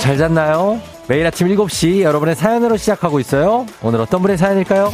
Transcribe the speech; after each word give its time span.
잘 0.00 0.16
잤나요? 0.16 0.80
매일 1.08 1.26
아침 1.26 1.48
7시 1.48 2.02
여러분의 2.02 2.34
사연으로 2.34 2.76
시작하고 2.76 3.20
있어요. 3.20 3.66
오늘 3.82 4.00
어떤 4.00 4.22
분의 4.22 4.38
사연일까요? 4.38 4.92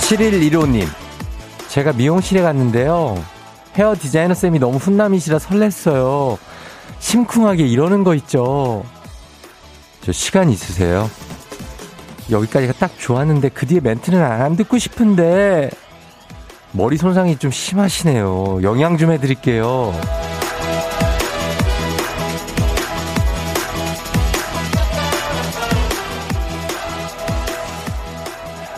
7115님, 0.00 0.86
제가 1.68 1.92
미용실에 1.92 2.42
갔는데요. 2.42 3.22
헤어 3.76 3.94
디자이너 3.94 4.34
쌤이 4.34 4.58
너무 4.58 4.76
훈남이시라 4.76 5.38
설렜어요. 5.38 6.36
심쿵하게 7.00 7.66
이러는 7.66 8.04
거 8.04 8.14
있죠. 8.14 8.84
저 10.04 10.12
시간 10.12 10.50
있으세요? 10.50 11.10
여기까지가 12.30 12.74
딱 12.74 12.98
좋았는데 12.98 13.48
그 13.48 13.64
뒤에 13.64 13.80
멘트는 13.80 14.22
안 14.22 14.54
듣고 14.54 14.76
싶은데 14.76 15.70
머리 16.72 16.98
손상이 16.98 17.38
좀 17.38 17.50
심하시네요. 17.50 18.62
영양 18.62 18.98
좀 18.98 19.12
해드릴게요. 19.12 19.98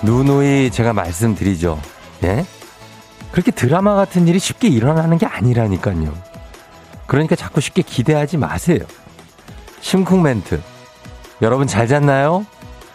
누누이 0.04 0.70
제가 0.70 0.92
말씀드리죠. 0.92 1.80
예? 2.22 2.46
그렇게 3.32 3.50
드라마 3.50 3.96
같은 3.96 4.28
일이 4.28 4.38
쉽게 4.38 4.68
일어나는 4.68 5.18
게 5.18 5.26
아니라니까요. 5.26 6.14
그러니까 7.06 7.34
자꾸 7.34 7.60
쉽게 7.60 7.82
기대하지 7.82 8.36
마세요. 8.36 8.78
심쿵 9.80 10.22
멘트. 10.22 10.75
여러분 11.42 11.66
잘 11.66 11.86
잤나요? 11.86 12.46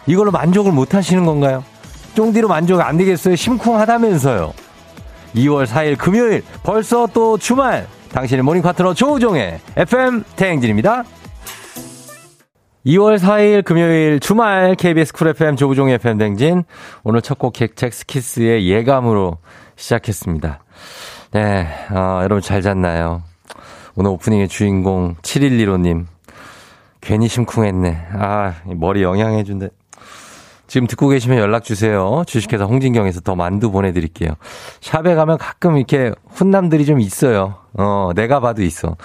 이걸로 0.06 0.30
만족을 0.30 0.72
못 0.72 0.94
하시는 0.94 1.24
건가요? 1.24 1.64
쫑디로 2.14 2.48
만족 2.48 2.80
안 2.80 2.96
되겠어요? 2.96 3.36
심쿵하다면서요. 3.36 4.52
2월 5.36 5.66
4일 5.66 5.96
금요일 5.96 6.42
벌써 6.62 7.06
또 7.06 7.38
주말 7.38 7.86
당신의 8.12 8.42
모닝 8.42 8.62
파트너 8.62 8.94
조우종의 8.94 9.60
FM 9.76 10.24
대행진입니다. 10.36 11.04
2월 12.84 13.18
4일 13.18 13.64
금요일 13.64 14.18
주말 14.20 14.74
KBS 14.74 15.12
쿨 15.12 15.28
FM 15.28 15.56
조우종의 15.56 15.94
FM 15.94 16.18
댕진 16.18 16.64
오늘 17.04 17.22
첫곡 17.22 17.54
잭스키스의 17.54 18.68
예감으로 18.68 19.38
시작했습니다. 19.76 20.64
네, 21.30 21.68
어, 21.90 22.20
여러분 22.22 22.42
잘 22.42 22.60
잤나요? 22.60 23.22
오늘 23.94 24.10
오프닝의 24.10 24.48
주인공 24.48 25.14
7115님 25.22 26.06
괜히 27.02 27.28
심쿵했네. 27.28 28.06
아, 28.14 28.54
머리 28.64 29.02
영양해준대. 29.02 29.68
지금 30.68 30.86
듣고 30.86 31.08
계시면 31.08 31.36
연락 31.36 31.64
주세요. 31.64 32.22
주식회사 32.26 32.64
홍진경에서 32.64 33.20
더 33.20 33.34
만두 33.34 33.70
보내드릴게요. 33.70 34.30
샵에 34.80 35.14
가면 35.14 35.36
가끔 35.36 35.76
이렇게 35.76 36.12
훈남들이 36.30 36.86
좀 36.86 36.98
있어요. 36.98 37.56
어, 37.74 38.12
내가 38.14 38.40
봐도 38.40 38.62
있어. 38.62 38.96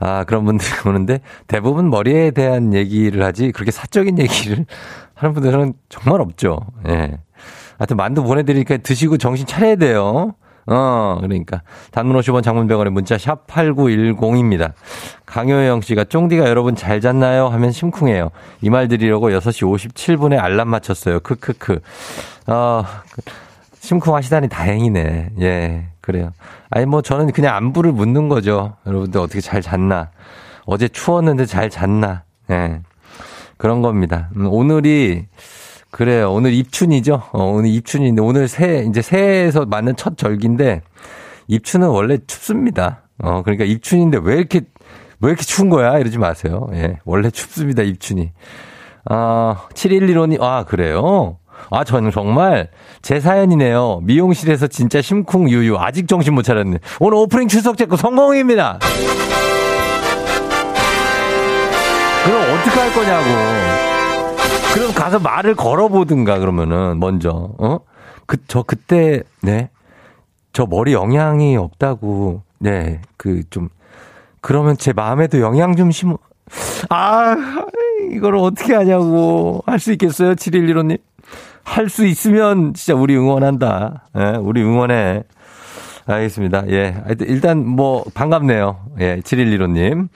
아, 0.00 0.24
그런 0.24 0.44
분들이 0.44 0.68
오는데 0.88 1.20
대부분 1.46 1.90
머리에 1.90 2.32
대한 2.32 2.74
얘기를 2.74 3.22
하지 3.22 3.52
그렇게 3.52 3.70
사적인 3.70 4.18
얘기를 4.18 4.66
하는 5.14 5.34
분들은 5.34 5.74
정말 5.88 6.20
없죠. 6.20 6.58
예. 6.88 7.18
하여튼 7.78 7.96
만두 7.96 8.24
보내드리니까 8.24 8.78
드시고 8.78 9.18
정신 9.18 9.46
차려야 9.46 9.76
돼요. 9.76 10.34
어, 10.66 11.18
그러니까. 11.20 11.62
단문 11.92 12.16
50원 12.20 12.42
장문병원의 12.42 12.92
문자 12.92 13.18
샵 13.18 13.46
8910입니다. 13.46 14.72
강효영 15.26 15.80
씨가 15.82 16.04
쫑디가 16.04 16.48
여러분 16.48 16.74
잘 16.76 17.00
잤나요? 17.00 17.48
하면 17.48 17.70
심쿵해요. 17.72 18.30
이 18.62 18.70
말 18.70 18.88
드리려고 18.88 19.30
6시 19.30 19.90
57분에 19.94 20.38
알람 20.38 20.68
맞췄어요. 20.68 21.20
크크크. 21.20 21.80
어, 22.46 22.84
심쿵하시다니 23.80 24.48
다행이네. 24.48 25.30
예, 25.40 25.86
그래요. 26.00 26.32
아니, 26.70 26.86
뭐 26.86 27.02
저는 27.02 27.32
그냥 27.32 27.54
안부를 27.56 27.92
묻는 27.92 28.28
거죠. 28.28 28.76
여러분들 28.86 29.20
어떻게 29.20 29.40
잘 29.40 29.60
잤나? 29.60 30.10
어제 30.64 30.88
추웠는데 30.88 31.44
잘 31.46 31.68
잤나? 31.68 32.22
예. 32.50 32.80
그런 33.58 33.82
겁니다. 33.82 34.28
음, 34.36 34.46
오늘이 34.50 35.26
그래요. 35.94 36.32
오늘 36.32 36.52
입춘이죠. 36.52 37.22
어, 37.30 37.44
오늘 37.44 37.70
입춘인데 37.70 38.20
오늘 38.20 38.48
새 38.48 38.84
이제 38.88 39.00
새해에서 39.00 39.64
맞는 39.64 39.94
첫 39.94 40.18
절기인데 40.18 40.82
입춘은 41.46 41.86
원래 41.86 42.18
춥습니다. 42.26 43.02
어 43.22 43.42
그러니까 43.44 43.64
입춘인데 43.64 44.18
왜 44.20 44.34
이렇게 44.34 44.62
왜 45.20 45.28
이렇게 45.28 45.44
추운 45.44 45.70
거야? 45.70 45.96
이러지 46.00 46.18
마세요. 46.18 46.66
예. 46.72 46.98
원래 47.04 47.30
춥습니다. 47.30 47.84
입춘이. 47.84 48.32
아, 49.08 49.68
7115님 49.72 50.42
아, 50.42 50.64
그래요. 50.64 51.38
아, 51.70 51.84
저는 51.84 52.10
정말 52.10 52.70
제 53.00 53.20
사연이네요. 53.20 54.00
미용실에서 54.02 54.66
진짜 54.66 55.00
심쿵 55.00 55.48
유유. 55.48 55.76
아직 55.78 56.08
정신 56.08 56.34
못 56.34 56.42
차렸네. 56.42 56.78
오늘 56.98 57.18
오프닝 57.18 57.46
출석 57.46 57.76
체크 57.76 57.96
성공입니다. 57.96 58.80
그럼 62.24 62.42
어떻게 62.58 62.80
할 62.80 62.92
거냐고. 62.92 64.03
그럼 64.74 64.92
가서 64.92 65.18
말을 65.20 65.54
걸어보든가 65.54 66.38
그러면은 66.38 66.98
먼저 66.98 67.30
어? 67.58 67.78
그 68.26 68.36
저 68.48 68.62
그때 68.62 69.22
네. 69.42 69.70
저 70.52 70.66
머리 70.66 70.92
영향이 70.92 71.56
없다고. 71.56 72.42
네. 72.58 73.00
그 73.16 73.42
좀 73.50 73.68
그러면 74.40 74.76
제 74.76 74.92
마음에도 74.92 75.40
영향 75.40 75.76
좀 75.76 75.90
심어 75.90 76.18
아, 76.90 77.36
이걸 78.12 78.36
어떻게 78.36 78.74
하냐고. 78.74 79.62
할 79.66 79.78
수 79.78 79.92
있겠어요? 79.92 80.34
7115님? 80.34 80.98
할 81.64 81.88
수 81.88 82.04
있으면 82.06 82.74
진짜 82.74 82.98
우리 82.98 83.16
응원한다. 83.16 84.04
예, 84.18 84.36
우리 84.38 84.62
응원해. 84.62 85.22
알겠습니다. 86.06 86.68
예. 86.68 87.02
일단 87.20 87.66
뭐 87.66 88.04
반갑네요. 88.12 88.76
예, 89.00 89.20
7115님. 89.24 90.08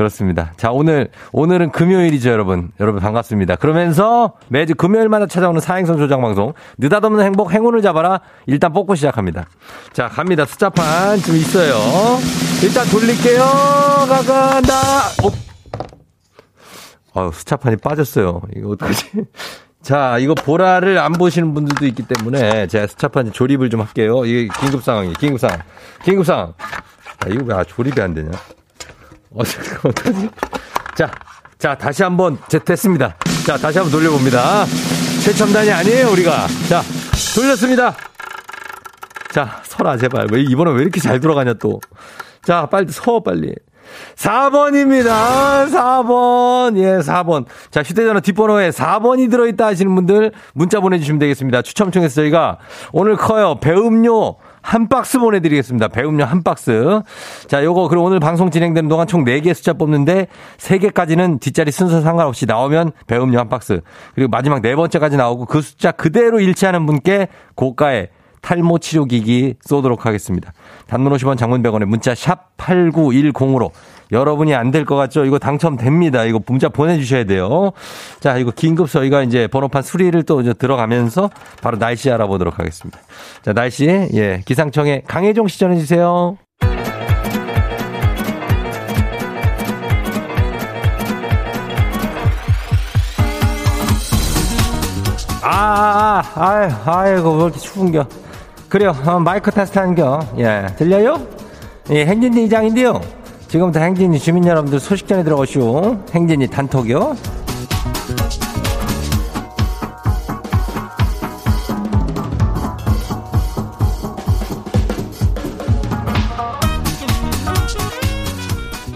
그렇습니다. 0.00 0.54
자, 0.56 0.70
오늘, 0.70 1.10
오늘은 1.30 1.72
금요일이죠, 1.72 2.30
여러분. 2.30 2.70
여러분 2.80 3.02
반갑습니다. 3.02 3.56
그러면서 3.56 4.32
매주 4.48 4.74
금요일마다 4.74 5.26
찾아오는 5.26 5.60
사행성 5.60 5.98
조장 5.98 6.22
방송, 6.22 6.54
느닷없는 6.78 7.22
행복, 7.22 7.52
행운을 7.52 7.82
잡아라. 7.82 8.22
일단 8.46 8.72
뽑고 8.72 8.94
시작합니다. 8.94 9.44
자, 9.92 10.08
갑니다. 10.08 10.46
숫자판 10.46 11.18
좀 11.18 11.36
있어요. 11.36 11.74
일단 12.62 12.86
돌릴게요. 12.88 13.42
가간다. 14.08 14.74
어? 15.22 17.20
아유, 17.20 17.30
숫자판이 17.34 17.76
빠졌어요. 17.76 18.40
이거 18.56 18.70
어떡하지? 18.70 19.10
자, 19.82 20.16
이거 20.18 20.32
보라를 20.32 20.96
안 20.96 21.12
보시는 21.12 21.52
분들도 21.52 21.84
있기 21.88 22.04
때문에 22.04 22.68
제가 22.68 22.86
숫자판 22.86 23.32
조립을 23.32 23.68
좀 23.68 23.82
할게요. 23.82 24.24
이게 24.24 24.48
긴급 24.60 24.82
상황이에요. 24.82 25.12
긴급 25.20 25.40
상황. 25.40 25.58
긴급 26.02 26.24
상황. 26.24 26.54
아, 27.18 27.28
이거 27.28 27.44
왜 27.44 27.64
조립이 27.64 28.00
안 28.00 28.14
되냐? 28.14 28.30
어, 29.30 29.42
어떡하지? 29.84 30.30
자, 30.96 31.10
자, 31.58 31.74
다시 31.76 32.02
한번, 32.02 32.38
됐습니다. 32.64 33.16
자, 33.46 33.56
다시 33.56 33.78
한번 33.78 33.92
돌려봅니다. 33.92 34.64
최첨단이 35.24 35.70
아니에요, 35.70 36.08
우리가. 36.08 36.46
자, 36.68 36.82
돌렸습니다. 37.34 37.94
자, 39.30 39.60
서라, 39.62 39.96
제발. 39.96 40.26
왜, 40.32 40.40
이번엔 40.42 40.74
왜 40.74 40.82
이렇게 40.82 41.00
잘 41.00 41.20
돌아가냐, 41.20 41.54
또. 41.54 41.80
자, 42.42 42.66
빨리 42.66 42.90
서, 42.90 43.20
빨리. 43.22 43.54
4번입니다. 44.16 45.68
4번. 45.68 46.76
예, 46.78 46.98
4번. 46.98 47.44
자, 47.70 47.82
휴대전화 47.82 48.20
뒷번호에 48.20 48.70
4번이 48.70 49.30
들어있다 49.30 49.66
하시는 49.66 49.94
분들 49.94 50.32
문자 50.54 50.80
보내주시면 50.80 51.18
되겠습니다. 51.18 51.62
추첨 51.62 51.90
통해서 51.90 52.16
저희가 52.16 52.58
오늘 52.92 53.16
커요. 53.16 53.58
배음료 53.60 54.36
한 54.62 54.88
박스 54.88 55.18
보내드리겠습니다. 55.18 55.88
배음료 55.88 56.24
한 56.24 56.42
박스. 56.42 57.00
자, 57.46 57.64
요거, 57.64 57.88
그럼 57.88 58.04
오늘 58.04 58.20
방송 58.20 58.50
진행되는 58.50 58.88
동안 58.88 59.06
총 59.06 59.24
4개 59.24 59.54
숫자 59.54 59.72
뽑는데 59.72 60.26
3개까지는 60.58 61.40
뒷자리 61.40 61.72
순서 61.72 62.00
상관없이 62.00 62.46
나오면 62.46 62.92
배음료 63.06 63.38
한 63.38 63.48
박스. 63.48 63.80
그리고 64.14 64.28
마지막 64.30 64.60
네 64.60 64.74
번째까지 64.76 65.16
나오고 65.16 65.46
그 65.46 65.62
숫자 65.62 65.92
그대로 65.92 66.40
일치하는 66.40 66.86
분께 66.86 67.28
고가의 67.54 68.08
탈모 68.42 68.78
치료기기 68.78 69.56
쏘도록 69.60 70.06
하겠습니다. 70.06 70.52
단문 70.86 71.12
50원 71.12 71.36
장문 71.36 71.62
100원에 71.62 71.84
문자 71.84 72.14
샵 72.14 72.56
8910으로 72.56 73.70
여러분이 74.12 74.54
안 74.54 74.70
될 74.70 74.84
것 74.84 74.96
같죠? 74.96 75.24
이거 75.24 75.38
당첨됩니다. 75.38 76.24
이거 76.24 76.40
문자 76.46 76.68
보내주셔야 76.68 77.24
돼요. 77.24 77.72
자, 78.20 78.36
이거 78.38 78.50
긴급 78.50 78.88
저희가 78.90 79.22
이제 79.22 79.46
번호판 79.48 79.82
수리를 79.82 80.22
또 80.24 80.40
이제 80.40 80.52
들어가면서 80.54 81.30
바로 81.62 81.78
날씨 81.78 82.10
알아보도록 82.10 82.58
하겠습니다. 82.58 82.98
자, 83.42 83.52
날씨, 83.52 83.86
예, 84.14 84.42
기상청에 84.44 85.02
강혜종 85.06 85.48
시 85.48 85.58
전해주세요. 85.58 86.36
아, 95.42 96.22
아, 96.34 96.42
아, 96.84 97.00
아이고, 97.00 97.30
왜 97.36 97.44
이렇게 97.44 97.58
추운겨. 97.58 98.06
그래요, 98.68 98.94
어, 99.04 99.18
마이크 99.18 99.50
테스트 99.50 99.78
하는겨. 99.78 100.20
예, 100.38 100.66
들려요? 100.76 101.26
예, 101.90 102.04
행진이 102.06 102.44
이장인데요. 102.44 103.00
지금부터 103.50 103.80
행진이 103.80 104.20
주민 104.20 104.46
여러분들 104.46 104.78
소식 104.78 105.08
전해 105.08 105.24
들어가시오. 105.24 106.04
행진이 106.14 106.46
단톡이요. 106.46 107.16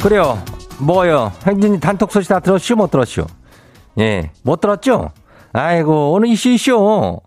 그래요. 0.00 0.40
뭐요? 0.78 1.32
행진이 1.44 1.80
단톡 1.80 2.12
소식 2.12 2.28
다 2.28 2.38
들었슈? 2.38 2.76
못 2.76 2.92
들었슈? 2.92 3.26
예, 3.98 4.30
못 4.42 4.60
들었죠? 4.60 5.10
아이고, 5.52 6.12
오늘 6.12 6.28
이슈 6.28 6.50
이슈. 6.50 7.18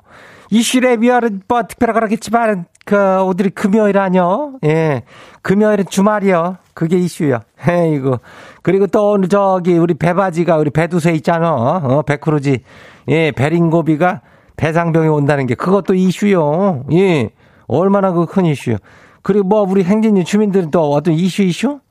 이슈랩이야, 0.51 1.41
뭐, 1.45 1.63
특별하게 1.63 1.99
그렇겠지만, 1.99 2.67
그, 2.87 2.95
오늘이 3.21 3.49
금요일 3.49 3.97
아니요? 3.97 4.53
예. 4.63 5.03
금요일은 5.41 5.87
주말이요. 5.89 6.55
그게 6.73 6.97
이슈요. 6.97 7.39
에이고. 7.67 8.15
그리고 8.61 8.87
또 8.87 9.11
오늘 9.11 9.27
저기 9.27 9.77
우리 9.77 9.93
배바지가 9.93 10.55
우리 10.55 10.69
배두세 10.69 11.11
있잖아. 11.15 11.51
어, 11.51 12.01
백크루지. 12.03 12.59
예, 13.09 13.31
베링고비가 13.31 14.21
배상병이 14.55 15.09
온다는 15.09 15.47
게 15.47 15.55
그것도 15.55 15.95
이슈요. 15.95 16.85
예. 16.93 17.31
얼마나 17.67 18.13
그 18.13 18.25
큰 18.25 18.45
이슈요. 18.45 18.77
그리고 19.21 19.45
뭐 19.45 19.63
우리 19.63 19.83
행진이 19.83 20.23
주민들은 20.23 20.71
또 20.71 20.93
어떤 20.93 21.13
이슈 21.13 21.43
이슈? 21.43 21.81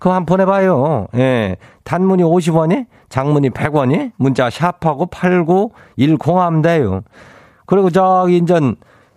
그거 0.00 0.14
한번 0.14 0.26
보내봐요. 0.34 1.06
예. 1.14 1.58
단문이 1.84 2.24
50원이, 2.24 2.86
장문이 3.08 3.50
100원이, 3.50 4.10
문자 4.16 4.50
샵하고 4.50 5.06
8910 5.06 6.26
하면 6.26 6.62
돼요. 6.62 7.02
그리고 7.66 7.90
저기, 7.90 8.38
인전, 8.38 8.74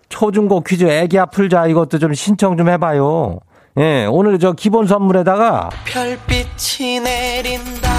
초중고 0.08 0.62
퀴즈 0.62 0.84
애기야 0.84 1.26
풀자 1.26 1.66
이것도 1.66 1.98
좀 1.98 2.14
신청 2.14 2.56
좀 2.56 2.68
해봐요. 2.68 3.40
예, 3.78 4.06
오늘 4.06 4.38
저 4.38 4.52
기본 4.52 4.86
선물에다가 4.86 5.70
별빛이 5.84 7.00
내린다. 7.00 7.90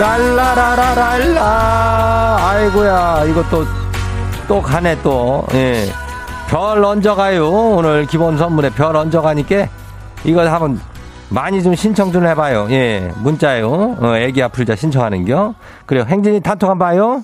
랄라라라랄라. 0.00 1.42
아이고야, 2.40 3.24
이것도 3.24 3.64
또 4.46 4.62
가네 4.62 5.02
또. 5.02 5.44
예. 5.54 5.86
별 6.48 6.82
얹어가요. 6.82 7.50
오늘 7.50 8.06
기본 8.06 8.38
선물에 8.38 8.70
별 8.70 8.96
얹어가니까 8.96 9.66
이거 10.24 10.48
한번 10.48 10.80
많이 11.28 11.62
좀 11.62 11.74
신청 11.74 12.10
좀 12.10 12.26
해봐요. 12.26 12.68
예, 12.70 13.12
문자요. 13.18 13.96
어, 14.00 14.16
애기 14.16 14.42
아플자 14.42 14.74
신청하는겨. 14.76 15.54
그래요. 15.84 16.06
행진이 16.08 16.40
단톡 16.40 16.70
한번 16.70 16.88
봐요. 16.88 17.22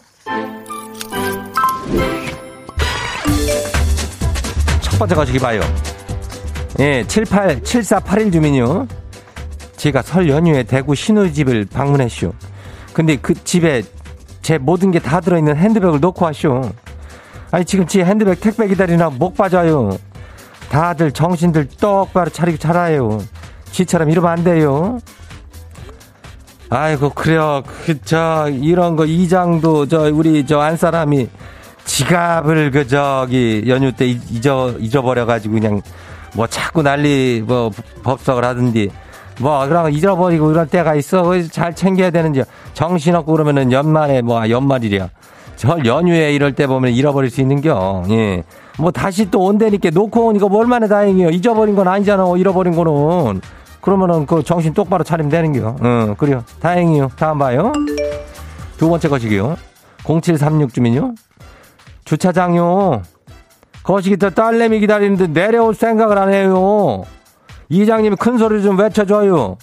첫 4.94 4.98
번째 5.00 5.14
거시기 5.16 5.40
봐요. 5.40 5.60
예, 6.78 7.04
78, 7.08 7.64
7481 7.64 8.30
주민요. 8.30 8.86
제가 9.76 10.02
설 10.02 10.28
연휴에 10.28 10.62
대구 10.62 10.94
신우집을 10.94 11.66
방문했쇼. 11.72 12.32
근데 12.92 13.16
그 13.16 13.34
집에 13.42 13.82
제 14.40 14.56
모든 14.56 14.92
게 14.92 15.00
다 15.00 15.20
들어있는 15.20 15.56
핸드백을 15.56 15.98
놓고 15.98 16.24
왔쇼. 16.24 16.70
아니, 17.50 17.64
지금 17.64 17.88
지 17.88 18.04
핸드백 18.04 18.40
택배 18.40 18.68
기다리나 18.68 19.10
목 19.10 19.36
빠져요. 19.36 19.98
다들 20.68 21.10
정신들 21.10 21.70
똑바로 21.80 22.30
차리고 22.30 22.58
자라요. 22.58 23.20
지처럼 23.72 24.10
이러면 24.10 24.30
안 24.30 24.44
돼요. 24.44 25.00
아이고, 26.70 27.10
그래요. 27.10 27.64
그, 27.84 28.00
저, 28.04 28.48
이런 28.48 28.94
거, 28.94 29.04
이장도, 29.06 29.88
저, 29.88 30.02
우리, 30.12 30.46
저, 30.46 30.60
안 30.60 30.76
사람이 30.76 31.28
지갑을, 31.84 32.70
그, 32.70 32.86
저기, 32.86 33.64
연휴 33.66 33.92
때 33.92 34.06
잊어, 34.06 34.74
잊어버려 34.78 35.26
가지고 35.26 35.54
그냥 35.54 35.80
뭐 36.34 36.46
자꾸 36.46 36.82
난리, 36.82 37.42
뭐, 37.46 37.70
법석을 38.02 38.44
하든지. 38.44 38.90
뭐, 39.40 39.66
그런 39.66 39.84
거 39.84 39.90
잊어버리고 39.90 40.50
이런 40.50 40.68
때가 40.68 40.94
있어. 40.94 41.24
잘 41.50 41.74
챙겨야 41.74 42.10
되는지. 42.10 42.42
정신없고 42.74 43.32
그러면은 43.32 43.72
연말에, 43.72 44.22
뭐, 44.22 44.48
연말이랴. 44.48 45.08
절 45.56 45.86
연휴에 45.86 46.32
이럴 46.32 46.52
때 46.52 46.66
보면 46.66 46.92
잃어버릴 46.92 47.30
수 47.30 47.40
있는겨. 47.40 48.04
예. 48.10 48.42
뭐 48.78 48.90
다시 48.90 49.30
또 49.30 49.40
온다니까 49.40 49.90
놓고 49.90 50.26
오니까 50.26 50.48
뭐 50.48 50.60
얼마나 50.60 50.88
다행이요. 50.88 51.30
잊어버린 51.30 51.76
건 51.76 51.86
아니잖아. 51.86 52.24
잃어버린 52.36 52.74
거는. 52.74 53.40
그러면은 53.80 54.26
그 54.26 54.42
정신 54.42 54.74
똑바로 54.74 55.04
차리면 55.04 55.30
되는겨. 55.30 55.76
응, 55.82 56.14
그래요. 56.18 56.42
다행이요. 56.60 57.10
다음 57.16 57.38
봐요. 57.38 57.72
두 58.78 58.88
번째 58.88 59.08
것이기요. 59.08 59.56
0736 60.04 60.74
주민요. 60.74 61.14
주차장요. 62.04 63.02
거시기 63.82 64.16
또 64.16 64.30
딸내미 64.30 64.80
기다리는데 64.80 65.26
내려올 65.28 65.74
생각을 65.74 66.18
안 66.18 66.32
해요. 66.32 67.04
이장님이 67.68 68.16
큰 68.16 68.38
소리 68.38 68.62
좀 68.62 68.78
외쳐줘요. 68.78 69.56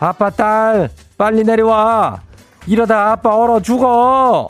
아빠 0.00 0.30
딸 0.30 0.90
빨리 1.16 1.44
내려와. 1.44 2.20
이러다 2.66 3.12
아빠 3.12 3.36
얼어 3.36 3.60
죽어. 3.60 4.48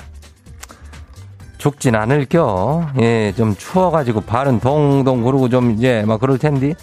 죽진 1.58 1.94
않을겨. 1.94 2.88
예, 3.00 3.32
좀 3.32 3.56
추워가지고 3.56 4.22
발은 4.22 4.60
동동 4.60 5.22
구르고 5.22 5.48
좀 5.48 5.72
이제 5.72 6.04
막 6.06 6.20
그럴 6.20 6.38
텐데. 6.38 6.74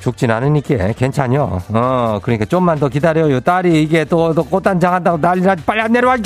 죽진 0.00 0.30
않으니까 0.30 0.92
괜찮요. 0.92 1.60
어, 1.74 2.20
그러니까 2.22 2.46
좀만 2.46 2.78
더 2.78 2.88
기다려요. 2.88 3.40
딸이 3.40 3.82
이게 3.82 4.04
또, 4.04 4.32
또 4.32 4.42
꽃단장 4.44 4.94
한다고 4.94 5.20
난리 5.20 5.42
나지. 5.42 5.62
빨리 5.64 5.80
안 5.82 5.92
내려와. 5.92 6.16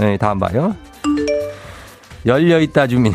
예, 0.00 0.16
다음 0.16 0.38
봐요. 0.38 0.74
열려있다 2.26 2.86
주민. 2.86 3.12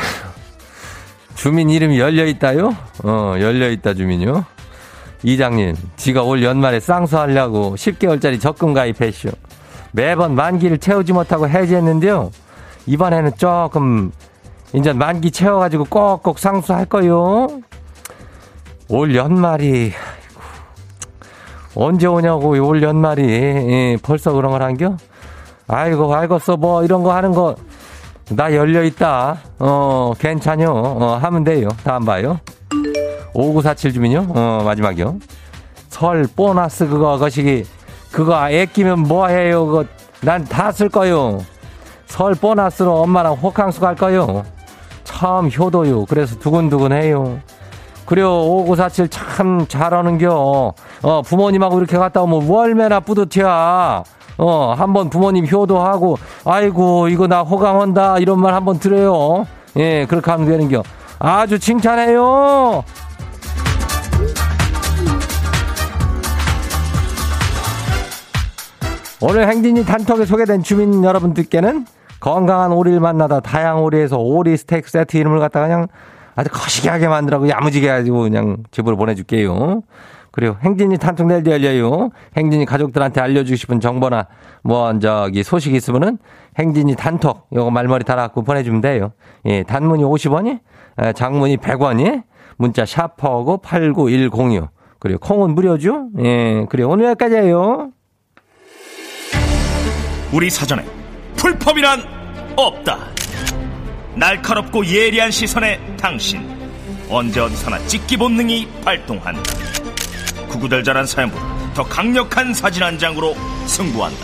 주민 1.35 1.69
이름이 1.69 2.00
열려있다요? 2.00 2.75
어, 3.03 3.35
열려있다 3.39 3.94
주민요. 3.94 4.45
이장님, 5.23 5.75
지가 5.95 6.23
올 6.23 6.44
연말에 6.44 6.79
쌍수하려고 6.79 7.75
10개월짜리 7.75 8.39
적금 8.39 8.73
가입했쇼. 8.73 9.29
매번 9.91 10.35
만기를 10.35 10.79
채우지 10.79 11.13
못하고 11.13 11.47
해지했는데요. 11.47 12.31
이번에는 12.85 13.31
조금, 13.38 14.11
이제 14.73 14.91
만기 14.91 15.31
채워가지고 15.31 15.86
꼭꼭 15.86 16.39
상수할 16.39 16.86
거요. 16.86 17.48
올 18.89 19.15
연말이 19.15 19.93
언제 21.75 22.05
오냐고 22.05 22.50
올 22.50 22.83
연말이 22.83 23.24
예, 23.24 23.98
벌써 24.03 24.33
그런 24.33 24.51
걸 24.51 24.62
한겨? 24.62 24.98
아이고 25.67 26.13
알겠어 26.13 26.57
뭐 26.57 26.83
이런 26.83 27.01
거 27.01 27.15
하는 27.15 27.31
거 27.31 27.55
나 28.30 28.53
열려 28.53 28.84
있다. 28.84 29.38
어 29.60 30.13
괜찮요. 30.18 30.72
어 30.72 31.20
하면 31.22 31.44
돼요. 31.44 31.68
다음 31.84 32.06
봐요. 32.06 32.39
5947 33.34 33.94
주민요. 33.94 34.27
어 34.30 34.62
마지막이요. 34.63 35.18
설 35.89 36.25
보너스 36.36 36.88
그거 36.88 37.18
거시기 37.18 37.65
그거 38.12 38.36
아끼면 38.36 39.00
뭐 39.00 39.27
해요? 39.27 39.65
그거 39.65 39.86
난 40.22 40.46
다 40.46 40.72
쓸 40.72 40.89
거요. 40.89 41.44
설 42.08 42.34
보너스로 42.36 43.01
엄마랑 43.01 43.34
호캉스 43.34 43.80
갈 43.80 43.96
거요. 43.96 44.44
참 45.03 45.50
효도요. 45.50 46.06
그래서 46.06 46.38
두근두근해요. 46.39 47.39
그래요. 48.06 48.30
5947 48.42 49.10
참 49.10 49.65
잘하는겨. 49.68 50.74
어, 51.03 51.22
부모님하고 51.24 51.77
이렇게 51.80 51.98
갔다 51.98 52.22
오면 52.22 52.48
월매나 52.50 53.00
뿌듯해야. 53.01 54.03
어, 54.37 54.73
한번 54.77 55.09
부모님 55.09 55.47
효도하고, 55.47 56.17
아이고, 56.45 57.07
이거 57.09 57.27
나 57.27 57.41
호강한다. 57.41 58.19
이런 58.19 58.39
말 58.41 58.53
한번 58.53 58.79
들어요. 58.79 59.45
예, 59.77 60.05
그렇게 60.05 60.31
하면 60.31 60.47
되는 60.47 60.69
겨. 60.69 60.83
아주 61.19 61.59
칭찬해요. 61.59 62.83
오늘 69.25 69.47
행진이 69.47 69.85
단톡에 69.85 70.25
소개된 70.25 70.63
주민 70.63 71.01
여러분들께는 71.01 71.85
건강한 72.19 72.73
오리를 72.73 72.99
만나다 72.99 73.39
다양 73.39 73.81
오리에서 73.81 74.17
오리 74.17 74.57
스테이크 74.57 74.89
세트 74.89 75.15
이름을 75.15 75.39
갖다가 75.39 75.67
그냥 75.67 75.87
아주 76.35 76.49
거시기하게 76.51 77.07
만들라고 77.07 77.47
야무지게 77.47 77.87
가지고 77.87 78.23
그냥 78.23 78.57
집으로 78.71 78.97
보내줄게요. 78.97 79.81
그리고 80.35 80.55
행진이 80.61 80.97
단톡 80.97 81.27
내일도 81.27 81.51
열려요. 81.51 82.09
행진이 82.35 82.65
가족들한테 82.65 83.21
알려주고 83.21 83.55
싶은 83.55 83.79
정보나 83.79 84.25
뭐 84.63 84.97
저기 84.97 85.43
소식 85.43 85.75
있으면은 85.75 86.17
행진이 86.57 86.95
단톡 86.95 87.47
요거 87.53 87.69
말머리 87.69 88.03
달아갖고 88.03 88.41
보내주면 88.41 88.81
돼요. 88.81 89.11
예, 89.45 89.61
단문이 89.61 90.03
50원이, 90.03 90.59
장문이 91.13 91.57
100원이, 91.57 92.23
문자 92.57 92.83
샤퍼고 92.83 93.57
89106. 93.57 94.69
그리고 94.99 95.19
콩은 95.19 95.53
무료죠. 95.53 96.07
예, 96.17 96.65
그리고 96.67 96.93
오늘 96.93 97.05
여기까지예요. 97.05 97.91
우리 100.33 100.49
사전에 100.49 100.83
풀펌이란 101.35 102.01
없다. 102.55 102.97
날카롭고 104.15 104.83
예리한 104.83 105.29
시선에 105.29 105.79
당신 105.95 106.41
언제 107.07 107.39
어디서나 107.39 107.77
찍기 107.85 108.17
본능이 108.17 108.67
발동한다 108.83 109.82
구구절절한 110.53 111.05
사연보다 111.07 111.74
더 111.74 111.83
강력한 111.83 112.53
사진 112.53 112.83
한 112.83 113.00
장으로 113.00 113.36
승부한다. 113.65 114.24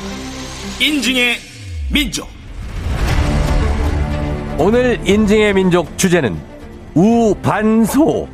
인증의 0.79 1.37
민족. 1.91 2.29
오늘 4.57 4.99
인증의 5.03 5.53
민족 5.53 5.97
주제는 5.97 6.37
우반소. 6.93 8.29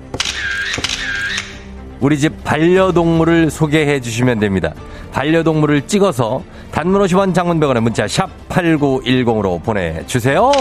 우리 2.02 2.20
집 2.20 2.44
반려동물을 2.44 3.50
소개해 3.50 4.02
주시면 4.02 4.40
됩니다. 4.40 4.74
반려동물을 5.14 5.88
찍어서 5.88 6.44
단문 6.72 7.02
50원 7.02 7.34
장문 7.34 7.60
100원의 7.62 7.80
문자 7.80 8.06
샵 8.06 8.30
8910으로 8.50 9.64
보내주세요 9.64 10.52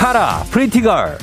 카라 0.00 0.44
Pretty 0.50 0.91
Girl 0.91 1.18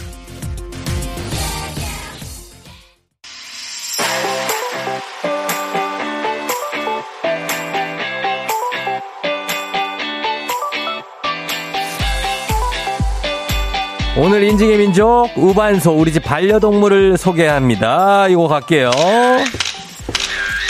오늘 14.15 14.43
인증의 14.43 14.77
민족 14.77 15.29
우반소 15.35 15.93
우리 15.93 16.13
집 16.13 16.23
반려동물을 16.23 17.17
소개합니다. 17.17 18.27
이거 18.27 18.47
갈게요. 18.47 18.91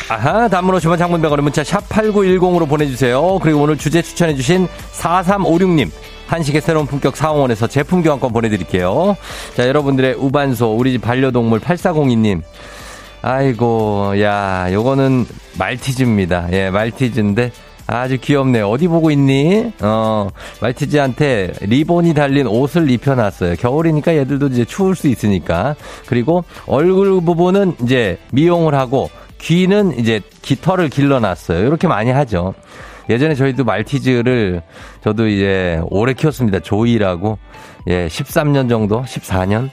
아하, 0.10 0.48
단문 0.48 0.74
50원 0.78 0.98
장문 0.98 1.18
100원의 1.18 1.44
문자 1.44 1.66
샵 1.66 1.88
8910으로 1.90 2.68
보내주세요. 2.70 3.40
그리고 3.42 3.64
오늘 3.64 3.78
주제 3.78 4.02
추천해주신 4.02 4.68
4356님. 4.94 5.92
한식의 6.28 6.62
새로운 6.62 6.86
품격 6.86 7.18
사원에서 7.18 7.68
제품 7.68 8.02
교환권 8.02 8.32
보내드릴게요. 8.32 9.18
자, 9.56 9.68
여러분들의 9.68 10.16
우반소, 10.16 10.76
우리 10.78 10.94
집 10.94 11.02
반려동물 11.02 11.60
8402님. 11.60 12.42
아이고, 13.22 14.22
야, 14.22 14.72
요거는 14.72 15.26
말티즈입니다. 15.58 16.50
예, 16.54 16.70
말티즈인데 16.70 17.52
아주 17.88 18.18
귀엽네요. 18.18 18.70
어디 18.70 18.88
보고 18.88 19.12
있니? 19.12 19.74
어, 19.82 20.30
말티즈한테 20.62 21.54
리본이 21.62 22.14
달린 22.14 22.48
옷을 22.48 22.90
입혀놨어요. 22.92 23.56
겨울이니까 23.56 24.16
얘들도 24.16 24.48
이제 24.48 24.64
추울 24.64 24.96
수 24.96 25.08
있으니까. 25.08 25.76
그리고 26.06 26.44
얼굴 26.66 27.22
부분은 27.22 27.76
이제 27.84 28.20
미용을 28.32 28.76
하고 28.76 29.10
귀는 29.40 29.98
이제 30.00 30.22
깃털을 30.42 30.90
길러놨어요. 30.90 31.66
이렇게 31.66 31.88
많이 31.88 32.12
하죠. 32.12 32.54
예전에 33.10 33.36
저희도 33.36 33.64
말티즈를 33.64 34.62
저도 35.04 35.28
이제 35.28 35.80
오래 35.90 36.14
키웠습니다. 36.14 36.60
조이라고. 36.60 37.38
예, 37.88 38.08
13년 38.08 38.68
정도? 38.70 39.04
14년? 39.04 39.70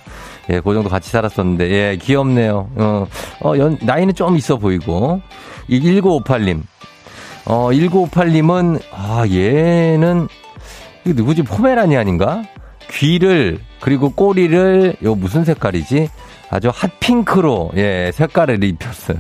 예, 0.51 0.61
그 0.61 0.73
정도 0.75 0.89
같이 0.89 1.11
살았었는데, 1.11 1.71
예, 1.71 1.97
귀엽네요. 2.01 2.71
어, 2.77 3.07
어, 3.41 3.59
연, 3.59 3.79
나이는 3.83 4.15
좀 4.15 4.37
있어 4.37 4.57
보이고. 4.57 5.21
1958님. 5.69 6.63
어, 7.47 7.71
1958님은, 7.73 8.81
아, 8.93 9.25
얘는, 9.29 10.29
이거 11.05 11.15
누구지? 11.15 11.43
포메라니안인가? 11.43 12.45
귀를, 12.91 13.59
그리고 13.81 14.11
꼬리를, 14.11 14.97
요 15.03 15.15
무슨 15.15 15.45
색깔이지? 15.45 16.09
아주 16.55 16.71
핫핑크로, 16.73 17.73
예, 17.77 18.13
색깔을 18.15 18.63
입혔어요. 18.63 19.19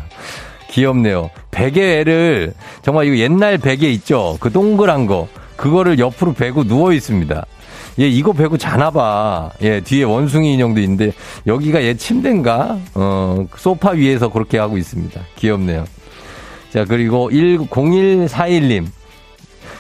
귀엽네요. 0.71 1.31
베개를, 1.51 2.55
정말 2.83 3.07
이거 3.07 3.17
옛날 3.17 3.59
베개 3.59 3.91
있죠? 3.91 4.37
그 4.39 4.53
동그란 4.53 5.07
거. 5.07 5.27
그거를 5.57 5.99
옆으로 5.99 6.33
베고 6.33 6.63
누워 6.63 6.93
있습니다. 6.93 7.45
얘 8.01 8.07
이거 8.07 8.33
베고 8.33 8.57
자나봐. 8.57 9.51
예, 9.63 9.81
뒤에 9.81 10.05
원숭이 10.05 10.55
인형도 10.55 10.81
있는데, 10.83 11.11
여기가 11.45 11.83
얘 11.83 11.95
침대인가? 11.95 12.79
어, 12.95 13.47
소파 13.57 13.91
위에서 13.91 14.29
그렇게 14.29 14.59
하고 14.59 14.79
있습니다. 14.79 15.21
귀엽네요. 15.35 15.87
자, 16.73 16.85
그리고 16.85 17.31
0141님. 17.31 18.87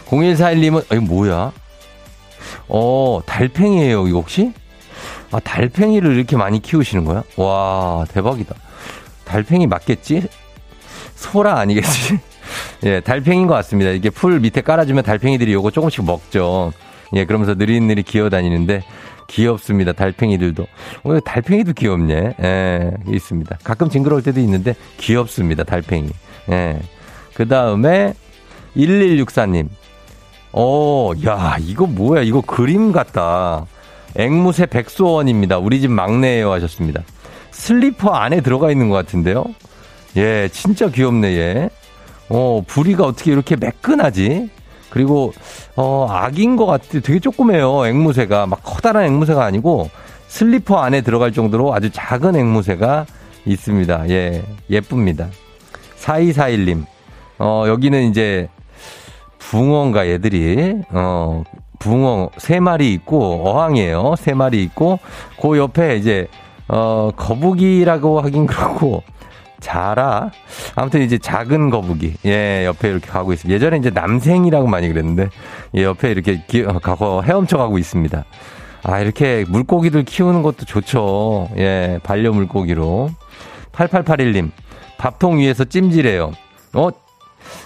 0141님은, 0.06 0.84
이거 0.86 1.00
뭐야? 1.00 1.52
어, 2.66 3.20
달팽이에요, 3.24 4.08
이거 4.08 4.18
혹시? 4.18 4.52
아, 5.34 5.40
달팽이를 5.40 6.14
이렇게 6.14 6.36
많이 6.36 6.62
키우시는 6.62 7.04
거야? 7.04 7.24
와, 7.36 8.06
대박이다. 8.12 8.54
달팽이 9.24 9.66
맞겠지? 9.66 10.28
소라 11.16 11.58
아니겠지? 11.58 12.20
예, 12.86 13.00
달팽이인 13.00 13.48
것 13.48 13.54
같습니다. 13.54 13.90
이게 13.90 14.10
풀 14.10 14.38
밑에 14.38 14.60
깔아주면 14.60 15.02
달팽이들이 15.02 15.52
요거 15.52 15.72
조금씩 15.72 16.04
먹죠. 16.04 16.72
예, 17.14 17.24
그러면서 17.24 17.54
느릿느릿 17.54 18.06
기어다니는데 18.06 18.84
귀엽습니다. 19.26 19.92
달팽이들도. 19.92 20.66
오늘 21.02 21.20
달팽이도 21.20 21.72
귀엽네. 21.72 22.36
예, 22.40 22.92
있습니다. 23.08 23.58
가끔 23.64 23.88
징그러울 23.88 24.22
때도 24.22 24.38
있는데 24.38 24.76
귀엽습니다. 24.98 25.64
달팽이. 25.64 26.10
예. 26.50 26.78
그 27.34 27.48
다음에 27.48 28.14
1164님. 28.76 29.68
어, 30.52 31.10
야, 31.26 31.56
이거 31.58 31.86
뭐야? 31.86 32.22
이거 32.22 32.40
그림 32.40 32.92
같다. 32.92 33.66
앵무새 34.16 34.66
백소원입니다. 34.66 35.58
우리 35.58 35.80
집 35.80 35.90
막내예요 35.90 36.52
하셨습니다. 36.52 37.02
슬리퍼 37.50 38.10
안에 38.10 38.40
들어가 38.40 38.70
있는 38.70 38.88
것 38.88 38.96
같은데요? 38.96 39.44
예, 40.16 40.48
진짜 40.52 40.88
귀엽네, 40.88 41.36
얘. 41.36 41.70
어, 42.28 42.62
부리가 42.66 43.04
어떻게 43.04 43.32
이렇게 43.32 43.56
매끈하지? 43.56 44.50
그리고, 44.90 45.32
어, 45.76 46.06
아긴 46.08 46.56
것 46.56 46.66
같아. 46.66 47.00
되게 47.00 47.18
조그매요, 47.18 47.86
앵무새가. 47.86 48.46
막 48.46 48.60
커다란 48.62 49.06
앵무새가 49.06 49.44
아니고, 49.44 49.90
슬리퍼 50.28 50.78
안에 50.78 51.00
들어갈 51.00 51.32
정도로 51.32 51.74
아주 51.74 51.90
작은 51.90 52.36
앵무새가 52.36 53.06
있습니다. 53.44 54.08
예, 54.10 54.42
예쁩니다. 54.70 55.28
4241님. 55.98 56.84
어, 57.38 57.64
여기는 57.66 58.08
이제, 58.10 58.48
붕어인가, 59.38 60.08
얘들이. 60.08 60.74
어, 60.90 61.42
붕어 61.84 62.30
세 62.38 62.60
마리 62.60 62.94
있고, 62.94 63.46
어항이에요. 63.46 64.14
세 64.16 64.32
마리 64.32 64.62
있고, 64.62 64.98
그 65.40 65.58
옆에 65.58 65.96
이제, 65.96 66.28
어, 66.66 67.10
거북이라고 67.14 68.20
하긴 68.22 68.46
그렇고, 68.46 69.02
자라. 69.60 70.30
아무튼 70.74 71.02
이제 71.02 71.18
작은 71.18 71.68
거북이. 71.68 72.14
예, 72.24 72.64
옆에 72.64 72.88
이렇게 72.88 73.06
가고 73.06 73.34
있습니다. 73.34 73.54
예전에 73.54 73.76
이제 73.76 73.90
남생이라고 73.90 74.66
많이 74.66 74.88
그랬는데, 74.88 75.28
예, 75.76 75.82
옆에 75.84 76.10
이렇게 76.10 76.42
기, 76.46 76.62
가고 76.62 77.22
헤엄쳐 77.22 77.58
가고 77.58 77.76
있습니다. 77.76 78.24
아, 78.82 79.00
이렇게 79.00 79.44
물고기들 79.48 80.04
키우는 80.04 80.42
것도 80.42 80.64
좋죠. 80.64 81.48
예, 81.58 82.00
반려 82.02 82.32
물고기로. 82.32 83.10
8881님, 83.72 84.50
밥통 84.96 85.38
위에서 85.38 85.64
찜질해요. 85.64 86.32
어? 86.74 86.88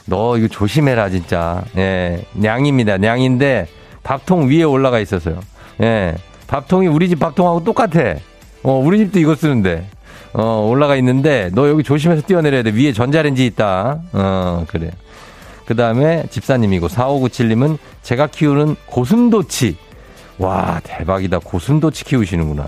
너 0.06 0.37
이거 0.37 0.48
조심해라, 0.48 1.08
진짜. 1.10 1.62
예, 1.76 2.25
냥입니다. 2.32 2.98
냥인데, 2.98 3.68
밥통 4.08 4.48
위에 4.48 4.62
올라가 4.62 5.00
있어서요. 5.00 5.38
예, 5.82 6.14
밥통이 6.46 6.86
우리 6.86 7.10
집 7.10 7.20
밥통하고 7.20 7.62
똑같아. 7.62 8.14
어, 8.62 8.72
우리 8.82 8.96
집도 8.96 9.18
이거 9.18 9.34
쓰는데. 9.34 9.86
어, 10.32 10.66
올라가 10.66 10.96
있는데, 10.96 11.50
너 11.52 11.68
여기 11.68 11.82
조심해서 11.82 12.22
뛰어내려야 12.22 12.62
돼. 12.62 12.70
위에 12.70 12.94
전자레인지 12.94 13.44
있다. 13.44 14.00
어, 14.12 14.64
그래. 14.68 14.92
그 15.66 15.76
다음에 15.76 16.24
집사님이고, 16.30 16.88
4597님은 16.88 17.76
제가 18.02 18.28
키우는 18.28 18.76
고슴도치. 18.86 19.76
와, 20.38 20.80
대박이다. 20.84 21.40
고슴도치 21.40 22.04
키우시는구나. 22.06 22.64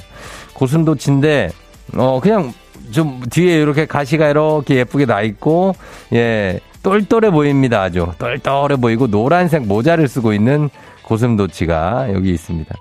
고슴도치인데, 0.52 1.52
어, 1.96 2.20
그냥 2.22 2.52
좀 2.90 3.22
뒤에 3.30 3.62
이렇게 3.62 3.86
가시가 3.86 4.28
이렇게 4.28 4.76
예쁘게 4.76 5.06
나 5.06 5.22
있고, 5.22 5.74
예, 6.12 6.60
똘똘해 6.82 7.30
보입니다. 7.30 7.80
아주. 7.80 8.08
똘똘해 8.18 8.76
보이고, 8.76 9.06
노란색 9.06 9.62
모자를 9.66 10.06
쓰고 10.06 10.34
있는 10.34 10.68
고슴도치가 11.10 12.12
여기 12.14 12.30
있습니다. 12.30 12.72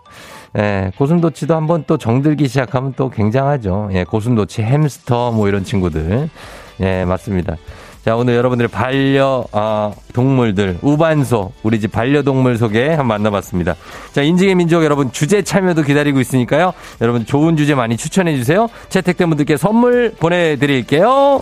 예, 0.59 0.91
고슴도치도 0.98 1.55
한번 1.55 1.83
또 1.88 1.98
정들기 1.98 2.48
시작하면 2.48 2.93
또 2.95 3.09
굉장하죠. 3.09 3.89
예, 3.93 4.03
고슴도치, 4.03 4.62
햄스터, 4.62 5.31
뭐 5.31 5.48
이런 5.48 5.63
친구들. 5.63 6.29
예, 6.81 7.05
맞습니다. 7.05 7.57
자, 8.05 8.15
오늘 8.15 8.36
여러분들의 8.36 8.69
반려, 8.69 9.45
어, 9.51 9.93
동물들, 10.13 10.77
우반소, 10.81 11.51
우리 11.63 11.79
집 11.79 11.91
반려동물 11.91 12.57
소개 12.57 12.88
한번 12.89 13.07
만나봤습니다. 13.07 13.75
자, 14.13 14.21
인증의 14.21 14.55
민족 14.55 14.83
여러분 14.83 15.12
주제 15.12 15.41
참여도 15.41 15.81
기다리고 15.81 16.19
있으니까요. 16.19 16.74
여러분 17.01 17.25
좋은 17.25 17.57
주제 17.57 17.75
많이 17.75 17.98
추천해 17.98 18.36
주세요. 18.36 18.69
채택된 18.89 19.27
분들께 19.29 19.57
선물 19.57 20.13
보내드릴게요. 20.19 21.41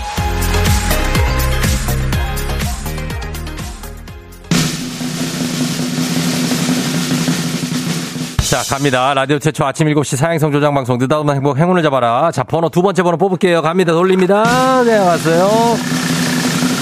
자, 8.51 8.61
갑니다. 8.63 9.13
라디오 9.13 9.39
최초 9.39 9.63
아침 9.63 9.87
7시 9.87 10.17
사행성 10.17 10.51
조장 10.51 10.73
방송 10.73 10.97
느닷없는 10.97 11.35
행복 11.35 11.57
행운을 11.57 11.81
잡아라. 11.83 12.31
자, 12.31 12.43
번호 12.43 12.67
두 12.67 12.81
번째 12.81 13.01
번호 13.01 13.15
뽑을게요. 13.15 13.61
갑니다. 13.61 13.93
돌립니다. 13.93 14.83
네, 14.83 14.97
왔어요. 14.97 15.77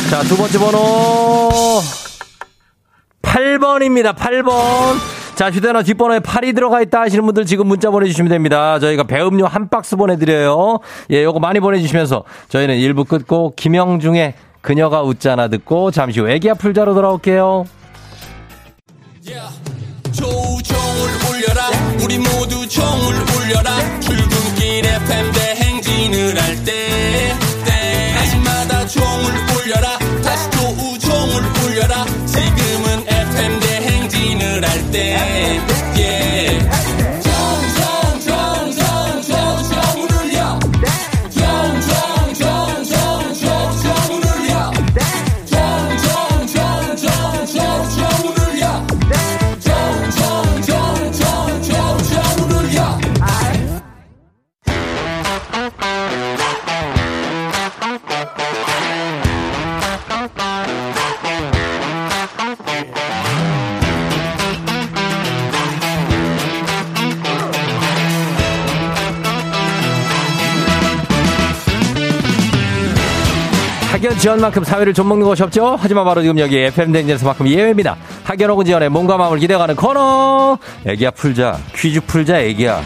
자, 0.09 0.23
두 0.23 0.35
번째 0.35 0.57
번호 0.57 1.79
8번입니다. 3.21 4.15
8번. 4.15 4.97
자, 5.35 5.51
휴대전화 5.51 5.83
뒷번호에 5.83 6.21
8이 6.21 6.55
들어가 6.55 6.81
있다 6.81 7.01
하시는 7.01 7.23
분들 7.23 7.45
지금 7.45 7.67
문자 7.67 7.91
보내주시면 7.91 8.31
됩니다. 8.31 8.79
저희가 8.79 9.03
배음료 9.03 9.45
한 9.45 9.69
박스 9.69 9.95
보내드려요. 9.95 10.79
예, 11.11 11.23
요거 11.23 11.39
많이 11.39 11.59
보내주시면서 11.59 12.23
저희는 12.47 12.77
1부 12.77 13.07
끝고 13.07 13.53
김영중의 13.55 14.33
그녀가 14.61 15.03
웃잖아 15.03 15.49
듣고 15.49 15.91
잠시 15.91 16.19
후 16.19 16.31
애기야 16.31 16.55
풀자로 16.55 16.95
돌아올게요. 16.95 17.65
울려라 20.19 21.28
우리 22.09 22.17
모두 22.17 22.67
종을 22.67 23.15
울려라. 23.35 23.99
출근길 23.99 24.83
FM 24.83 25.31
대행진을 25.31 26.41
할때 26.41 27.37
때마다 27.63 28.87
종을 28.87 29.31
울려라 29.55 29.88
지연만큼 74.49 74.63
사회를 74.63 74.93
좀 74.93 75.07
먹는 75.07 75.25
것이 75.25 75.43
없죠? 75.43 75.75
하지만 75.79 76.05
바로 76.05 76.21
지금 76.21 76.39
여기 76.39 76.57
FM 76.57 76.91
댕진에서만큼 76.91 77.47
예외입니다. 77.47 77.95
학연 78.49 78.65
지연의 78.65 78.89
몸과 78.89 79.17
마음을 79.17 79.39
기대가는 79.39 79.75
코너! 79.75 80.57
애기야 80.85 81.11
풀자. 81.11 81.57
퀴즈 81.75 82.01
풀자 82.01 82.39
애기야. 82.39 82.81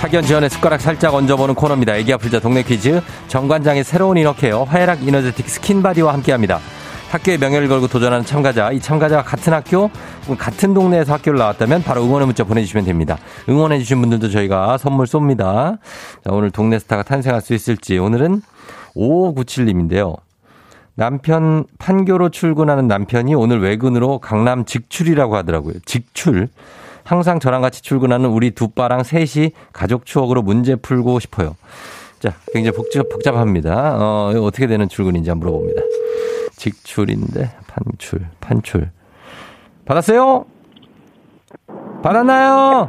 학연 0.00 0.22
지연의 0.22 0.50
숟가락 0.50 0.80
살짝 0.80 1.14
얹어보는 1.14 1.54
코너입니다. 1.54 1.96
애기야 1.96 2.12
풀자 2.12 2.40
동네 2.40 2.62
퀴즈. 2.62 3.00
정관장의 3.28 3.84
새로운 3.84 4.16
이너케어 4.16 4.64
화애락 4.64 5.06
이너제틱 5.06 5.48
스킨바디와 5.48 6.12
함께합니다. 6.12 6.60
학교의 7.10 7.38
명예를 7.38 7.68
걸고 7.68 7.86
도전하는 7.88 8.24
참가자, 8.24 8.72
이 8.72 8.80
참가자가 8.80 9.22
같은 9.22 9.52
학교, 9.52 9.90
같은 10.38 10.74
동네에서 10.74 11.14
학교를 11.14 11.38
나왔다면 11.38 11.82
바로 11.82 12.04
응원의 12.04 12.26
문자 12.26 12.44
보내주시면 12.44 12.84
됩니다. 12.84 13.18
응원해주신 13.48 14.00
분들도 14.00 14.28
저희가 14.30 14.76
선물 14.78 15.06
쏩니다. 15.06 15.78
자, 16.24 16.30
오늘 16.32 16.50
동네 16.50 16.78
스타가 16.78 17.02
탄생할 17.02 17.40
수 17.40 17.54
있을지. 17.54 17.98
오늘은 17.98 18.42
5597님인데요. 18.96 20.16
남편 20.94 21.64
판교로 21.78 22.30
출근하는 22.30 22.88
남편이 22.88 23.34
오늘 23.34 23.60
외근으로 23.60 24.18
강남 24.18 24.64
직출이라고 24.64 25.36
하더라고요. 25.36 25.74
직출. 25.84 26.48
항상 27.04 27.38
저랑 27.38 27.62
같이 27.62 27.82
출근하는 27.82 28.30
우리 28.30 28.50
두 28.50 28.68
빠랑 28.68 29.04
셋이 29.04 29.52
가족 29.72 30.06
추억으로 30.06 30.42
문제 30.42 30.74
풀고 30.74 31.20
싶어요. 31.20 31.54
자, 32.18 32.34
굉장히 32.52 32.76
복잡, 32.76 33.08
복잡합니다. 33.08 33.96
어, 33.96 34.32
어떻게 34.42 34.66
되는 34.66 34.88
출근인지 34.88 35.30
한번 35.30 35.50
물어봅니다. 35.50 35.82
직출인데, 36.56 37.50
판출, 37.68 38.26
판출. 38.40 38.90
받았어요? 39.84 40.44
받았나요? 42.02 42.88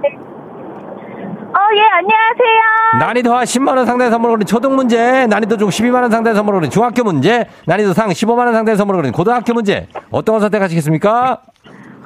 어, 1.57 1.59
예, 1.75 1.81
안녕하세요. 1.81 2.99
난이도 2.99 3.35
하 3.35 3.43
10만원 3.43 3.85
상당의 3.85 4.11
선물을 4.11 4.35
거린 4.35 4.45
초등 4.45 4.75
문제, 4.75 5.27
난이도 5.27 5.57
중 5.57 5.69
12만원 5.69 6.11
상당의 6.11 6.35
선물을 6.35 6.59
거린 6.59 6.71
중학교 6.71 7.03
문제, 7.03 7.47
난이도 7.65 7.93
상 7.93 8.09
15만원 8.09 8.53
상당의 8.53 8.77
선물을 8.77 8.99
거린 8.99 9.11
고등학교 9.11 9.53
문제. 9.53 9.87
어떤 10.11 10.33
걸 10.33 10.41
선택하시겠습니까? 10.41 11.41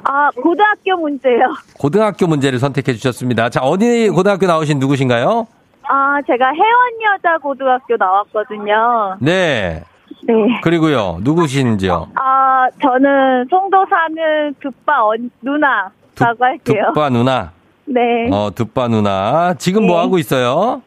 아, 0.04 0.30
고등학교 0.30 0.96
문제요. 1.00 1.52
고등학교 1.78 2.26
문제를 2.26 2.58
선택해 2.58 2.92
주셨습니다. 2.94 3.50
자, 3.50 3.60
어디 3.60 4.08
고등학교 4.08 4.46
나오신 4.46 4.78
누구신가요? 4.78 5.46
아, 5.84 6.18
제가 6.26 6.46
혜원여자 6.52 7.38
고등학교 7.42 7.96
나왔거든요. 7.96 9.16
네. 9.20 9.84
네. 10.22 10.34
그리고요, 10.62 11.18
누구신지요? 11.22 12.08
아, 12.14 12.66
저는 12.80 13.46
송도 13.50 13.86
사는 13.90 14.54
두빠 14.60 15.04
언, 15.06 15.30
누나 15.40 15.90
라고 16.18 16.44
할게요. 16.44 16.84
득바 16.94 17.08
누나. 17.10 17.52
네. 17.86 18.00
어, 18.30 18.50
득바 18.54 18.88
누나. 18.88 19.54
지금 19.58 19.86
뭐 19.86 19.96
네. 19.96 20.02
하고 20.02 20.18
있어요? 20.18 20.82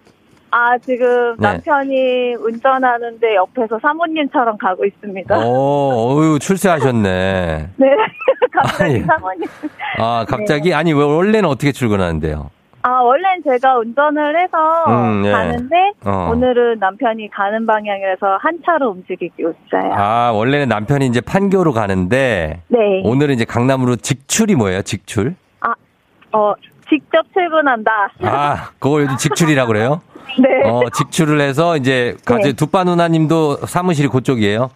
아, 0.52 0.78
지금 0.78 1.36
네. 1.38 1.48
남편이 1.50 2.36
운전하는데 2.36 3.36
옆에서 3.36 3.78
사모님처럼 3.82 4.58
가고 4.58 4.86
있습니다. 4.86 5.36
어, 5.38 6.16
어유 6.18 6.40
출세하셨네. 6.40 7.70
네. 7.76 7.88
갑자기 8.54 8.84
아니. 8.84 9.00
사모님. 9.02 9.44
아, 10.00 10.26
갑자기? 10.28 10.74
아니, 10.74 10.94
왜 10.94 11.04
원래는 11.04 11.50
어떻게 11.50 11.74
출근하는데요? 11.74 12.50
아, 12.88 13.02
원래는 13.02 13.42
제가 13.44 13.80
운전을 13.80 14.44
해서 14.44 14.58
음, 14.90 15.26
예. 15.26 15.32
가는데 15.32 15.76
어. 16.06 16.30
오늘은 16.32 16.78
남편이 16.78 17.32
가는 17.32 17.66
방향이라서 17.66 18.38
한 18.40 18.60
차로 18.64 18.92
움직이고 18.92 19.34
있어요. 19.40 19.92
아, 19.96 20.32
원래는 20.32 20.70
남편이 20.70 21.08
이제 21.08 21.20
판교로 21.20 21.74
가는데, 21.74 22.62
네. 22.68 22.78
오늘은 23.04 23.34
이제 23.34 23.44
강남으로 23.44 23.96
직출이 23.96 24.54
뭐예요, 24.54 24.84
직출? 24.84 25.34
어, 26.32 26.54
직접 26.88 27.26
출근한다. 27.34 27.92
아, 28.22 28.70
그걸 28.78 29.04
요즘 29.04 29.18
직출이라고 29.18 29.68
그래요? 29.68 30.02
네. 30.38 30.70
어, 30.70 30.82
직출을 30.94 31.42
해서 31.42 31.78
이제, 31.78 32.16
가지 32.24 32.50
네. 32.50 32.54
두빠 32.54 32.84
누나님도 32.84 33.66
사무실이 33.66 34.10
그쪽이에요? 34.10 34.70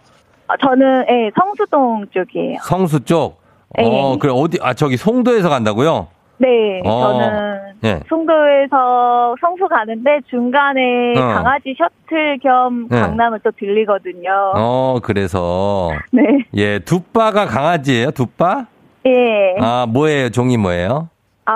어, 0.48 0.56
저는 0.60 1.04
예, 1.08 1.30
성수동 1.38 2.06
쪽이에요. 2.12 2.56
성수 2.62 3.04
쪽? 3.04 3.40
어, 3.78 3.82
네. 3.82 4.16
그래, 4.20 4.32
어디, 4.34 4.58
아, 4.62 4.74
저기 4.74 4.96
송도에서 4.96 5.48
간다고요? 5.48 6.08
네, 6.38 6.80
어. 6.84 7.00
저는 7.02 7.59
예. 7.84 8.00
송도에서 8.08 9.36
성수 9.40 9.68
가는데 9.68 10.20
중간에 10.28 11.14
어. 11.16 11.20
강아지 11.20 11.74
셔틀 11.78 12.38
겸 12.42 12.88
네. 12.88 13.00
강남을 13.00 13.40
또 13.42 13.50
들리거든요. 13.58 14.52
어, 14.54 14.98
그래서, 15.02 15.90
네, 16.10 16.22
예, 16.54 16.78
두빠가 16.78 17.46
강아지예요, 17.46 18.10
두빠? 18.10 18.66
예, 19.06 19.56
아, 19.60 19.82
아, 19.82 19.86
뭐예요, 19.86 20.30
종이 20.30 20.56
뭐예요? 20.56 21.08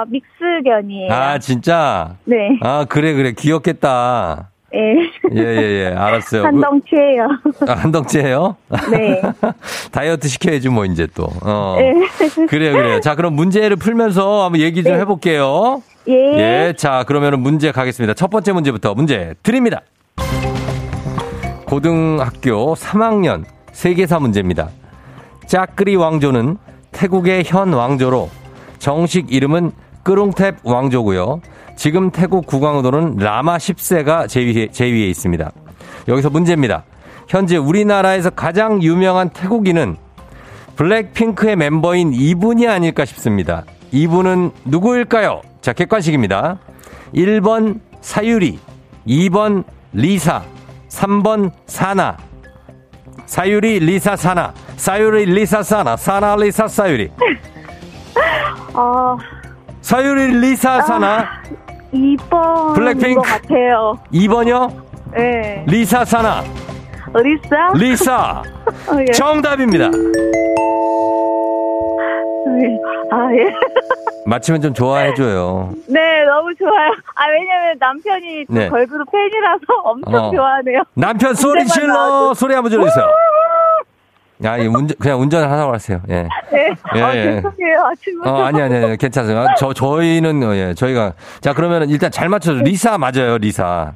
믹스견이에요. 0.09 1.13
아, 1.13 1.39
진짜? 1.39 2.17
네, 2.25 2.59
아, 2.63 2.85
그래, 2.89 3.13
그래, 3.13 3.33
귀엽겠다. 3.33 4.51
예. 4.75 4.79
예, 5.37 5.41
예, 5.41 5.63
예. 5.63 5.95
알았어요. 5.95 6.43
한 6.45 6.61
덩치예요. 6.61 7.29
아, 7.69 7.73
한 7.75 7.93
덩치예요? 7.93 8.57
네. 8.91 9.23
다이어트 9.93 10.27
시켜야지 10.27 10.69
뭐 10.69 10.85
이제 10.85 11.07
또. 11.15 11.29
어. 11.45 11.77
네. 11.79 11.93
그래요, 12.47 12.73
그래요. 12.73 13.01
자, 13.01 13.15
그럼 13.15 13.35
문제를 13.35 13.77
풀면서 13.77 14.45
한번 14.45 14.61
얘기 14.61 14.83
좀 14.83 14.95
네. 14.95 15.01
해볼게요. 15.01 15.81
예. 16.09 16.13
예, 16.69 16.75
자, 16.77 17.05
그러면은 17.07 17.41
문제 17.41 17.73
가겠습니다. 17.73 18.15
첫 18.15 18.29
번째 18.29 18.53
문제부터 18.53 18.95
문제 18.95 19.35
드립니다. 19.43 19.81
고등학교 21.67 22.75
3학년 22.75 23.45
세계사 23.73 24.19
문제입니다. 24.19 24.69
짜끄리 25.47 25.97
왕조는 25.97 26.59
태국의 26.93 27.45
현 27.47 27.73
왕조로 27.73 28.31
정식 28.79 29.33
이름은 29.33 29.73
끄롱탭 30.05 30.57
왕조고요. 30.65 31.41
지금 31.77 32.11
태국 32.11 32.47
국왕으로는 32.47 33.17
라마 33.17 33.57
10세가 33.57 34.29
제위에, 34.29 34.69
제위에 34.69 35.09
있습니다. 35.09 35.51
여기서 36.07 36.31
문제입니다. 36.31 36.85
현재 37.27 37.57
우리나라에서 37.57 38.31
가장 38.31 38.83
유명한 38.83 39.31
태국인은 39.31 39.97
블랙핑크의 40.77 41.57
멤버인 41.57 42.13
이분이 42.13 42.69
아닐까 42.69 43.05
싶습니다. 43.05 43.65
이분은 43.93 44.51
누구일까요? 44.65 45.41
자, 45.65 45.73
객관식입니다. 45.73 46.59
1번 47.15 47.81
사유리, 48.03 48.59
2번 49.09 49.65
리사, 49.95 50.43
3번 50.91 51.53
사나. 51.65 52.19
사유리, 53.25 53.79
리사, 53.79 54.15
사나. 54.15 54.53
사유리, 54.77 55.25
리사, 55.25 55.63
사나. 55.63 55.97
사나, 55.97 56.37
리사, 56.37 56.69
사유리. 56.69 57.11
어, 58.77 59.17
사유리, 59.81 60.39
리사, 60.39 60.83
사나. 60.83 61.41
2번. 61.95 62.75
블랙핑크. 62.75 63.15
것 63.15 63.23
같아요. 63.23 63.99
2번이요? 64.13 64.83
예. 65.17 65.65
리사, 65.67 66.05
사나. 66.05 66.45
리사? 67.15 67.73
리사. 67.73 68.43
어, 68.93 69.01
예. 69.01 69.13
정답입니다. 69.13 69.87
아, 73.11 73.29
예. 73.33 73.47
맞히면 74.27 74.63
좀 74.63 74.75
좋아해줘요. 74.75 75.71
네, 75.89 76.25
너무 76.25 76.55
좋아요. 76.55 76.91
아, 77.15 77.29
왜냐면 77.29 77.77
남편이 77.79 78.47
네. 78.49 78.69
걸그룹 78.69 79.11
팬이라서 79.11 79.65
엄청 79.85 80.15
어. 80.15 80.31
좋아하네요. 80.31 80.83
남편 80.95 81.35
소리 81.35 81.65
질러! 81.67 82.33
소리 82.35 82.55
한번 82.55 82.71
질러주세요. 82.71 83.07
야, 84.45 84.59
이 84.59 84.67
운전, 84.67 84.97
그냥 84.99 85.21
운전을 85.21 85.51
하라고 85.51 85.73
하세요. 85.73 86.01
예. 86.09 86.29
네. 86.51 86.75
예, 86.97 87.03
아, 87.03 87.17
예. 87.17 87.23
죄송해요. 87.37 87.85
아침부터. 87.85 88.35
어, 88.35 88.43
아니, 88.45 88.61
아니, 88.61 88.75
아니, 88.77 88.97
괜찮아요. 88.97 89.39
아, 89.41 89.55
저, 89.57 89.73
저희는, 89.73 90.43
어, 90.43 90.55
예, 90.57 90.75
저희가. 90.75 91.13
자, 91.41 91.55
그러면은 91.55 91.89
일단 91.89 92.11
잘 92.11 92.29
맞춰줘. 92.29 92.63
리사 92.63 92.99
맞아요, 92.99 93.39
리사. 93.39 93.93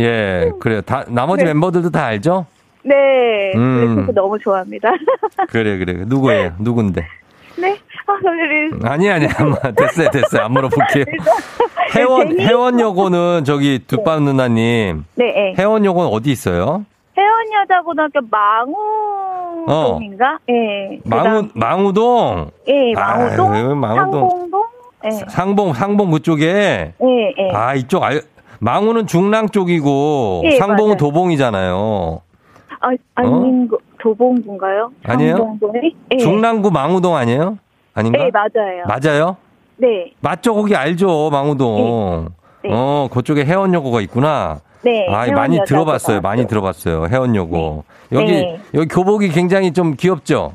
예, 0.00 0.50
그래요. 0.60 0.80
다, 0.80 1.04
나머지 1.08 1.44
네. 1.44 1.50
멤버들도 1.52 1.90
다 1.90 2.06
알죠? 2.06 2.46
네. 2.84 3.52
음. 3.54 3.96
그래서 3.96 4.12
너무 4.12 4.38
좋아합니다. 4.38 4.92
그래, 5.50 5.76
그래. 5.76 6.04
누구예요? 6.06 6.54
누군데? 6.58 7.06
네. 7.58 7.76
아, 8.08 8.90
아니, 8.92 9.10
아니, 9.10 9.26
아마 9.26 9.56
됐어요, 9.72 10.10
됐어요. 10.10 10.44
안 10.44 10.52
물어볼게요. 10.52 11.04
회원, 11.94 12.38
회원여고는 12.38 13.44
저기 13.44 13.80
두밤 13.86 14.24
누나님. 14.24 15.04
네, 15.14 15.32
네. 15.32 15.54
회원여고는 15.58 16.10
어디 16.10 16.30
있어요? 16.30 16.84
해원여자고등학교 17.16 18.20
어. 18.20 18.24
망우동인가? 19.66 20.38
예. 20.48 21.00
망우, 21.04 21.48
망우동? 21.54 22.50
예, 22.68 22.92
망우동, 22.94 23.52
아유, 23.52 23.74
망우동. 23.74 24.28
상공동. 24.30 24.64
예, 25.04 25.10
상봉, 25.28 25.72
상봉 25.74 26.10
그쪽에. 26.12 26.94
예, 27.02 27.34
예. 27.38 27.50
아, 27.52 27.74
이쪽, 27.74 28.04
알, 28.04 28.22
망우는 28.60 29.06
중랑 29.06 29.48
쪽이고, 29.50 30.42
예, 30.44 30.56
상봉은 30.58 30.90
맞아요. 30.90 30.96
도봉이잖아요. 30.96 32.20
아, 32.80 32.88
아닌 33.16 33.66
거 33.68 33.78
도봉군가요? 34.00 34.84
어? 34.84 34.90
아니에요? 35.04 35.58
예. 36.12 36.16
중랑구 36.18 36.70
망우동 36.70 37.16
아니에요? 37.16 37.58
아닌가? 37.98 38.18
네, 38.24 38.30
맞아요. 38.30 38.84
맞아요? 38.86 39.36
네, 39.76 40.12
맞죠? 40.20 40.54
거기 40.54 40.74
알죠, 40.74 41.30
망우동. 41.30 42.28
네. 42.64 42.70
어, 42.72 43.08
그쪽에 43.12 43.44
해원여고가 43.44 44.00
있구나. 44.02 44.60
네. 44.82 45.06
아, 45.08 45.26
많이. 45.32 45.58
들어봤어요. 45.64 46.20
많이 46.20 46.46
들어봤어요. 46.46 47.06
해원여고. 47.10 47.84
여기, 48.12 48.32
네. 48.32 48.60
여기 48.74 48.86
교복이 48.88 49.28
굉장히 49.28 49.72
좀 49.72 49.94
귀엽죠? 49.96 50.54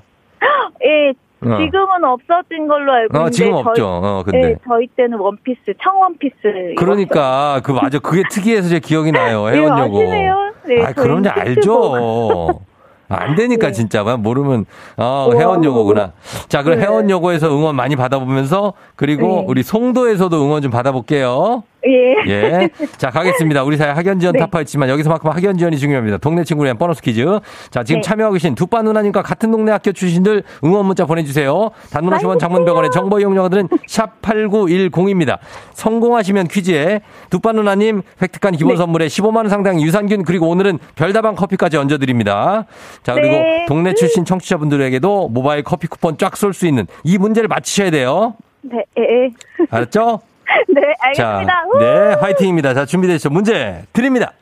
예, 0.86 1.10
어. 1.45 1.58
지금은 1.58 2.03
없어진 2.03 2.67
걸로 2.67 2.91
알고 2.91 3.17
어, 3.17 3.19
있는데 3.21 3.32
지금 3.32 3.51
저희, 3.51 3.62
없죠. 3.62 3.88
어, 3.88 4.23
근데. 4.23 4.49
예, 4.49 4.56
저희 4.65 4.88
때는 4.88 5.17
원피스, 5.17 5.73
청원피스. 5.82 6.75
그러니까, 6.77 7.62
그, 7.63 7.71
맞아. 7.71 7.99
그게 7.99 8.23
특이해서 8.29 8.69
제 8.69 8.79
기억이 8.79 9.12
나요. 9.12 9.47
예, 9.51 9.58
해원여고. 9.58 9.97
아시네요. 9.97 10.36
네, 10.65 10.84
아, 10.84 10.93
그럼 10.93 11.23
저희 11.23 11.34
알죠. 11.34 12.62
안 13.15 13.36
되니까 13.36 13.67
네. 13.67 13.73
진짜 13.73 14.04
모르면 14.04 14.65
어 14.97 15.28
우와. 15.30 15.39
해원여고구나. 15.39 16.12
자 16.47 16.63
그럼 16.63 16.80
네. 16.80 16.86
해원여고에서 16.86 17.49
응원 17.49 17.76
많이 17.76 17.95
받아보면서 17.95 18.73
그리고 18.95 19.28
네. 19.28 19.45
우리 19.47 19.63
송도에서도 19.63 20.36
응원 20.43 20.62
좀 20.62 20.71
받아볼게요. 20.71 21.63
예. 21.86 22.15
예. 22.28 22.69
자 22.98 23.10
가겠습니다. 23.10 23.63
우리 23.63 23.78
사회 23.78 23.91
학연 23.91 24.19
지원 24.19 24.34
네. 24.34 24.39
타파했지만 24.39 24.89
여기서만큼 24.89 25.30
학연 25.30 25.58
지원이 25.58 25.78
중요합니다. 25.78 26.17
동네 26.17 26.43
친구를 26.43 26.67
위한 26.67 26.78
보너스 26.78 27.02
퀴즈. 27.02 27.26
자 27.72 27.84
지금 27.84 28.02
네. 28.02 28.08
참여하고 28.08 28.34
계신 28.34 28.56
두빠 28.56 28.82
누나님과 28.82 29.22
같은 29.22 29.52
동네 29.52 29.72
학교 29.72 29.91
출신들 29.91 30.43
응원 30.63 30.86
문자 30.86 31.06
보내주세요. 31.06 31.72
단문 31.91 32.13
50원 32.13 32.39
장문병원의 32.39 32.91
정보 32.91 33.19
이용료들은 33.19 33.67
샵 33.88 34.22
8910입니다. 34.22 35.39
성공하시면 35.74 36.48
퀴즈에 36.48 37.02
두빠 37.30 37.52
누나님 37.52 38.02
획득한 38.22 38.56
기본 38.56 38.74
네. 38.74 38.78
선물에 38.78 39.08
15만 39.08 39.38
원 39.38 39.50
상당 39.50 39.82
유산균 39.82 40.24
그리고 40.24 40.50
오늘은 40.50 40.80
별다방 40.96 41.36
커피까지 41.36 41.78
얹어드립니다. 41.78 42.65
자 43.04 43.13
그리고 43.13 43.36
네. 43.36 43.65
동네 43.67 43.93
출신 43.93 44.26
청취자분들에게도 44.26 45.30
모바일 45.30 45.63
커피 45.63 45.88
쿠폰 45.88 46.17
쫙 46.17 46.38
쏠 46.38 46.54
수 46.54 46.67
있는 46.67 46.88
이 47.04 47.17
문제를 47.17 47.48
맞히셔야 47.48 47.89
돼요. 47.91 48.36
네, 48.62 48.78
예, 48.98 49.02
예. 49.02 49.30
알았죠? 49.69 50.22
네, 50.68 50.82
자, 51.16 51.36
알겠습니다. 51.36 51.63
우! 51.74 51.80
네, 51.80 52.13
화이팅입니다. 52.20 52.74
자, 52.74 52.86
준비되시죠? 52.86 53.30
문제 53.30 53.84
드립니다. 53.94 54.34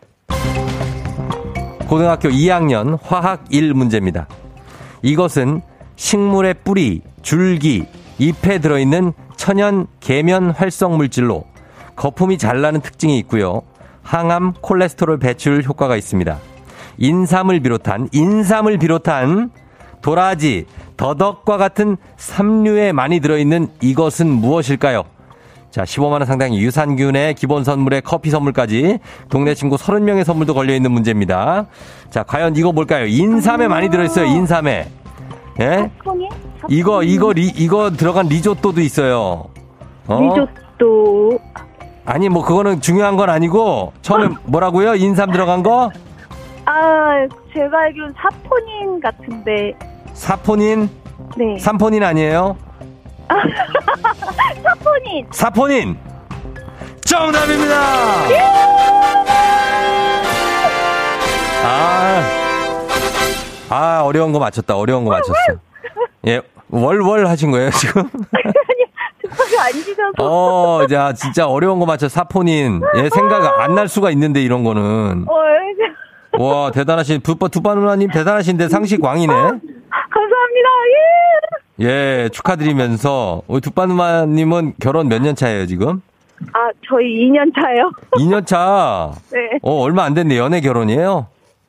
고등학교 1.88 2.30
2학년 2.30 2.98
화학 3.02 3.44
1 3.50 3.74
문제입니다. 3.74 4.28
이것은 5.02 5.62
식물의 5.96 6.56
뿌리, 6.64 7.02
줄기, 7.22 7.86
잎에 8.18 8.60
들어있는 8.60 9.14
천연 9.36 9.88
계면 10.00 10.52
활성 10.52 10.96
물질로 10.98 11.46
거품이 11.96 12.38
잘 12.38 12.62
나는 12.62 12.80
특징이 12.82 13.18
있고요. 13.20 13.64
항암, 14.04 14.54
콜레스테롤 14.62 15.20
배출 15.20 15.64
효과가 15.64 15.96
있습니다. 15.98 16.38
인삼을 16.98 17.60
비롯한 17.60 18.10
인삼을 18.12 18.78
비롯한 18.78 19.52
도라지, 20.02 20.66
더덕과 20.98 21.58
같은 21.58 21.98
삼류에 22.18 22.92
많이 22.92 23.20
들어있는 23.20 23.68
이것은 23.82 24.28
무엇일까요? 24.28 25.04
자, 25.72 25.84
15만원 25.84 26.26
상당의 26.26 26.60
유산균의 26.60 27.36
기본 27.36 27.64
선물에 27.64 28.02
커피 28.02 28.30
선물까지 28.30 29.00
동네 29.30 29.54
친구 29.54 29.78
30명의 29.78 30.26
선물도 30.26 30.54
걸려있는 30.54 30.92
문제입니다. 30.92 31.68
자, 32.10 32.24
과연 32.24 32.58
이거 32.58 32.74
뭘까요? 32.74 33.06
인삼에 33.06 33.70
많이 33.70 33.90
들어있어요, 33.90 34.26
인삼에. 34.26 34.88
예? 35.62 35.92
이거, 36.68 37.04
이거, 37.04 37.32
리, 37.32 37.48
이거 37.48 37.90
들어간 37.92 38.28
리조또도 38.28 38.82
있어요. 38.82 39.46
어? 40.08 40.20
리조또. 40.22 41.40
아니, 42.04 42.28
뭐, 42.28 42.44
그거는 42.44 42.82
중요한 42.82 43.16
건 43.16 43.30
아니고, 43.30 43.94
처음에 44.02 44.36
뭐라고요? 44.44 44.96
인삼 44.96 45.32
들어간 45.32 45.64
거? 45.64 45.90
아, 46.66 47.28
제가 47.54 47.80
알기로는 47.84 48.14
사포닌 48.18 49.00
같은데. 49.00 49.74
사포닌? 50.14 50.90
네. 51.38 51.58
삼포닌 51.60 52.04
아니에요? 52.04 52.58
사포닌. 54.64 55.28
사포닌! 55.32 55.98
정답입니다! 57.06 57.76
아, 61.64 62.24
아, 63.70 64.02
어려운 64.04 64.32
거 64.32 64.40
맞췄다. 64.40 64.76
어려운 64.78 65.06
거 65.06 65.12
맞췄어. 65.12 65.34
예, 66.28 66.42
월월 66.70 67.28
하신 67.28 67.52
거예요, 67.52 67.70
지금? 67.72 68.04
지셔서. 69.72 70.12
어, 70.18 70.88
자, 70.88 71.14
진짜 71.14 71.48
어려운 71.48 71.80
거 71.80 71.86
맞춰. 71.86 72.08
사포닌. 72.10 72.82
예, 72.98 73.10
생각 73.10 73.60
안 73.62 73.76
날 73.76 73.88
수가 73.88 74.12
있는데, 74.12 74.42
이런 74.42 74.64
거는. 74.64 75.26
어, 75.28 75.34
예. 76.38 76.44
와, 76.44 76.72
대단하신, 76.72 77.22
두빠, 77.22 77.48
두빠 77.48 77.76
누나님 77.76 78.10
대단하신데 78.10 78.70
상식 78.70 79.04
왕이네? 79.04 79.34
예. 81.82 82.24
예, 82.24 82.30
축하드리면서. 82.32 83.42
우리 83.48 83.62
두빠 83.62 83.86
누나님은 83.86 84.74
결혼 84.82 85.08
몇 85.08 85.22
년 85.22 85.36
차예요, 85.36 85.66
지금? 85.66 86.02
아, 86.54 86.70
저희 86.88 87.28
2년 87.30 87.52
차요. 87.56 87.92
2년 88.14 88.46
차. 88.46 89.12
네. 89.32 89.60
어, 89.62 89.82
얼마 89.82 90.04
안 90.04 90.14
됐네. 90.14 90.38
연애 90.38 90.60
결혼이에요? 90.62 91.28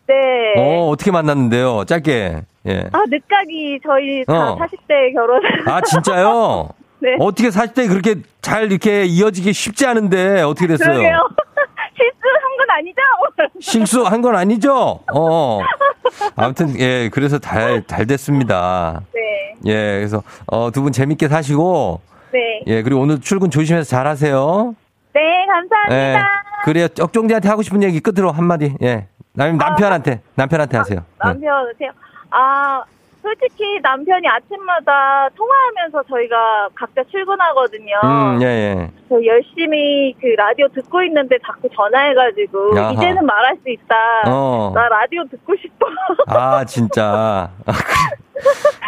네. 0.08 0.14
어, 0.56 0.88
어떻게 0.88 1.10
만났는데요? 1.10 1.84
짧게. 1.84 2.42
예. 2.68 2.78
아, 2.92 3.02
늦가기 3.08 3.80
저희 3.84 4.24
다 4.24 4.52
어. 4.52 4.58
40대 4.58 5.12
결혼. 5.14 5.40
아, 5.66 5.80
진짜요? 5.82 6.68
네. 7.00 7.16
어떻게 7.18 7.48
40대 7.48 7.88
그렇게 7.88 8.16
잘 8.40 8.70
이렇게 8.70 9.04
이어지기 9.04 9.52
쉽지 9.52 9.86
않은데 9.86 10.42
어떻게 10.42 10.68
됐어요? 10.68 10.88
그러게요. 10.88 11.18
아니죠? 12.72 13.00
실수한 13.60 14.22
건 14.22 14.36
아니죠? 14.36 15.00
어. 15.14 15.60
아무튼, 16.36 16.78
예, 16.78 17.08
그래서 17.12 17.38
잘, 17.38 17.84
잘 17.86 18.06
됐습니다. 18.06 19.02
네. 19.14 19.54
예, 19.66 19.98
그래서, 19.98 20.22
어, 20.46 20.70
두 20.70 20.82
분 20.82 20.92
재밌게 20.92 21.28
사시고, 21.28 22.00
네. 22.32 22.62
예, 22.66 22.82
그리고 22.82 23.00
오늘 23.00 23.20
출근 23.20 23.50
조심해서 23.50 23.88
잘 23.88 24.06
하세요. 24.06 24.74
네, 25.14 25.20
감사합니다. 25.46 25.94
예. 25.94 26.22
그래요. 26.64 26.86
억종지한테 27.00 27.48
하고 27.48 27.62
싶은 27.62 27.82
얘기 27.82 28.00
끝으로 28.00 28.32
한마디, 28.32 28.74
예. 28.82 29.06
남편한테, 29.34 30.20
남편한테 30.34 30.76
하세요. 30.78 30.98
예. 31.00 31.02
남편으세요? 31.18 31.90
아, 32.30 32.82
솔직히 33.22 33.78
남편이 33.82 34.26
아침마다 34.26 35.28
통화하면서 35.36 36.02
저희가 36.08 36.68
각자 36.74 37.02
출근하거든요. 37.10 37.94
음, 38.04 38.42
예, 38.42 38.46
예. 38.46 38.90
저 39.08 39.24
열심히 39.24 40.12
그 40.20 40.26
라디오 40.36 40.66
듣고 40.68 41.02
있는데 41.04 41.36
자꾸 41.46 41.68
전화해가지고 41.74 42.76
야하. 42.76 42.92
이제는 42.92 43.24
말할 43.24 43.56
수 43.62 43.70
있다. 43.70 43.94
어. 44.26 44.72
나 44.74 44.88
라디오 44.88 45.22
듣고 45.30 45.54
싶어. 45.56 45.86
아, 46.26 46.64
진짜. 46.64 47.50
아, 47.64 47.72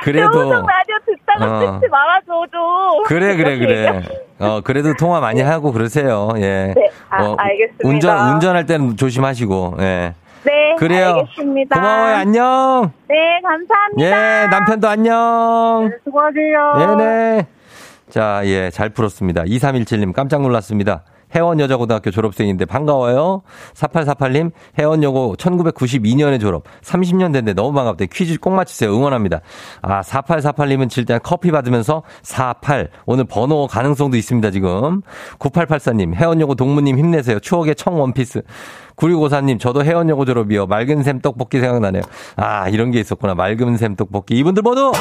그- 0.02 0.10
그래도. 0.10 0.50
라디오 0.50 0.96
듣다가 1.06 1.56
어. 1.58 1.78
듣지 1.80 1.88
말아줘 1.90 2.46
좀. 2.52 3.02
그래, 3.06 3.36
그래, 3.36 3.58
그래. 3.58 4.02
어, 4.40 4.60
그래도 4.62 4.94
통화 4.98 5.20
많이 5.20 5.40
하고 5.42 5.70
그러세요. 5.72 6.30
예. 6.38 6.72
네, 6.74 6.90
아, 7.08 7.34
알겠습니다. 7.38 7.88
운전, 7.88 8.34
운전할 8.34 8.66
때는 8.66 8.96
조심하시고, 8.96 9.76
예. 9.80 10.14
네, 10.44 10.74
그래요. 10.78 11.14
알겠습니다. 11.14 11.76
고마워요. 11.76 12.14
안녕. 12.16 12.92
네, 13.08 13.14
감사합니다. 13.42 14.42
예, 14.42 14.46
남편도 14.48 14.88
안녕. 14.88 15.88
네, 15.90 15.96
수고하세요. 16.04 16.96
네네. 16.96 17.46
자, 18.10 18.42
예, 18.44 18.70
잘 18.70 18.90
풀었습니다. 18.90 19.44
2317님 19.44 20.12
깜짝 20.12 20.42
놀랐습니다. 20.42 21.04
해원여자고등학교 21.34 22.10
졸업생인데 22.10 22.64
반가워요. 22.64 23.42
4848님, 23.74 24.52
해원여고 24.78 25.34
1992년에 25.36 26.40
졸업. 26.40 26.64
30년 26.82 27.32
됐는데 27.32 27.54
너무 27.54 27.72
반갑대. 27.72 28.06
퀴즈 28.06 28.38
꼭 28.38 28.50
맞추세요. 28.50 28.94
응원합니다. 28.94 29.40
아, 29.82 30.00
4848님은 30.02 30.96
일단 30.96 31.18
커피 31.22 31.50
받으면서 31.50 32.02
48. 32.22 32.88
오늘 33.06 33.24
번호 33.24 33.66
가능성도 33.66 34.16
있습니다, 34.16 34.50
지금. 34.52 35.02
9884님, 35.40 36.14
해원여고 36.14 36.54
동무님 36.54 36.98
힘내세요. 36.98 37.40
추억의 37.40 37.74
청 37.74 38.00
원피스. 38.00 38.42
9654님, 38.96 39.58
저도 39.58 39.84
해원여고 39.84 40.24
졸업이요. 40.24 40.66
맑은 40.66 41.02
샘 41.02 41.20
떡볶이 41.20 41.60
생각나네요. 41.60 42.02
아, 42.36 42.68
이런 42.68 42.90
게 42.90 43.00
있었구나. 43.00 43.34
맑은 43.34 43.76
샘 43.76 43.96
떡볶이. 43.96 44.34
이분들 44.38 44.62
모두! 44.62 44.92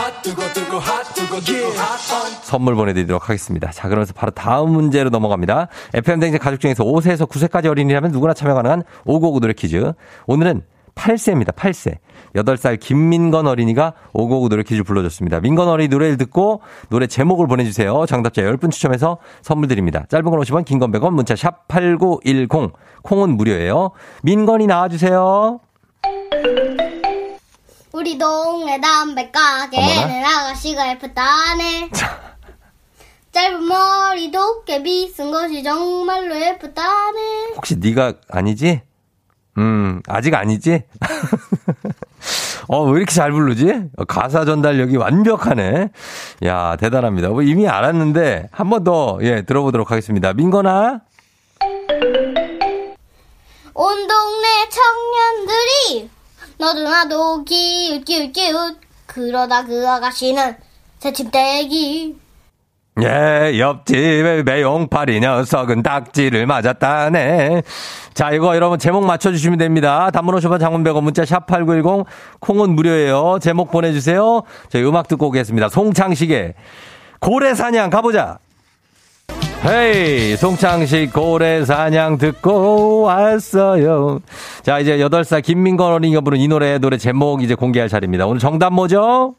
선물 2.44 2.76
보내드리도록 2.76 3.30
하겠습니다. 3.30 3.72
자, 3.72 3.88
그러면서 3.88 4.14
바로 4.14 4.32
다음 4.32 4.72
문제로 4.72 5.10
넘어갑니다. 5.10 5.68
FM댕진 5.94 6.40
가족 6.40 6.60
중에서 6.60 6.84
5세에서 6.84 7.30
9세까지 7.30 7.68
어린이라면 7.68 8.12
누구나 8.12 8.34
참여 8.34 8.54
가능한 8.56 8.84
559 9.06 9.40
노래 9.40 9.54
퀴즈. 9.54 9.94
오늘은 10.28 10.64
8세입니다. 10.96 11.54
8세. 11.56 11.98
8살 12.36 12.80
김민건 12.80 13.48
어린이가 13.48 13.94
559 14.14 14.50
노래 14.50 14.64
퀴즈 14.64 14.84
불러줬습니다. 14.84 15.40
민건 15.40 15.68
어린이 15.68 15.88
노래를 15.88 16.18
듣고 16.18 16.62
노래 16.90 17.08
제목을 17.08 17.48
보내주세요. 17.48 18.06
정답자 18.08 18.42
10분 18.42 18.72
추첨해서 18.72 19.18
선물 19.42 19.68
드립니다. 19.68 20.06
짧은 20.10 20.26
건 20.30 20.40
50원, 20.40 20.66
긴 20.66 20.80
건 20.80 20.92
100원, 20.92 21.12
문자 21.14 21.36
샵 21.36 21.68
8910. 21.68 22.74
콩은 23.04 23.38
무료예요. 23.38 23.92
민건이 24.24 24.66
나와주세요. 24.68 25.60
우리 27.92 28.18
동네 28.18 28.82
담배 28.82 29.30
가게는 29.30 30.26
아가씨가 30.26 30.90
예쁘다네. 30.92 31.90
짧은 33.32 33.68
머리 33.68 34.32
도 34.32 34.64
깨비 34.64 35.10
쓴 35.10 35.32
것이 35.32 35.64
정말로 35.64 36.36
예쁘다네. 36.40 37.54
혹시 37.56 37.76
네가 37.78 38.14
아니지? 38.30 38.82
음, 39.58 40.02
아직 40.08 40.34
아니지? 40.34 40.84
어, 42.70 42.84
왜 42.86 42.98
이렇게 42.98 43.14
잘 43.14 43.32
부르지? 43.32 43.72
어, 43.98 44.06
가사 44.06 44.46
전달력이 44.46 44.98
완벽하네. 44.98 45.90
야, 46.46 46.76
대단합니다. 46.78 47.30
뭐 47.30 47.42
이미 47.44 47.68
알았는데 47.68 48.50
한 48.52 48.70
번 48.70 48.84
더, 48.84 49.20
예, 49.22 49.44
들어보도록 49.44 49.92
하겠습니다. 49.92 50.34
민건아? 50.34 51.02
온 53.76 54.08
동네 54.08 54.48
청년들이 54.70 56.10
너도 56.58 56.84
나도 56.84 57.44
기웃 57.44 58.04
기웃 58.06 58.32
기웃 58.32 58.78
그러다 59.08 59.66
그 59.66 59.88
아가씨는 59.88 60.56
새침대기 61.00 62.16
예, 63.02 63.58
옆집의 63.58 64.44
매용파리 64.44 65.20
녀석은 65.20 65.82
딱지를 65.82 66.46
맞았다네. 66.46 67.64
자, 68.14 68.32
이거 68.32 68.56
여러분 68.56 68.78
제목 68.78 69.04
맞춰주시면 69.06 69.58
됩니다. 69.58 70.12
단문 70.12 70.36
50원 70.36 70.60
장문 70.60 70.84
100원 70.84 71.02
문자 71.02 71.24
샵8910 71.24 72.06
콩은 72.40 72.76
무료예요. 72.76 73.40
제목 73.42 73.72
보내주세요. 73.72 74.44
저희 74.70 74.84
음악 74.84 75.08
듣고 75.08 75.28
오겠습니다. 75.28 75.70
송창식의 75.70 76.54
고래사냥 77.20 77.90
가보자. 77.90 78.38
헤이, 79.66 80.36
송창식 80.38 81.14
고래사냥 81.14 82.20
듣고 82.20 83.04
왔어요. 83.04 84.20
자, 84.62 84.78
이제 84.78 84.98
8살 84.98 85.42
김민건 85.42 85.94
어린이가 85.94 86.22
부른 86.22 86.38
이 86.38 86.48
노래, 86.48 86.78
노래 86.78 86.98
제목 86.98 87.42
이제 87.42 87.56
공개할 87.56 87.90
차례입니다. 87.90 88.28
오늘 88.28 88.40
정답 88.40 88.72
뭐죠? 88.74 89.36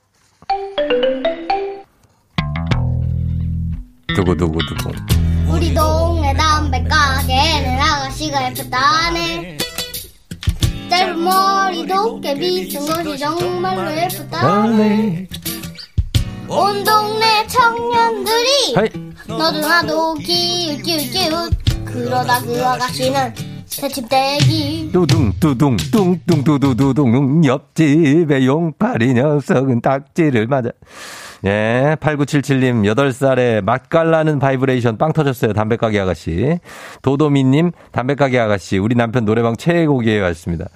두구두구두구. 4.15 4.91
우리 5.49 5.75
동네 5.75 6.33
담배 6.35 6.83
가게는 6.85 7.79
아가씨가 7.81 8.51
예쁘다네 8.51 9.59
짧은 10.89 11.25
머리 11.25 11.87
도깨비 11.87 12.71
쓴 12.71 12.87
것이 12.87 13.19
정말로 13.19 13.91
예쁘다네 13.97 15.27
온 16.49 16.85
동네 16.85 17.47
청년들이 17.47 18.49
헤이. 18.79 19.15
너도 19.27 19.61
나도 19.61 20.15
기웃기웃기웃 20.15 21.53
그러다 21.85 22.41
그 22.43 22.65
아가씨는 22.65 23.35
새침데기 23.67 24.91
뚜둥 24.93 25.33
뚜둥 25.41 25.77
뚱뚱 25.77 26.45
두두두둥 26.45 27.45
옆집의 27.45 28.47
용파리 28.47 29.15
녀석은 29.15 29.81
딱지를 29.81 30.47
맞아. 30.47 30.71
예, 31.47 31.97
8977님, 32.01 32.85
8살에 32.95 33.63
맛깔나는 33.63 34.39
바이브레이션 34.39 34.97
빵 34.97 35.13
터졌어요. 35.13 35.53
담배가게 35.53 36.01
아가씨. 36.01 36.59
도도미님, 37.03 37.73
담배가게 37.93 38.39
아가씨. 38.39 38.79
우리 38.79 38.95
남편 38.95 39.27
노래방 39.27 39.55
최애곡이에요. 39.55 40.25
하셨습니다. 40.25 40.67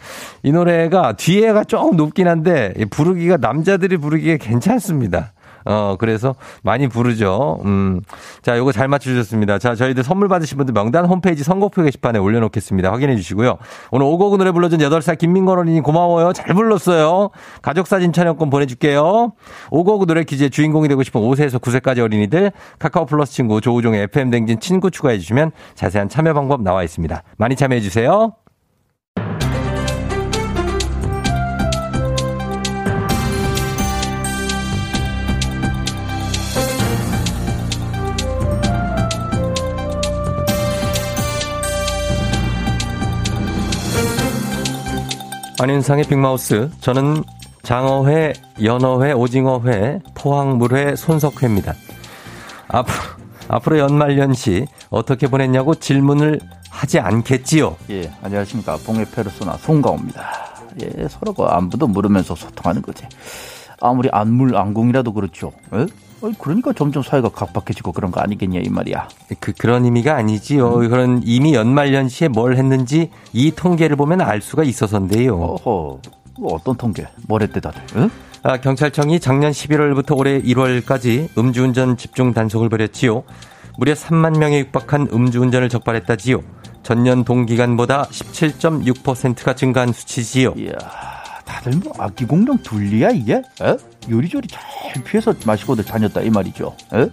이 0.43 0.53
노래가 0.53 1.15
뒤에가 1.15 1.65
조금 1.65 1.97
높긴 1.97 2.29
한데, 2.29 2.75
부르기가 2.91 3.39
남자들이 3.39 3.97
부르기에 3.97 4.37
괜찮습니다. 4.37 5.33
어, 5.65 5.97
그래서 5.99 6.35
많이 6.63 6.89
부르죠. 6.89 7.61
음. 7.65 8.01
자, 8.43 8.57
요거 8.57 8.73
잘 8.73 8.89
맞춰주셨습니다. 8.89 9.59
자, 9.59 9.75
저희들 9.75 10.03
선물 10.03 10.29
받으신 10.29 10.57
분들 10.59 10.73
명단 10.75 11.07
홈페이지 11.07 11.45
선곡표 11.45 11.83
게시판에 11.83 12.19
올려놓겠습니다. 12.19 12.91
확인해 12.91 13.17
주시고요. 13.17 13.59
오늘 13.91 14.07
오곡 14.07 14.39
노래 14.39 14.53
불러준 14.53 14.79
8살 14.79 15.19
김민건 15.19 15.59
어린이 15.59 15.81
고마워요. 15.81 16.33
잘 16.33 16.55
불렀어요. 16.55 17.31
가족사진 17.63 18.13
촬영권 18.13 18.51
보내줄게요. 18.51 19.33
오곡 19.71 20.07
노래 20.07 20.25
퀴즈의 20.25 20.51
주인공이 20.51 20.89
되고 20.89 21.03
싶은 21.03 21.21
5세에서 21.21 21.61
9세까지 21.61 22.01
어린이들 22.01 22.53
카카오 22.79 23.07
플러스 23.07 23.33
친구 23.33 23.61
조우종의 23.61 24.03
FM 24.05 24.31
댕진 24.31 24.61
친구 24.61 24.91
추가해 24.91 25.19
주시면 25.19 25.53
자세한 25.75 26.09
참여 26.09 26.35
방법 26.35 26.63
나와 26.63 26.83
있습니다. 26.83 27.23
많이 27.37 27.57
참여해 27.57 27.81
주세요. 27.81 28.33
안윤상의 45.61 46.05
빅마우스. 46.05 46.71
저는 46.81 47.25
장어회, 47.65 48.33
연어회, 48.63 49.13
오징어회, 49.13 50.01
포항물회, 50.15 50.95
손석회입니다. 50.95 51.75
앞으로, 52.69 52.97
앞으로 53.49 53.79
연말연시 53.79 54.67
어떻게 54.89 55.27
보냈냐고 55.27 55.75
질문을 55.75 56.39
하지 56.71 57.01
않겠지요. 57.01 57.77
예, 57.91 58.09
안녕하십니까. 58.23 58.77
봉해 58.87 59.05
페르소나 59.11 59.57
송가호입니다. 59.57 60.31
예, 60.83 61.09
서로가 61.09 61.57
안부도 61.57 61.89
물으면서 61.89 62.37
소통하는 62.37 62.81
거지. 62.81 63.05
아무리 63.81 64.09
안물 64.13 64.57
안궁이라도 64.57 65.13
그렇죠. 65.13 65.53
예? 65.75 65.87
그러니까 66.39 66.73
점점 66.73 67.03
사회가 67.03 67.29
각박해지고 67.29 67.93
그런 67.93 68.11
거 68.11 68.21
아니겠냐 68.21 68.61
이 68.61 68.69
말이야. 68.69 69.09
그, 69.41 69.53
그런 69.53 69.85
의미가 69.85 70.17
아니지요. 70.17 70.71
그런 70.89 71.23
이미 71.25 71.55
연말연시에 71.55 72.29
뭘 72.29 72.57
했는지 72.57 73.11
이 73.33 73.53
통계를 73.53 73.97
보면 73.97 74.21
알 74.21 74.41
수가 74.41 74.65
있어서인데요. 74.65 75.37
어허, 75.37 76.01
뭐 76.39 76.55
어떤 76.55 76.77
통계? 76.77 77.07
뭘 77.27 77.43
했대 77.43 77.61
다들? 77.61 77.81
예? 77.97 78.11
아, 78.43 78.57
경찰청이 78.57 79.21
작년 79.21 79.51
11월부터 79.51 80.17
올해 80.17 80.41
1월까지 80.41 81.37
음주운전 81.37 81.97
집중 81.97 82.33
단속을 82.33 82.69
벌였지요. 82.69 83.25
무려 83.77 83.95
3만 83.95 84.39
명에 84.39 84.59
육박한 84.61 85.09
음주운전을 85.13 85.69
적발했다지요. 85.69 86.41
전년 86.83 87.25
동기간보다 87.25 88.05
17.6%가 88.05 89.55
증가한 89.55 89.93
수치지요. 89.93 90.55
이야, 90.57 90.73
다들 91.49 91.73
뭐 91.83 91.93
악기 91.99 92.27
공룡 92.27 92.59
둘리야 92.59 93.11
이게? 93.11 93.37
에? 93.63 93.77
요리조리 94.11 94.49
잘 94.49 95.03
피해서 95.05 95.33
마시고들 95.47 95.85
다녔다 95.85 96.21
이 96.21 96.31
말이죠. 96.31 96.77
에? 96.93 97.09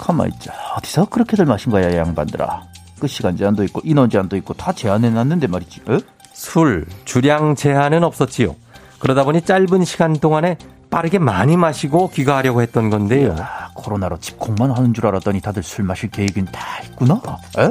가만 0.00 0.28
있자. 0.32 0.52
어디서 0.76 1.06
그렇게들 1.06 1.44
마신 1.44 1.70
거야 1.70 1.90
이 1.90 1.96
양반들아. 1.96 2.62
그 2.98 3.06
시간 3.06 3.36
제한도 3.36 3.62
있고 3.64 3.80
인원 3.84 4.08
제한도 4.10 4.36
있고 4.38 4.54
다 4.54 4.72
제한해 4.72 5.10
놨는데 5.10 5.46
말이지. 5.46 5.82
에? 5.88 5.98
술, 6.32 6.86
주량 7.04 7.54
제한은 7.54 8.02
없었지요. 8.02 8.56
그러다 8.98 9.24
보니 9.24 9.42
짧은 9.42 9.84
시간 9.84 10.14
동안에 10.14 10.56
빠르게 10.90 11.18
많이 11.18 11.56
마시고 11.56 12.10
귀가하려고 12.10 12.62
했던 12.62 12.88
건데요. 12.90 13.36
아, 13.38 13.70
코로나로 13.74 14.18
집콕만 14.20 14.70
하는 14.70 14.94
줄 14.94 15.06
알았더니 15.06 15.40
다들 15.42 15.62
술 15.62 15.84
마실 15.84 16.10
계획은 16.10 16.46
다 16.46 16.60
있구나. 16.82 17.20
에? 17.58 17.70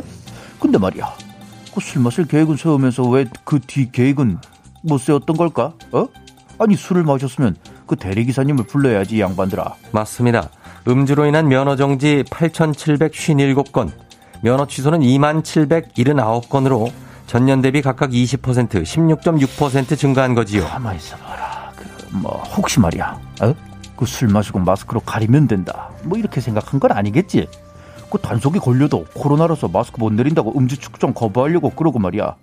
근데 0.59 0.77
말이야. 0.77 1.11
그 1.73 1.81
술 1.81 2.01
마실 2.01 2.25
계획은 2.25 2.57
세우면서 2.57 3.03
왜 3.03 3.25
그 3.43 3.59
뒤 3.59 3.91
계획은 3.91 4.37
못 4.83 4.97
세웠던 4.99 5.37
걸까? 5.37 5.73
어? 5.91 6.07
아니 6.59 6.75
술을 6.75 7.03
마셨으면 7.03 7.55
그 7.85 7.95
대리기사님을 7.95 8.65
불러야지 8.65 9.17
이 9.17 9.21
양반들아. 9.21 9.75
맞습니다. 9.91 10.49
음주로 10.87 11.25
인한 11.25 11.47
면허 11.47 11.75
정지 11.75 12.23
8,757건, 12.29 13.91
면허 14.41 14.65
취소는 14.67 14.99
2779건으로 14.99 16.91
전년 17.27 17.61
대비 17.61 17.81
각각 17.81 18.11
20%, 18.11 18.83
16.6% 18.83 19.97
증가한 19.97 20.33
거지요. 20.33 20.65
가만 20.65 20.95
있어봐라. 20.95 21.71
그 21.75 21.85
뭐 22.17 22.41
혹시 22.55 22.79
말이야. 22.79 23.19
어? 23.41 23.53
그 23.97 24.05
술 24.05 24.29
마시고 24.29 24.59
마스크로 24.59 24.99
가리면 25.01 25.47
된다. 25.47 25.89
뭐 26.03 26.17
이렇게 26.17 26.39
생각한 26.39 26.79
건 26.79 26.91
아니겠지? 26.91 27.47
그 28.09 28.17
단속이 28.19 28.59
걸려도 28.59 29.05
코로나라서 29.13 29.67
마스크 29.67 29.99
못 29.99 30.13
내린다고 30.13 30.53
음주 30.57 30.77
측정 30.77 31.13
거부하려고 31.13 31.71
그러고 31.71 31.99
말이야. 31.99 32.35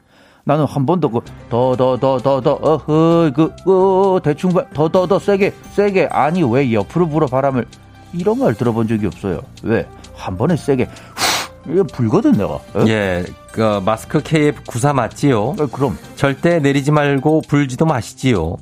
나는 0.44 0.64
한 0.66 0.84
번도 0.84 1.08
그더 1.10 1.74
더 1.76 1.96
더 1.96 2.18
더 2.18 2.40
더 2.40 2.52
어허 2.60 3.30
그 3.34 3.52
어, 3.66 4.20
대충 4.22 4.52
더 4.74 4.88
더 4.88 5.06
더 5.06 5.18
세게 5.18 5.52
세게 5.72 6.08
아니 6.10 6.42
왜 6.42 6.72
옆으로 6.72 7.08
불어 7.08 7.26
바람을 7.26 7.64
이런 8.12 8.38
말 8.38 8.54
들어본 8.54 8.86
적이 8.88 9.06
없어요. 9.06 9.40
왜? 9.62 9.86
한 10.14 10.36
번에 10.36 10.56
세게 10.56 10.84
후, 10.84 11.72
이게 11.72 11.82
불거든 11.82 12.32
내가. 12.32 12.54
어? 12.54 12.62
예, 12.86 13.24
그 13.52 13.80
마스크 13.84 14.20
KF94 14.20 14.92
맞지요? 14.92 15.40
어, 15.42 15.66
그럼 15.72 15.98
절대 16.14 16.58
내리지 16.60 16.90
말고 16.92 17.42
불지도 17.48 17.86
마시지요. 17.86 18.56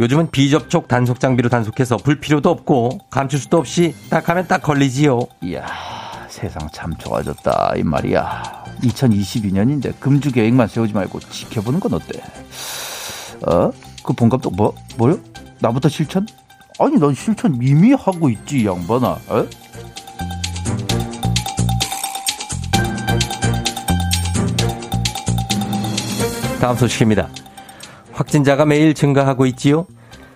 요즘은 0.00 0.30
비접촉 0.30 0.88
단속 0.88 1.20
장비로 1.20 1.48
단속해서 1.48 1.98
불 1.98 2.18
필요도 2.20 2.50
없고 2.50 2.98
감출 3.10 3.38
수도 3.38 3.56
없이 3.58 3.94
딱 4.10 4.28
하면 4.28 4.46
딱 4.48 4.62
걸리지요. 4.62 5.20
이야 5.42 5.64
세상 6.30 6.68
참 6.72 6.94
좋아졌다 6.96 7.74
이 7.76 7.82
말이야 7.82 8.64
2022년인데 8.82 9.98
금주 10.00 10.32
계획만 10.32 10.68
세우지 10.68 10.94
말고 10.94 11.20
지켜보는 11.20 11.80
건 11.80 11.94
어때 11.94 12.20
어? 13.46 13.70
그 14.02 14.12
본감독 14.12 14.56
뭐? 14.56 14.74
뭐요? 14.96 15.18
나부터 15.58 15.88
실천? 15.88 16.26
아니 16.78 16.96
넌 16.96 17.14
실천 17.14 17.58
이미 17.60 17.92
하고 17.92 18.30
있지 18.30 18.60
이 18.60 18.66
양반아 18.66 19.08
어? 19.28 19.46
다음 26.60 26.76
소식입니다. 26.76 27.28
확진자가 28.12 28.66
매일 28.66 28.92
증가하고 28.92 29.46
있지요. 29.46 29.86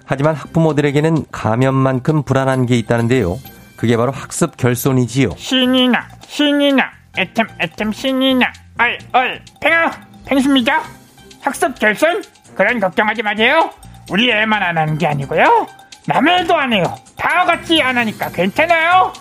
하지만 0.07 0.35
학부모들에게는 0.35 1.27
감염만큼 1.31 2.23
불안한 2.23 2.65
게 2.65 2.79
있다는데요. 2.79 3.39
그게 3.77 3.97
바로 3.97 4.13
학습 4.13 4.57
결손이지요. 4.57 5.31
신이 5.37 5.89
나 5.89 6.07
신이 6.27 6.73
나 6.73 6.91
애템 7.19 7.47
애템 7.61 7.93
신이 7.93 8.35
나 8.37 8.53
얼얼 8.79 9.41
팽아 9.61 9.91
팽수입니다 10.27 10.83
학습 11.43 11.79
결손 11.79 12.23
그런 12.57 12.81
걱정하지 12.81 13.23
마세요 13.23 13.71
우리 14.11 14.31
애만 14.31 14.63
안 14.63 14.77
하는 14.79 14.99
게 14.99 15.07
아니고요 15.07 15.67
남의 16.07 16.41
애도 16.41 16.57
안 16.57 16.73
해요 16.73 16.85
다 17.17 17.45
같이 17.45 17.81
안 17.83 17.97
하니까 17.99 18.31
괜찮아요 18.31 19.13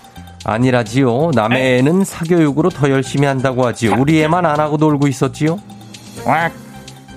아니라지요. 0.46 1.32
남의 1.36 1.78
애는 1.80 2.04
사교육으로 2.04 2.70
더 2.70 2.90
열심히 2.90 3.26
한다고 3.28 3.66
하지요. 3.66 3.96
우리 3.98 4.22
애만 4.24 4.46
안 4.46 4.60
하고 4.60 4.76
놀고 4.76 5.08
있었지요. 5.08 5.58
와. 6.26 6.50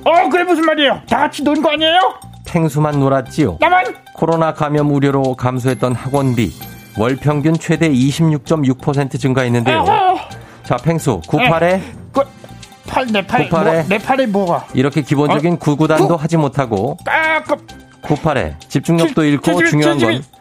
어 0.05 0.29
그래 0.29 0.45
무슨 0.45 0.65
말이에요 0.65 1.03
다 1.09 1.19
같이 1.19 1.43
논 1.43 1.61
거 1.61 1.73
아니에요 1.73 1.99
팽수만 2.47 3.01
놀았지요. 3.01 3.57
나만 3.61 3.97
코로나 4.15 4.55
감염 4.55 4.93
우려로 4.95 5.35
감소했던 5.35 5.95
학원비 5.97 6.53
월 6.99 7.17
평균 7.17 7.55
최대 7.59 7.89
26.6% 7.91 9.19
증가했는데요. 9.21 9.81
어, 9.81 10.19
자, 10.65 10.77
팽수 10.77 11.21
98에 11.27 11.81
그팔내 12.13 13.27
팔에 13.27 13.45
구팔에. 13.49 13.73
뭐, 13.73 13.83
내 13.89 13.99
팔에 13.99 14.27
뭐가 14.27 14.67
이렇게 14.75 15.03
기본적인 15.03 15.59
구구단도 15.59 16.09
구- 16.09 16.15
하지 16.23 16.37
못하고 16.37 16.97
까그 17.05 17.57
98에 18.03 18.55
집중력도 18.69 19.23
칠- 19.23 19.33
잃고 19.33 19.45
칠십일, 19.45 19.71
중요한 19.71 19.99
건 19.99 20.11
칠십일. 20.13 20.37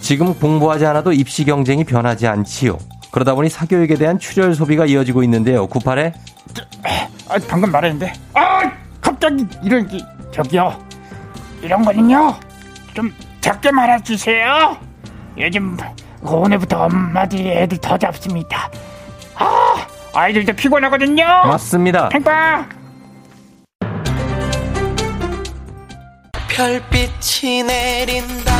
지금 0.00 0.34
공부하지 0.34 0.86
않아도 0.86 1.12
입시 1.12 1.44
경쟁이 1.44 1.84
변하지 1.84 2.26
않지요. 2.26 2.78
그러다 3.10 3.34
보니 3.34 3.48
사교육에 3.48 3.94
대한 3.94 4.18
출혈 4.18 4.54
소비가 4.54 4.86
이어지고 4.86 5.22
있는데요. 5.24 5.66
98에 5.68 6.12
아, 7.28 7.38
방금 7.48 7.70
말했는데 7.70 8.12
아 8.34 8.70
갑자기 9.00 9.46
이런 9.62 9.86
게 9.88 9.98
저기요 10.32 10.78
이런 11.62 11.82
거는요 11.84 12.34
좀 12.92 13.12
작게 13.40 13.70
말아주세요 13.70 14.76
요즘 15.38 15.76
오늘부터 16.22 16.84
엄마들이 16.84 17.50
애들 17.50 17.78
더 17.78 17.98
잡습니다. 17.98 18.70
아 19.36 19.86
아이들도 20.14 20.52
피곤하거든요. 20.54 21.24
맞습니다. 21.46 22.08
팽빵 22.08 22.68
별빛이 26.48 27.64
내린다 27.64 28.52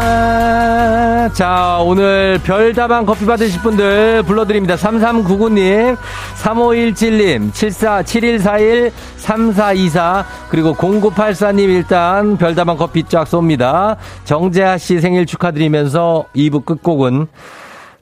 아, 0.00 1.28
자, 1.32 1.80
오늘 1.82 2.38
별다방 2.44 3.04
커피 3.04 3.26
받으실 3.26 3.60
분들 3.62 4.22
불러드립니다. 4.22 4.76
3399님, 4.76 5.96
3517님, 6.36 7.52
74, 7.52 8.04
7141, 8.04 8.92
3424, 9.16 10.24
그리고 10.50 10.74
0984님 10.74 11.68
일단 11.68 12.36
별다방 12.36 12.76
커피 12.76 13.02
쫙 13.02 13.24
쏩니다. 13.24 13.96
정재하 14.24 14.78
씨 14.78 15.00
생일 15.00 15.26
축하드리면서 15.26 16.26
2부 16.36 16.64
끝곡은 16.64 17.26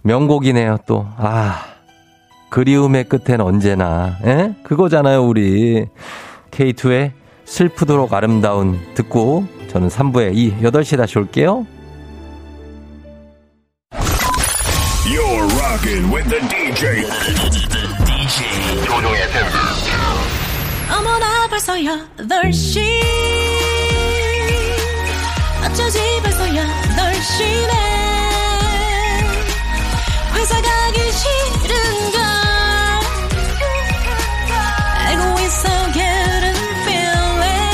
명곡이네요, 0.03 0.77
또. 0.87 1.07
아, 1.17 1.63
그리움의 2.51 3.05
끝엔 3.05 3.41
언제나, 3.41 4.19
에? 4.23 4.55
그거잖아요, 4.65 5.25
우리. 5.25 5.87
K2의 6.51 7.13
슬프도록 7.47 8.13
아름다운 8.13 8.79
듣고 8.95 9.47
저는 9.69 9.89
3부에 9.89 10.33
이 10.35 10.55
8시에 10.61 10.99
다시 10.99 11.19
올게요. 11.19 11.65
Rocking 15.87 16.11
with 16.11 16.27
the 16.29 16.41
DJ. 16.41 17.07
DJ 18.05 18.85
조종의 18.85 19.23
FM. 19.23 19.47
어머나 20.91 21.47
벌써 21.49 21.75
8시 21.75 22.81
어쩌지 25.65 25.99
벌써 26.23 26.45
8시네 26.45 27.73
회사 30.35 30.61
가기 30.61 31.13
싫은걸 31.13 32.21
알고 35.07 35.23
있어 35.41 35.69
getting 35.93 36.59
feeling 36.85 37.71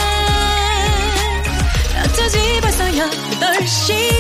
어쩌지 2.04 2.36
벌써 2.60 2.84
8시 2.84 4.12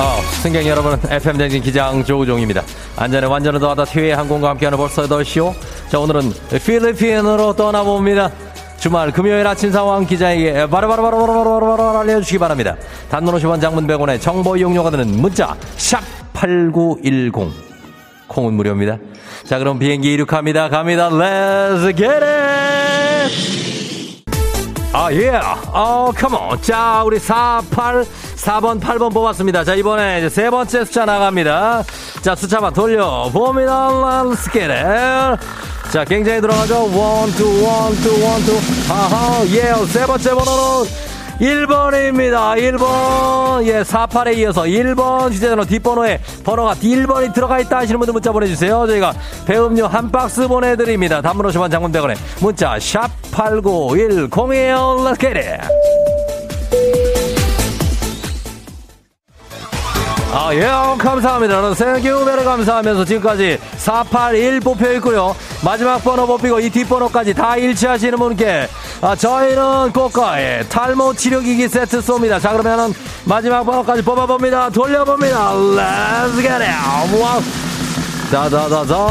어, 0.00 0.20
승객 0.42 0.64
여러분, 0.68 0.96
FM 1.10 1.36
댕진 1.38 1.60
기장 1.60 2.04
조우종입니다. 2.04 2.62
안전에 2.94 3.26
완전을 3.26 3.58
더하다 3.58 3.84
티웨이 3.86 4.12
항공과 4.12 4.50
함께하는 4.50 4.78
벌써 4.78 5.02
8시요. 5.02 5.52
자, 5.88 5.98
오늘은 5.98 6.32
필리핀으로 6.64 7.56
떠나봅니다. 7.56 8.30
주말 8.78 9.10
금요일 9.10 9.44
아침 9.44 9.72
상황 9.72 10.06
기자에게 10.06 10.68
바로바로바로바로바로바로 10.68 11.98
알려주시기 11.98 12.38
바랍니다. 12.38 12.76
단문 13.10 13.34
50원 13.34 13.60
장문 13.60 13.88
100원에 13.88 14.20
정보 14.20 14.56
이용료가 14.56 14.90
드는 14.90 15.20
문자 15.20 15.56
샵 15.76 16.00
8910 16.32 17.52
콩은 18.28 18.54
무료입니다. 18.54 18.98
자, 19.42 19.58
그럼 19.58 19.80
비행기 19.80 20.12
이륙합니다. 20.12 20.68
갑니다. 20.68 21.10
Let's 21.10 21.96
get 21.96 22.24
it! 22.24 22.37
아, 24.92 25.12
예. 25.12 25.30
어, 25.72 26.10
컴온. 26.16 26.62
자, 26.62 27.02
우리 27.04 27.18
48, 27.18 28.04
4번, 28.36 28.80
8번 28.80 29.12
뽑았습니다. 29.12 29.62
자, 29.64 29.74
이번에 29.74 30.18
이제 30.18 30.28
세 30.30 30.48
번째 30.48 30.84
숫자 30.84 31.04
나갑니다. 31.04 31.82
자, 32.22 32.34
숫자만 32.34 32.72
돌려봅니다. 32.72 33.88
Let's 33.90 34.50
get 34.50 34.72
it. 34.72 35.42
자, 35.92 36.04
굉장히 36.04 36.40
들어가죠. 36.40 36.86
1, 36.86 36.92
2, 36.94 36.94
1, 36.94 37.36
2, 37.36 38.14
1, 38.14 38.48
2. 38.48 38.88
하하, 38.88 39.44
예. 39.48 39.86
세 39.86 40.06
번째 40.06 40.30
번호는 40.30 40.90
1번입니다. 41.40 42.56
1번. 42.56 43.64
예, 43.66 43.82
48에 43.82 44.36
이어서 44.38 44.62
1번 44.62 45.32
휴대전화 45.32 45.64
뒷번호에 45.64 46.20
번호가 46.44 46.74
1번이 46.74 47.32
들어가 47.32 47.60
있다 47.60 47.78
하시는 47.78 47.98
분들 47.98 48.12
문자 48.12 48.32
보내주세요. 48.32 48.86
저희가 48.86 49.12
배음료 49.46 49.86
한 49.86 50.10
박스 50.10 50.46
보내드립니다. 50.46 51.22
단문 51.22 51.46
50원 51.46 51.70
장문 51.70 51.92
100원에 51.92 52.16
문자 52.40 52.78
샵 52.78 53.10
8910이에요. 53.30 55.04
Let's 55.04 55.20
get 55.20 55.38
it. 55.38 57.17
아, 60.30 60.52
예, 60.52 60.60
감사합니다. 60.98 61.74
베리 61.74 62.44
감사하면서 62.44 63.04
지금까지 63.06 63.58
481 63.76 64.60
뽑혀 64.60 64.92
있고요. 64.94 65.34
마지막 65.64 66.04
번호 66.04 66.26
뽑히고 66.26 66.60
이 66.60 66.68
뒷번호까지 66.68 67.32
다 67.32 67.56
일치하시는 67.56 68.18
분께 68.18 68.68
아, 69.00 69.16
저희는 69.16 69.92
고가의 69.92 70.68
탈모 70.68 71.14
치료기기 71.14 71.68
세트 71.68 72.00
쏩니다. 72.00 72.40
자, 72.40 72.52
그러면은 72.52 72.92
마지막 73.24 73.64
번호까지 73.64 74.02
뽑아봅니다. 74.02 74.70
돌려봅니다. 74.70 75.52
Let's 75.54 76.34
get 76.36 76.48
it. 76.48 77.68
자자자자 78.30 79.08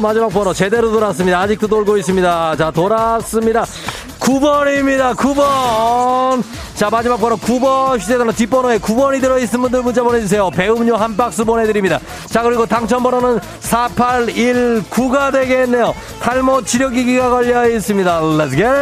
마지막 0.00 0.28
번호 0.28 0.52
제대로 0.52 0.90
돌았습니다. 0.90 1.38
아직도 1.40 1.68
돌고 1.68 1.96
있습니다. 1.98 2.56
자 2.56 2.70
돌았습니다. 2.72 3.64
9번입니다. 4.22 5.14
9번. 5.16 6.42
자 6.74 6.88
마지막 6.90 7.16
번호 7.20 7.36
9번 7.36 7.98
휴대전화 7.98 8.32
뒷번호에 8.32 8.78
9번이 8.78 9.20
들어있는 9.20 9.60
분들 9.60 9.82
문자 9.82 10.02
보내주세요. 10.02 10.50
배음료 10.50 10.96
한 10.96 11.16
박스 11.16 11.44
보내드립니다. 11.44 11.98
자 12.26 12.42
그리고 12.42 12.64
당첨 12.64 13.02
번호는 13.02 13.40
4819가 13.60 15.32
되겠네요. 15.32 15.92
탈모 16.20 16.62
치료기기가 16.62 17.30
걸려 17.30 17.68
있습니다. 17.68 18.20
Let's 18.20 18.50
get. 18.50 18.72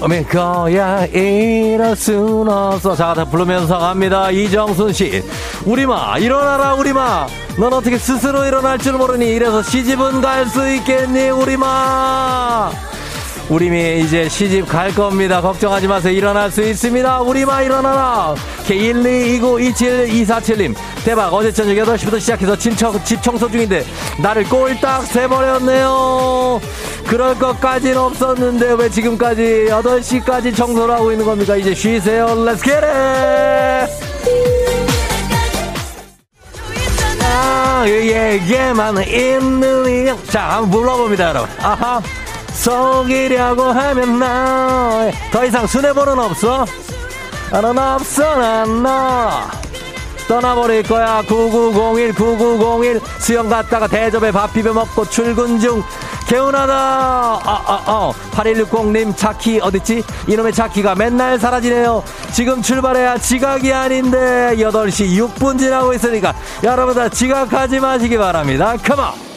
어미 0.00 0.24
거야 0.24 1.04
이럴 1.06 1.94
순 1.94 2.48
없어. 2.48 2.96
자 2.96 3.12
다 3.14 3.24
부르면서 3.24 3.78
갑니다. 3.78 4.30
이정순 4.30 4.92
씨. 4.94 5.22
우리마 5.66 6.16
일어나라 6.18 6.74
우리마. 6.74 7.26
넌 7.58 7.72
어떻게 7.72 7.98
스스로 7.98 8.44
일어날 8.44 8.78
줄 8.78 8.94
모르니 8.94 9.26
이래서 9.34 9.62
시집은 9.62 10.20
갈 10.22 10.46
수 10.48 10.66
있겠니 10.76 11.28
우리마 11.30 12.70
우리미 13.50 14.00
이제 14.00 14.28
시집 14.28 14.68
갈 14.68 14.94
겁니다. 14.94 15.40
걱정하지 15.40 15.88
마세요. 15.88 16.16
일어날 16.16 16.52
수 16.52 16.62
있습니다. 16.62 17.22
우리마 17.22 17.62
일어나라. 17.62 18.36
K122927247님. 18.68 20.76
대박. 21.04 21.34
어제 21.34 21.50
저녁 21.52 21.74
8시부터 21.84 22.20
시작해서 22.20 22.54
친척, 22.56 23.04
집 23.04 23.20
청소 23.20 23.50
중인데 23.50 23.84
나를 24.22 24.44
꼴딱 24.44 25.02
새버렸네요. 25.02 26.60
그럴 27.08 27.34
것까진 27.34 27.96
없었는데 27.96 28.74
왜 28.74 28.88
지금까지 28.88 29.66
8시까지 29.68 30.54
청소를 30.54 30.94
하고 30.94 31.10
있는 31.10 31.26
겁니까? 31.26 31.56
이제 31.56 31.74
쉬세요. 31.74 32.26
Let's 32.26 32.62
get 32.62 32.84
it! 32.84 33.90
아, 37.24 37.84
얘기에만 37.88 39.02
있는 39.08 39.86
이자 39.88 40.40
한번 40.40 40.70
불러봅니다 40.70 41.30
여러분. 41.30 41.50
아하 41.58 42.00
속이려고 42.60 43.62
하면 43.64 44.18
나 44.18 45.10
더 45.32 45.44
이상 45.44 45.66
순회번호는 45.66 46.22
없어. 46.24 46.66
넌 47.50 47.78
없어 47.78 48.36
난너 48.36 49.30
떠나버릴 50.28 50.82
거야. 50.84 51.22
9901 51.22 52.14
9901 52.14 53.00
수영 53.18 53.48
갔다가 53.48 53.86
대접에 53.88 54.30
밥 54.30 54.52
비벼 54.52 54.72
먹고 54.72 55.04
출근 55.08 55.58
중. 55.58 55.82
개운하다. 56.28 56.72
아아어 56.72 58.12
8160님 58.32 59.16
차키 59.16 59.60
어딨지? 59.62 60.04
이놈의 60.28 60.52
차키가 60.52 60.94
맨날 60.94 61.38
사라지네요. 61.38 62.04
지금 62.32 62.62
출발해야 62.62 63.18
지각이 63.18 63.72
아닌데. 63.72 64.54
8시 64.56 65.16
6분 65.16 65.58
지나고 65.58 65.92
있으니까 65.94 66.34
여러분들 66.62 67.10
지각하지 67.10 67.80
마시기 67.80 68.16
바랍니다. 68.16 68.76
컴온 68.84 69.29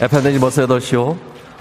에펜데지 0.00 0.40
버스 0.40 0.66
8시요. 0.66 1.16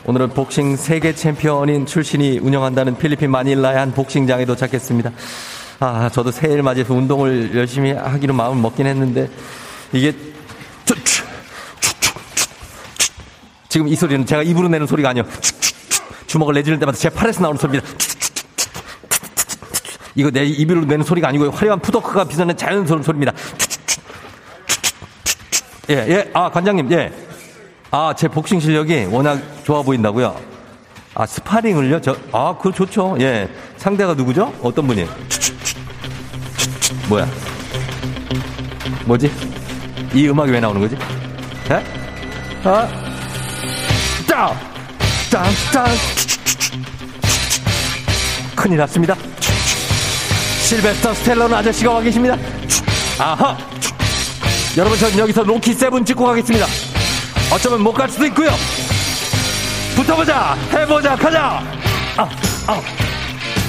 오늘은 0.06 0.30
복싱 0.30 0.76
세계 0.76 1.14
챔피언인 1.14 1.86
출신이 1.86 2.40
운영한다는 2.40 2.98
필리핀 2.98 3.30
마닐라의 3.30 3.78
한 3.78 3.92
복싱장에 3.92 4.46
도착했습니다. 4.46 5.12
아, 5.80 6.10
저도 6.12 6.32
새해를 6.32 6.64
맞이해서 6.64 6.94
운동을 6.94 7.56
열심히 7.56 7.92
하기로 7.92 8.34
마음을 8.34 8.60
먹긴 8.62 8.88
했는데, 8.88 9.30
이게. 9.94 10.16
지금 13.70 13.88
이 13.88 13.96
소리는 13.96 14.26
제가 14.26 14.42
입으로 14.42 14.68
내는 14.70 14.88
소리가 14.88 15.10
아니요. 15.10 15.24
주먹을 16.26 16.56
내지를 16.56 16.80
때마다 16.80 16.98
제 16.98 17.10
팔에서 17.10 17.42
나오는 17.42 17.60
소리입니다. 17.60 17.88
이거 20.16 20.30
내 20.30 20.46
입으로 20.46 20.82
내는 20.86 21.04
소리가 21.04 21.28
아니고요. 21.30 21.52
화려한 21.52 21.80
푸더크가 21.80 22.26
빗어낸 22.26 22.56
자연스러운 22.58 23.04
소리입니다. 23.04 23.34
예, 25.90 25.96
예, 25.96 26.32
아, 26.34 26.50
관장님, 26.50 26.92
예. 26.92 27.12
아, 27.92 28.14
제 28.16 28.28
복싱 28.28 28.60
실력이 28.60 29.08
워낙 29.10 29.40
좋아 29.64 29.82
보인다고요? 29.82 30.40
아, 31.14 31.26
스파링을요? 31.26 32.02
저, 32.02 32.16
아, 32.32 32.56
그거 32.58 32.72
좋죠. 32.72 33.18
예. 33.20 33.50
상대가 33.78 34.14
누구죠? 34.14 34.54
어떤 34.62 34.88
분이? 34.88 35.06
뭐야? 37.10 37.28
뭐지? 39.06 39.32
이 40.14 40.28
음악이 40.30 40.52
왜 40.52 40.60
나오는 40.60 40.80
거지? 40.80 40.96
예? 41.70 41.74
아? 42.64 42.88
따! 44.28 44.54
따! 45.30 45.44
따! 45.74 45.86
큰일 48.56 48.78
났습니다. 48.78 49.16
실베스터 50.72 51.14
스텔런 51.14 51.54
아저씨가 51.54 51.92
와 51.92 52.00
계십니다. 52.00 52.38
아하! 53.20 53.58
여러분, 54.78 54.98
전 54.98 55.18
여기서 55.20 55.44
lucky 55.44 55.74
seven 55.74 56.06
찍고 56.06 56.24
가겠습니다. 56.24 56.66
어쩌면 57.54 57.82
못 57.82 57.92
갈 57.92 58.08
수도 58.08 58.26
있고요. 58.28 58.50
붙어보자, 59.98 60.56
해보자, 60.72 61.18
가자. 61.18 61.62
아, 62.16 62.24
아, 62.68 62.82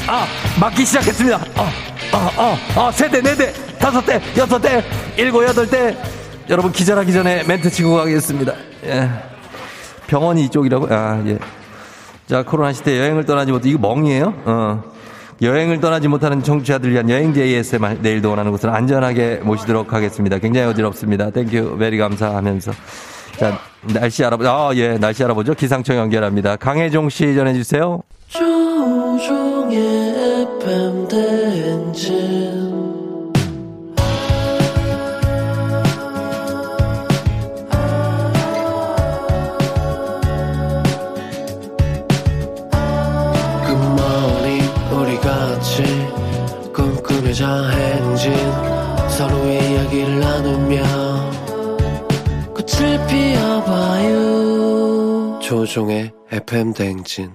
아, 0.07 0.27
맞기 0.61 0.85
시작했습니다. 0.87 1.39
아, 1.57 1.73
아, 2.13 2.31
아, 2.37 2.81
아, 2.81 2.93
세 2.93 3.11
대, 3.11 3.21
네 3.21 3.35
대, 3.35 3.53
다섯 3.81 4.01
대, 4.03 4.23
여섯 4.37 4.61
대, 4.61 4.85
일곱, 5.17 5.43
여덟 5.43 5.69
대. 5.69 5.99
여러분 6.49 6.71
기절하기 6.71 7.13
전에 7.13 7.43
멘트 7.43 7.69
치고 7.69 7.97
가겠습니다. 7.97 8.55
예. 8.85 9.11
병원이 10.07 10.45
이쪽이라고? 10.45 10.87
아, 10.89 11.21
예. 11.27 11.37
자, 12.29 12.45
코로나 12.45 12.73
시대 12.73 12.97
여행을 13.01 13.25
떠나지 13.25 13.51
못, 13.51 13.67
이거 13.67 13.81
멍이에요? 13.81 14.35
어. 14.45 14.92
여행을 15.41 15.81
떠나지 15.81 16.09
못하는 16.09 16.43
청취자들 16.43 16.91
위한 16.93 17.09
여행지 17.09 17.43
ASMR 17.43 17.99
내일도 18.01 18.31
원하는 18.31 18.51
곳을 18.51 18.71
안전하게 18.71 19.41
모시도록 19.43 19.93
하겠습니다. 19.93 20.39
굉장히 20.39 20.69
어지럽습니다. 20.69 21.31
thank 21.31 21.79
you, 21.79 21.89
very 21.89 21.99
감사하면서. 21.99 22.73
자, 23.39 23.59
날씨 23.95 24.25
알아보, 24.25 24.47
아, 24.47 24.71
예, 24.75 24.99
날씨 24.99 25.25
알아보죠. 25.25 25.55
기상청 25.55 25.97
연결합니다. 25.97 26.57
강혜종 26.57 27.09
씨 27.09 27.35
전해주세요. 27.35 28.03
조우종의 28.29 29.79
FM 30.61 31.09
대행진 31.09 32.72
꿈꾸며자 47.33 47.71
행진 47.71 48.33
서로의 49.09 49.73
이야기를 49.73 50.21
나누며 50.21 50.83
꽃을 52.55 53.07
피워봐요 53.09 54.19
조종의 55.41 56.13
FM 56.31 56.75
대행진 56.75 57.31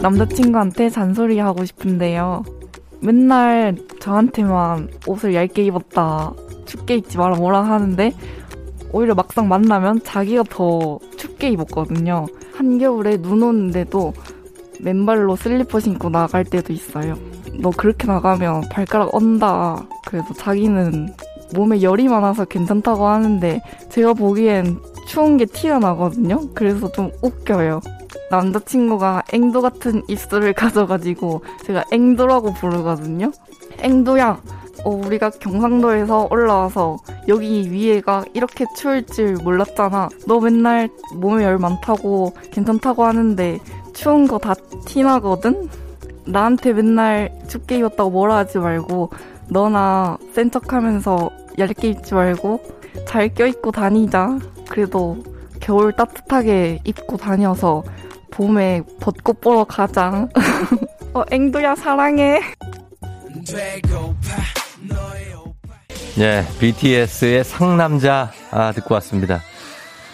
남자친구한테 0.00 0.90
잔소리 0.90 1.38
하고 1.40 1.64
싶은데요. 1.64 2.44
맨날 3.00 3.76
저한테만 4.00 4.90
옷을 5.06 5.34
얇게 5.34 5.64
입었다, 5.64 6.34
춥게 6.66 6.96
입지 6.96 7.18
마라 7.18 7.34
뭐라 7.36 7.62
하는데 7.62 8.12
오히려 8.92 9.14
막상 9.14 9.48
만나면 9.48 10.02
자기가 10.02 10.44
더 10.50 10.98
춥게 11.16 11.50
입었거든요. 11.50 12.26
한겨울에 12.54 13.18
눈 13.18 13.42
오는데도 13.42 14.12
맨발로 14.80 15.36
슬리퍼 15.36 15.80
신고 15.80 16.08
나갈 16.08 16.44
때도 16.44 16.72
있어요. 16.72 17.16
너 17.60 17.70
그렇게 17.70 18.06
나가면 18.06 18.68
발가락 18.70 19.14
언다. 19.14 19.86
그래서 20.06 20.32
자기는 20.34 21.14
몸에 21.54 21.82
열이 21.82 22.08
많아서 22.08 22.44
괜찮다고 22.44 23.06
하는데 23.06 23.60
제가 23.90 24.14
보기엔 24.14 24.78
추운 25.06 25.36
게 25.36 25.44
티가 25.46 25.78
나거든요. 25.78 26.40
그래서 26.54 26.90
좀 26.92 27.10
웃겨요. 27.22 27.80
남자친구가 28.30 29.24
앵도 29.32 29.62
같은 29.62 30.02
입술을 30.06 30.52
가져가지고 30.54 31.42
제가 31.64 31.84
앵도라고 31.90 32.52
부르거든요. 32.52 33.32
앵도야, 33.78 34.40
어, 34.84 34.90
우리가 34.90 35.30
경상도에서 35.30 36.28
올라와서 36.30 36.98
여기 37.28 37.70
위에가 37.70 38.24
이렇게 38.34 38.64
추울 38.76 39.04
줄 39.04 39.34
몰랐잖아. 39.34 40.08
너 40.26 40.40
맨날 40.40 40.88
몸에 41.14 41.44
열 41.44 41.58
많다고 41.58 42.32
괜찮다고 42.52 43.04
하는데 43.04 43.58
추운 43.94 44.26
거 44.28 44.38
다 44.38 44.54
티나거든? 44.86 45.68
나한테 46.26 46.72
맨날 46.72 47.30
춥게 47.48 47.78
입었다고 47.78 48.10
뭐라 48.10 48.36
하지 48.36 48.58
말고 48.58 49.10
너나 49.48 50.18
센 50.32 50.50
척하면서 50.50 51.30
얇게 51.58 51.88
입지 51.88 52.14
말고 52.14 52.60
잘 53.06 53.28
껴입고 53.34 53.72
다니자. 53.72 54.38
그래도 54.68 55.16
겨울 55.60 55.92
따뜻하게 55.92 56.80
입고 56.84 57.16
다녀서 57.16 57.82
봄에 58.30 58.82
벚꽃 59.00 59.40
보러 59.40 59.64
가자. 59.64 60.28
어, 61.14 61.24
앵두야 61.30 61.74
사랑해. 61.74 62.40
예, 66.18 66.44
BTS의 66.60 67.44
상남자 67.44 68.30
아, 68.50 68.72
듣고 68.72 68.94
왔습니다. 68.94 69.40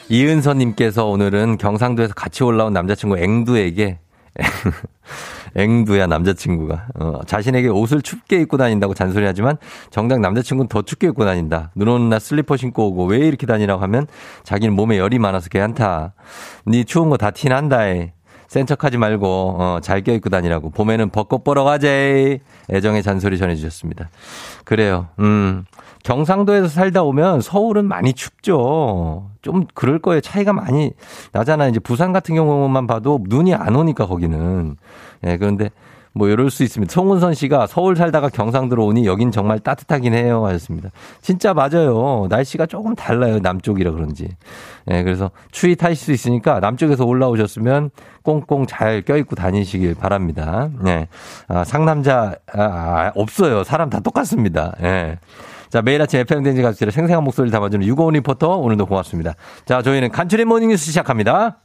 이은서님께서 0.08 1.06
오늘은 1.06 1.58
경상도에서 1.58 2.14
같이 2.14 2.44
올라온 2.44 2.72
남자친구 2.72 3.18
앵두에게 3.18 3.98
앵두야 5.56 6.06
남자친구가 6.08 6.88
어, 6.96 7.20
자신에게 7.26 7.68
옷을 7.68 8.02
춥게 8.02 8.40
입고 8.40 8.56
다닌다고 8.56 8.92
잔소리하지만 8.94 9.56
정작 9.90 10.20
남자친구는 10.20 10.68
더 10.68 10.82
춥게 10.82 11.08
입고 11.08 11.24
다닌다. 11.24 11.70
눈 11.74 11.88
오는 11.88 12.08
날 12.08 12.20
슬리퍼 12.20 12.56
신고 12.56 12.88
오고 12.88 13.06
왜 13.06 13.18
이렇게 13.18 13.46
다니라고 13.46 13.80
하면 13.82 14.06
자기는 14.42 14.74
몸에 14.74 14.98
열이 14.98 15.18
많아서 15.18 15.48
괜찮다. 15.48 16.14
네 16.66 16.84
추운 16.84 17.08
거 17.10 17.16
다 17.16 17.30
티난다에. 17.30 18.13
센 18.48 18.66
척하지 18.66 18.98
말고 18.98 19.26
어, 19.58 19.78
잘 19.82 20.02
껴입고 20.02 20.30
다니라고 20.30 20.70
봄에는 20.70 21.10
벚꽃 21.10 21.44
보러 21.44 21.64
가재 21.64 22.40
애정의 22.70 23.02
잔소리 23.02 23.38
전해주셨습니다. 23.38 24.10
그래요. 24.64 25.08
음 25.18 25.64
경상도에서 26.04 26.68
살다 26.68 27.02
오면 27.02 27.40
서울은 27.40 27.86
많이 27.86 28.12
춥죠. 28.12 29.30
좀 29.42 29.66
그럴 29.74 29.98
거예요. 29.98 30.20
차이가 30.20 30.52
많이 30.52 30.92
나잖아. 31.32 31.66
이제 31.68 31.80
부산 31.80 32.12
같은 32.12 32.34
경우만 32.34 32.86
봐도 32.86 33.20
눈이 33.26 33.54
안 33.54 33.74
오니까 33.74 34.06
거기는 34.06 34.76
예 35.26 35.38
그런데 35.38 35.70
뭐 36.14 36.28
이럴 36.28 36.50
수 36.50 36.62
있습니다. 36.62 36.92
송은선 36.92 37.34
씨가 37.34 37.66
서울 37.66 37.96
살다가 37.96 38.28
경상도로 38.28 38.86
오니 38.86 39.04
여긴 39.04 39.32
정말 39.32 39.58
따뜻하긴 39.58 40.14
해요 40.14 40.46
하셨습니다. 40.46 40.90
진짜 41.20 41.52
맞아요. 41.52 42.26
날씨가 42.30 42.66
조금 42.66 42.94
달라요. 42.94 43.40
남쪽이라 43.40 43.90
그런지. 43.90 44.28
예, 44.90 45.02
그래서 45.02 45.30
추위 45.50 45.74
타실 45.74 45.96
수 45.96 46.12
있으니까 46.12 46.60
남쪽에서 46.60 47.04
올라오셨으면 47.04 47.90
꽁꽁 48.22 48.66
잘 48.66 49.02
껴입고 49.02 49.34
다니시길 49.34 49.96
바랍니다. 49.96 50.70
예. 50.86 51.08
아, 51.48 51.64
상남자, 51.64 52.36
아, 52.52 52.62
아, 52.62 53.12
없어요. 53.16 53.64
사람 53.64 53.90
다 53.90 54.00
똑같습니다. 54.00 54.74
예. 54.82 55.18
자, 55.68 55.82
매일 55.82 56.00
아침 56.00 56.20
FMden지 56.20 56.62
가수들의 56.62 56.92
생생한 56.92 57.24
목소리를 57.24 57.50
담아주는 57.50 57.84
유고원 57.84 58.14
리포터, 58.14 58.58
오늘도 58.58 58.86
고맙습니다. 58.86 59.34
자, 59.64 59.82
저희는 59.82 60.10
간추린 60.12 60.46
모닝뉴스 60.46 60.84
시작합니다. 60.86 61.63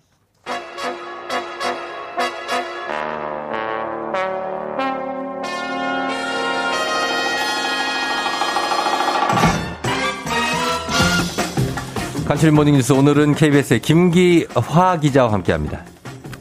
간추린 12.29 12.53
모닝뉴스 12.53 12.93
오늘은 12.93 13.33
KBS의 13.33 13.79
김기화 13.81 14.99
기자와 15.01 15.33
함께합니다. 15.33 15.83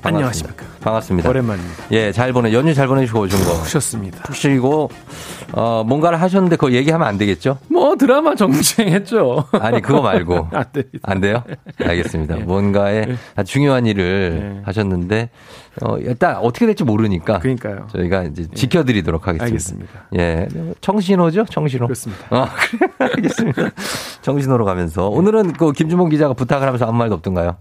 안녕하십니까. 0.03 0.67
반갑습니다. 0.89 1.29
오랜만입니다. 1.29 1.85
예, 1.93 2.13
잘 2.13 2.33
보내 2.33 2.53
연휴 2.53 2.73
잘 2.75 2.89
보내시고 2.89 3.21
오신 3.21 3.45
거. 3.45 3.63
푸셨습니다. 3.63 4.23
푹 4.23 4.35
쉬고 4.35 4.91
어 5.53 5.85
뭔가를 5.87 6.21
하셨는데 6.21 6.57
그거 6.57 6.73
얘기하면 6.73 7.07
안 7.07 7.19
되겠죠? 7.19 7.59
뭐 7.69 7.97
드라마 7.97 8.35
정주행했죠. 8.35 9.47
아니 9.53 9.81
그거 9.83 10.01
말고 10.01 10.49
안 10.53 10.65
돼. 10.73 10.83
안 11.03 11.21
돼요? 11.21 11.43
알겠습니다. 11.83 12.39
예. 12.41 12.43
뭔가에 12.43 13.07
아주 13.37 13.53
중요한 13.53 13.87
일을 13.87 14.63
하셨는데 14.65 15.31
어 15.83 15.97
일단 15.99 16.37
어떻게 16.37 16.67
될지 16.67 16.85
모르니까 16.85 17.39
그러니까요. 17.41 17.87
저희가 17.93 18.25
이제 18.25 18.47
지켜드리도록 18.55 19.29
하겠습니다. 19.29 19.45
알겠습니다. 19.45 19.91
예, 20.19 20.49
청신호죠, 20.81 21.45
청신호. 21.47 21.87
그렇습니다. 21.87 22.25
어, 22.31 22.49
그래, 22.71 22.89
알겠습니다. 23.15 23.71
청신호로 24.23 24.65
가면서 24.65 25.09
오늘은 25.09 25.53
그 25.53 25.73
김주봉 25.73 26.09
기자가 26.09 26.35
부탁을 26.35 26.67
하면서 26.67 26.87
아무 26.87 26.99
말도 26.99 27.15
없던가요? 27.17 27.57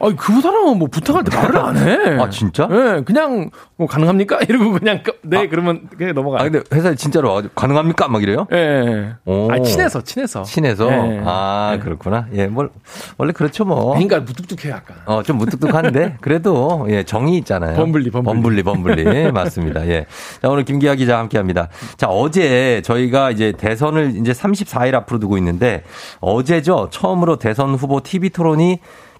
아니 0.00 0.14
그 0.16 0.40
사람은 0.40 0.78
뭐 0.78 0.88
부탁할 0.88 1.24
때 1.24 1.34
말을 1.36 1.56
안 1.58 1.76
해. 1.76 2.20
아 2.22 2.30
진짜? 2.30 2.66
네, 2.68 3.02
그냥 3.02 3.50
뭐 3.76 3.86
가능합니까? 3.88 4.38
이러고 4.48 4.72
그냥 4.72 5.00
그- 5.02 5.18
네 5.22 5.48
그러면 5.48 5.88
그냥 5.96 6.14
넘어가. 6.14 6.40
아 6.40 6.44
근데 6.44 6.60
회사에 6.72 6.94
진짜로 6.94 7.28
와가지고 7.30 7.54
가능합니까? 7.54 8.06
막 8.08 8.22
이래요? 8.22 8.46
예. 8.52 8.56
예. 8.56 9.14
오. 9.24 9.50
아 9.50 9.58
친해서 9.60 10.02
친해서. 10.02 10.42
친해서 10.44 10.88
예. 10.90 11.22
아 11.24 11.78
그렇구나. 11.82 12.26
예, 12.34 12.46
뭘 12.46 12.70
원래 13.16 13.32
그렇죠 13.32 13.64
뭐. 13.64 13.88
그러니까 13.94 14.20
무뚝뚝해 14.20 14.70
약간. 14.72 14.96
어, 15.06 15.22
좀 15.22 15.38
무뚝뚝한데, 15.38 16.18
그래도, 16.22 16.86
예, 16.90 17.02
정이 17.02 17.36
있잖아요. 17.38 17.76
범블리, 17.76 18.10
범블리. 18.10 18.62
범블리, 18.62 18.62
범블리. 19.04 19.32
맞습니다. 19.32 19.86
예. 19.88 20.06
자, 20.40 20.48
오늘 20.48 20.64
김기아 20.64 20.94
기자 20.94 21.18
함께 21.18 21.38
합니다. 21.38 21.68
자, 21.96 22.06
어제 22.08 22.82
저희가 22.84 23.30
이제 23.30 23.52
대선을 23.52 24.16
이제 24.16 24.32
34일 24.32 24.94
앞으로 24.94 25.18
두고 25.18 25.36
있는데, 25.38 25.82
어제죠. 26.20 26.88
처음으로 26.90 27.36
대선 27.36 27.74
후보 27.74 28.00
TV 28.00 28.30
토론이 28.30 28.78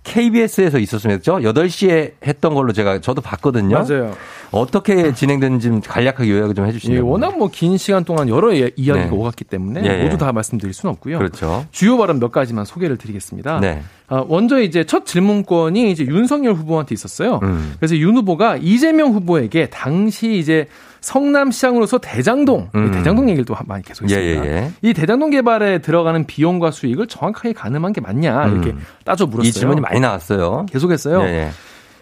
KBS에서 0.08 0.78
있었으면 0.78 1.20
죠 1.22 1.36
8시에 1.36 2.12
했던 2.26 2.54
걸로 2.54 2.72
제가 2.72 3.00
저도 3.00 3.20
봤거든요. 3.20 3.76
맞아요. 3.78 4.16
어떻게 4.50 5.12
진행됐는지 5.12 5.68
좀 5.68 5.80
간략하게 5.80 6.30
요약을 6.30 6.54
좀 6.54 6.64
예, 6.64 6.68
해주시면. 6.68 7.02
워낙 7.02 7.36
뭐 7.36 7.48
긴 7.52 7.76
시간 7.76 8.04
동안 8.04 8.28
여러 8.28 8.54
예- 8.56 8.70
이야기가 8.76 8.94
네. 9.06 9.08
오갔기 9.10 9.44
때문에 9.44 9.82
예, 9.84 10.00
예. 10.00 10.02
모두 10.04 10.16
다 10.18 10.32
말씀드릴 10.32 10.72
수는 10.74 10.92
없고요. 10.94 11.18
그렇죠. 11.18 11.66
주요 11.70 11.96
발언 11.98 12.18
몇 12.20 12.32
가지만 12.32 12.64
소개를 12.64 12.96
드리겠습니다. 12.96 13.60
네. 13.60 13.82
아, 14.08 14.24
먼저 14.28 14.60
이제 14.60 14.84
첫 14.84 15.04
질문권이 15.06 15.90
이제 15.90 16.04
윤석열 16.04 16.54
후보한테 16.54 16.94
있었어요. 16.94 17.40
음. 17.42 17.74
그래서 17.78 17.96
윤 17.96 18.16
후보가 18.16 18.56
이재명 18.60 19.12
후보에게 19.12 19.68
당시 19.70 20.38
이제 20.38 20.66
성남시장으로서 21.00 21.98
대장동, 21.98 22.70
음. 22.74 22.86
이 22.88 22.90
대장동 22.90 23.28
얘기를 23.28 23.44
또 23.44 23.54
많이 23.66 23.82
계속 23.84 24.08
예, 24.10 24.14
했습니다. 24.16 24.46
예, 24.46 24.50
예. 24.56 24.70
이 24.82 24.92
대장동 24.94 25.30
개발에 25.30 25.78
들어가는 25.78 26.24
비용과 26.26 26.70
수익을 26.70 27.06
정확하게 27.06 27.52
가늠한 27.52 27.92
게 27.92 28.00
맞냐 28.00 28.46
이렇게 28.48 28.70
음. 28.70 28.80
따져 29.04 29.26
물었어요. 29.26 29.48
이 29.48 29.52
질문이 29.52 29.80
많이 29.80 30.00
나왔어요. 30.00 30.66
계속했어요. 30.70 31.22
예, 31.22 31.50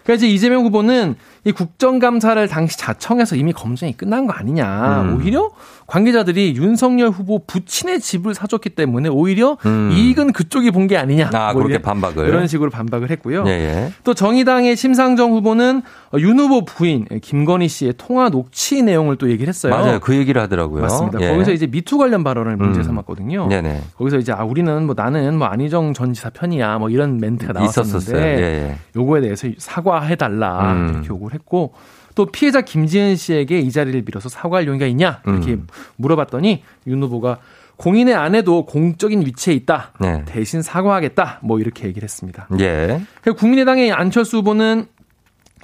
예. 0.07 0.13
그래서 0.13 0.25
이제 0.25 0.33
이재명 0.33 0.63
후보는 0.65 1.15
이 1.43 1.51
국정감사를 1.51 2.47
당시 2.47 2.77
자청해서 2.77 3.35
이미 3.35 3.53
검증이 3.53 3.95
끝난 3.97 4.25
거 4.27 4.33
아니냐. 4.33 5.01
음. 5.03 5.17
오히려 5.17 5.49
관계자들이 5.85 6.55
윤석열 6.57 7.09
후보 7.09 7.39
부친의 7.45 8.01
집을 8.01 8.33
사줬기 8.33 8.71
때문에 8.71 9.07
오히려 9.09 9.57
음. 9.65 9.89
이익은 9.93 10.33
그쪽이 10.33 10.71
본 10.71 10.87
게 10.87 10.95
아니냐. 10.97 11.29
아, 11.33 11.51
뭐 11.51 11.63
그렇게 11.63 11.81
반박을. 11.81 12.27
이런 12.29 12.47
식으로 12.47 12.69
반박을 12.69 13.09
했고요. 13.11 13.43
예, 13.47 13.51
예. 13.51 13.91
또 14.05 14.13
정의당의 14.13 14.77
심상정 14.77 15.31
후보는 15.33 15.81
윤 16.19 16.39
후보 16.39 16.63
부인 16.63 17.05
김건희 17.21 17.67
씨의 17.67 17.95
통화 17.97 18.29
녹취 18.29 18.81
내용을 18.83 19.17
또 19.17 19.29
얘기를 19.29 19.49
했어요. 19.49 19.73
맞아요. 19.73 19.99
그 19.99 20.15
얘기를 20.15 20.41
하더라고요. 20.41 20.81
맞습니다. 20.83 21.19
예. 21.21 21.29
거기서 21.31 21.51
이제 21.51 21.67
미투 21.67 21.97
관련 21.97 22.23
발언을 22.23 22.55
문제 22.55 22.79
음. 22.79 22.83
삼았거든요. 22.83 23.47
네네. 23.47 23.81
거기서 23.97 24.17
이제 24.17 24.31
아 24.31 24.43
우리는 24.45 24.85
뭐 24.85 24.95
나는 24.97 25.37
뭐 25.37 25.47
안희정 25.47 25.93
전 25.93 26.13
지사 26.13 26.29
편이야 26.29 26.77
뭐 26.77 26.89
이런 26.89 27.17
멘트가 27.17 27.51
나왔었는데 27.51 27.97
있었었어요. 27.97 28.21
예, 28.21 28.37
예. 28.41 28.75
요거에 28.95 29.19
대해서 29.21 29.49
사과 29.57 29.96
해달라 30.01 30.73
음. 30.73 30.89
이렇게 30.89 31.07
요구를 31.07 31.35
했고 31.35 31.73
또 32.15 32.25
피해자 32.25 32.61
김지은 32.61 33.15
씨에게 33.15 33.59
이 33.59 33.71
자리를 33.71 34.01
빌어서 34.03 34.29
사과할 34.29 34.67
용의가 34.67 34.85
있냐 34.87 35.21
이렇게 35.25 35.53
음. 35.53 35.67
물어봤더니 35.97 36.63
윤 36.87 37.03
후보가 37.03 37.39
공인의 37.77 38.15
아내도 38.15 38.65
공적인 38.65 39.25
위치에 39.25 39.53
있다 39.53 39.91
네. 39.99 40.23
대신 40.25 40.61
사과하겠다 40.61 41.39
뭐 41.43 41.59
이렇게 41.59 41.87
얘기를 41.87 42.03
했습니다. 42.03 42.47
예. 42.59 43.01
국민의당의 43.23 43.91
안철수 43.91 44.37
후보는 44.37 44.87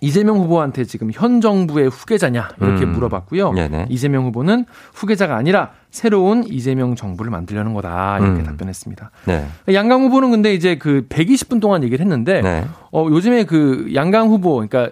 이재명 0.02 0.38
후보한테 0.38 0.84
지금 0.84 1.12
현 1.12 1.42
정부의 1.42 1.90
후계자냐 1.90 2.50
이렇게 2.60 2.84
음. 2.84 2.92
물어봤고요. 2.92 3.54
네네. 3.54 3.88
이재명 3.90 4.26
후보는 4.26 4.66
후계자가 4.94 5.36
아니라 5.36 5.72
새로운 5.94 6.44
이재명 6.44 6.96
정부를 6.96 7.30
만들려는 7.30 7.76
거다 7.76 8.18
이렇게 8.18 8.42
음. 8.42 8.44
답변했습니다. 8.44 9.12
네. 9.26 9.46
양강 9.72 10.02
후보는 10.06 10.32
근데 10.32 10.56
이제 10.56 10.76
그 10.76 11.06
120분 11.08 11.62
동안 11.62 11.84
얘기를 11.84 12.04
했는데 12.04 12.42
네. 12.42 12.66
어 12.92 13.06
요즘에 13.12 13.44
그 13.44 13.92
양강 13.94 14.30
후보 14.30 14.56
그러니까 14.56 14.90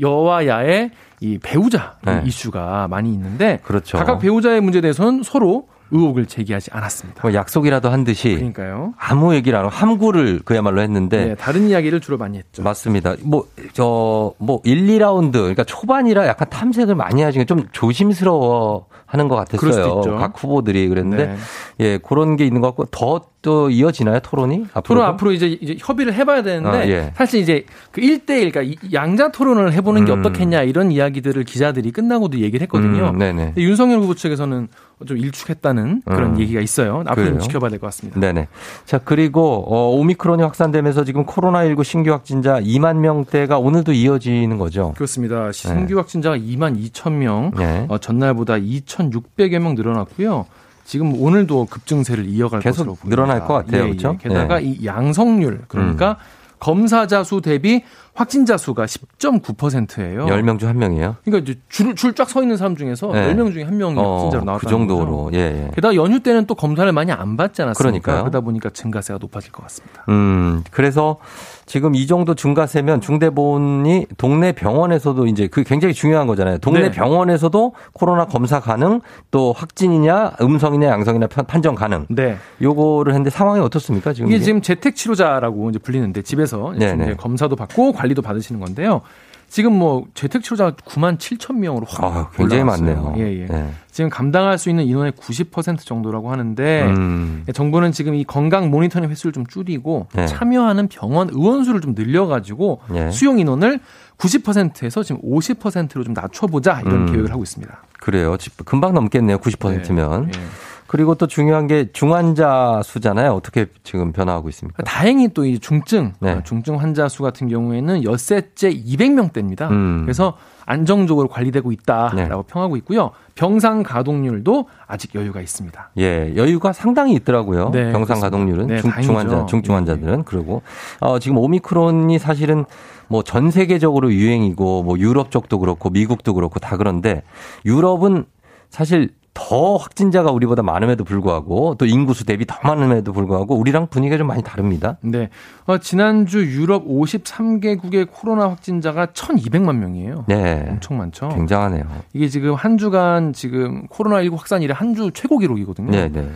여와 0.00 0.46
야의 0.46 0.92
이 1.20 1.38
배우자 1.42 1.96
네. 2.04 2.22
이슈가 2.24 2.86
많이 2.86 3.12
있는데 3.12 3.58
그렇죠. 3.64 3.98
각각 3.98 4.20
배우자의 4.20 4.60
문제에 4.60 4.80
대해서는 4.82 5.24
서로 5.24 5.66
의혹을 5.90 6.26
제기하지 6.26 6.70
않았습니다. 6.72 7.22
뭐 7.22 7.34
약속이라도 7.34 7.90
한 7.90 8.04
듯이 8.04 8.34
그러니까요. 8.34 8.94
아무 8.98 9.34
얘기를 9.34 9.58
안 9.58 9.64
하고 9.64 9.74
함구를 9.74 10.40
그야말로 10.44 10.80
했는데 10.80 11.26
네, 11.26 11.34
다른 11.34 11.68
이야기를 11.68 12.00
주로 12.00 12.18
많이 12.18 12.38
했죠. 12.38 12.62
맞습니다. 12.62 13.14
뭐, 13.22 13.46
저, 13.72 14.32
뭐, 14.38 14.60
1, 14.64 14.86
2라운드, 14.86 15.32
그러니까 15.32 15.62
초반이라 15.62 16.26
약간 16.26 16.48
탐색을 16.50 16.96
많이 16.96 17.22
하시는 17.22 17.46
좀 17.46 17.68
조심스러워 17.70 18.86
하는 19.06 19.28
것 19.28 19.36
그럴 19.48 19.72
수도 19.72 19.84
같았어요. 19.84 20.00
있죠. 20.00 20.16
각 20.18 20.32
후보들이 20.42 20.88
그랬는데 20.88 21.26
네. 21.26 21.36
예 21.80 21.98
그런 21.98 22.36
게 22.36 22.44
있는 22.44 22.60
것 22.60 22.68
같고 22.68 22.86
더 22.86 23.20
또 23.46 23.70
이어지나요 23.70 24.18
토론이 24.24 24.64
앞으로 24.74 24.82
토론 24.82 25.04
앞으로 25.04 25.30
이제, 25.30 25.46
이제 25.46 25.76
협의를 25.78 26.14
해봐야 26.14 26.42
되는데 26.42 26.78
아, 26.78 26.88
예. 26.88 27.12
사실 27.14 27.40
이제 27.40 27.64
그 27.92 28.00
1대1 28.00 28.52
그러니까 28.52 28.62
이- 28.62 28.74
양자 28.92 29.30
토론을 29.30 29.72
해보는 29.72 30.04
게 30.04 30.10
음. 30.12 30.18
어떻겠냐 30.18 30.62
이런 30.62 30.90
이야기들을 30.90 31.44
기자들이 31.44 31.92
끝나고도 31.92 32.40
얘기를 32.40 32.62
했거든요. 32.62 33.10
음, 33.10 33.18
네네. 33.18 33.52
윤석열 33.56 34.00
후보 34.00 34.14
측에서는 34.16 34.66
좀 35.06 35.18
일축했다는 35.18 36.02
그런 36.06 36.34
음. 36.36 36.40
얘기가 36.40 36.60
있어요. 36.62 37.00
앞으로 37.00 37.14
그래요? 37.14 37.30
좀 37.32 37.40
지켜봐야 37.40 37.68
될 37.70 37.78
것 37.78 37.88
같습니다. 37.88 38.18
네네. 38.18 38.48
자, 38.86 38.98
그리고, 38.98 39.64
어, 39.68 39.90
오미크론이 39.96 40.42
확산되면서 40.42 41.04
지금 41.04 41.26
코로나19 41.26 41.84
신규 41.84 42.12
확진자 42.12 42.58
2만 42.60 42.96
명대가 42.96 43.58
오늘도 43.58 43.92
이어지는 43.92 44.56
거죠. 44.56 44.94
그렇습니다. 44.96 45.52
신규 45.52 45.98
확진자가 45.98 46.38
2만 46.38 46.80
2천 46.90 47.12
명, 47.12 47.50
네. 47.58 47.84
어, 47.88 47.98
전날보다 47.98 48.54
2,600여 48.54 49.58
명 49.58 49.74
늘어났고요. 49.74 50.46
지금 50.86 51.20
오늘도 51.20 51.66
급증세를 51.66 52.24
이어갈 52.26 52.60
계속 52.60 52.78
것으로 52.84 52.94
보입니다. 52.94 53.08
늘어날 53.10 53.40
것 53.46 53.52
같아요. 53.54 53.82
예, 53.82 53.84
예. 53.86 53.88
그렇죠? 53.90 54.16
게다가 54.18 54.62
예. 54.62 54.66
이 54.66 54.86
양성률 54.86 55.62
그러니까 55.68 56.16
검사자 56.58 57.22
수 57.24 57.40
대비 57.42 57.82
확진자 58.16 58.56
수가 58.56 58.86
10.9%예요. 58.86 60.26
10명 60.26 60.58
중 60.58 60.72
1명이에요. 60.72 61.16
그러니까 61.24 61.38
이제 61.52 61.60
줄쫙 61.68 62.28
서 62.30 62.42
있는 62.42 62.56
사람 62.56 62.74
중에서 62.76 63.12
네. 63.12 63.34
10명 63.34 63.52
중에 63.52 63.62
한 63.64 63.76
명이 63.76 63.94
확진자로 63.94 64.44
나왔다는 64.44 64.58
그 64.58 64.66
정도로. 64.66 65.24
거죠. 65.24 65.36
예, 65.38 65.66
예. 65.66 65.70
게다가 65.74 65.94
연휴 65.94 66.20
때는 66.20 66.46
또 66.46 66.54
검사를 66.54 66.90
많이 66.92 67.12
안 67.12 67.36
받지 67.36 67.60
않았습니까? 67.62 67.82
그러니까요. 67.82 68.20
그러다 68.22 68.40
보니까 68.40 68.70
증가세가 68.70 69.18
높아질 69.20 69.52
것 69.52 69.62
같습니다. 69.64 70.04
음, 70.08 70.64
그래서 70.70 71.18
지금 71.66 71.94
이 71.94 72.06
정도 72.06 72.34
증가세면 72.34 73.00
중대보훈이 73.02 74.06
동네 74.16 74.52
병원에서도 74.52 75.26
이제 75.26 75.46
그 75.48 75.62
굉장히 75.64 75.92
중요한 75.92 76.26
거잖아요. 76.26 76.58
동네 76.58 76.80
네. 76.82 76.90
병원에서도 76.90 77.74
코로나 77.92 78.24
검사 78.26 78.60
가능, 78.60 79.00
또 79.30 79.52
확진이냐, 79.52 80.34
음성이냐, 80.40 80.86
양성이냐 80.88 81.26
편- 81.26 81.44
판정 81.46 81.74
가능. 81.74 82.06
네. 82.08 82.36
요거를 82.62 83.12
했는데 83.12 83.30
상황이 83.30 83.60
어떻습니까? 83.60 84.12
지금 84.12 84.28
이게 84.28 84.36
이게? 84.36 84.44
지금 84.44 84.62
재택 84.62 84.96
치료자라고 84.96 85.68
이제 85.70 85.78
불리는데 85.78 86.22
집에서 86.22 86.72
이제 86.74 86.86
네네. 86.86 87.04
이제 87.04 87.14
검사도 87.16 87.56
받고 87.56 87.92
관리도 88.06 88.22
받으시는 88.22 88.60
건데요. 88.60 89.02
지금 89.48 89.74
뭐 89.78 90.04
재택 90.14 90.42
치료자가 90.42 90.72
9만 90.72 91.18
7천 91.18 91.54
명으로 91.58 91.86
확 91.88 92.02
아, 92.04 92.30
굉장히. 92.34 92.64
많네요. 92.64 93.14
예, 93.18 93.42
예. 93.42 93.46
네. 93.46 93.70
지금 93.92 94.10
감당할 94.10 94.58
수 94.58 94.70
있는 94.70 94.84
인원의 94.86 95.12
90% 95.12 95.78
정도라고 95.86 96.32
하는데 96.32 96.82
음. 96.88 97.44
정부는 97.54 97.92
지금 97.92 98.14
이 98.16 98.24
건강 98.24 98.70
모니터링 98.70 99.08
횟수를 99.08 99.32
좀 99.32 99.46
줄이고 99.46 100.08
네. 100.14 100.26
참여하는 100.26 100.88
병원 100.88 101.28
의원 101.30 101.62
수를 101.62 101.80
좀 101.80 101.94
늘려가지고 101.94 102.80
네. 102.90 103.10
수용 103.12 103.38
인원을 103.38 103.78
90%에서 104.18 105.02
지금 105.04 105.20
50%로 105.22 106.02
좀 106.02 106.12
낮춰보자 106.12 106.80
이런 106.80 107.02
음. 107.02 107.06
계획을 107.06 107.30
하고 107.30 107.44
있습니다. 107.44 107.82
그래요. 108.00 108.36
지- 108.36 108.50
금방 108.64 108.94
넘겠네요. 108.94 109.38
90%면. 109.38 110.30
예. 110.34 110.38
그리고 110.86 111.14
또 111.14 111.26
중요한 111.26 111.66
게 111.66 111.90
중환자 111.92 112.82
수잖아요. 112.84 113.32
어떻게 113.32 113.66
지금 113.82 114.12
변화하고 114.12 114.48
있습니까? 114.50 114.82
다행히 114.84 115.28
또 115.28 115.44
이 115.44 115.58
중증 115.58 116.12
네. 116.20 116.32
어, 116.32 116.42
중증 116.44 116.80
환자 116.80 117.08
수 117.08 117.22
같은 117.22 117.48
경우에는 117.48 118.04
엿새째 118.04 118.70
200명대입니다. 118.70 119.70
음. 119.70 120.02
그래서 120.04 120.34
안정적으로 120.64 121.28
관리되고 121.28 121.70
있다라고 121.72 122.16
네. 122.16 122.28
평하고 122.48 122.76
있고요. 122.78 123.10
병상 123.36 123.82
가동률도 123.84 124.66
아직 124.86 125.14
여유가 125.14 125.40
있습니다. 125.40 125.90
예, 125.98 126.34
여유가 126.36 126.72
상당히 126.72 127.14
있더라고요. 127.14 127.70
네, 127.70 127.92
병상 127.92 128.18
그렇습니다. 128.20 128.26
가동률은 128.26 128.66
네, 128.66 128.80
중. 128.80 128.90
중환자, 129.02 129.46
중증 129.46 129.74
환자들은 129.76 130.24
그리고 130.24 130.62
어, 131.00 131.18
지금 131.18 131.38
오미크론이 131.38 132.18
사실은 132.18 132.64
뭐 133.08 133.22
전 133.22 133.50
세계적으로 133.52 134.12
유행이고 134.12 134.82
뭐 134.82 134.98
유럽 134.98 135.30
쪽도 135.30 135.60
그렇고 135.60 135.90
미국도 135.90 136.34
그렇고 136.34 136.58
다 136.58 136.76
그런데 136.76 137.22
유럽은 137.64 138.24
사실 138.70 139.10
더 139.38 139.76
확진자가 139.76 140.30
우리보다 140.30 140.62
많음에도 140.62 141.04
불구하고 141.04 141.74
또 141.78 141.84
인구수 141.84 142.24
대비 142.24 142.46
더 142.46 142.56
많음에도 142.64 143.12
불구하고 143.12 143.54
우리랑 143.56 143.88
분위기가 143.88 144.16
좀 144.16 144.26
많이 144.26 144.42
다릅니다. 144.42 144.96
네. 145.02 145.28
어, 145.66 145.76
지난주 145.78 146.42
유럽 146.44 146.86
53개국의 146.88 148.08
코로나 148.10 148.48
확진자가 148.48 149.06
1,200만 149.06 149.76
명이에요. 149.76 150.24
네. 150.26 150.66
엄청 150.70 150.96
많죠. 150.96 151.28
굉장하네요. 151.28 151.84
이게 152.14 152.28
지금 152.28 152.54
한 152.54 152.78
주간 152.78 153.32
지금 153.34 153.86
코로나19 153.88 154.36
확산 154.36 154.62
이래 154.62 154.74
한 154.76 154.96
주 154.96 155.10
최고 155.12 155.36
기록이거든요. 155.36 155.90
네, 155.90 156.08
네. 156.10 156.26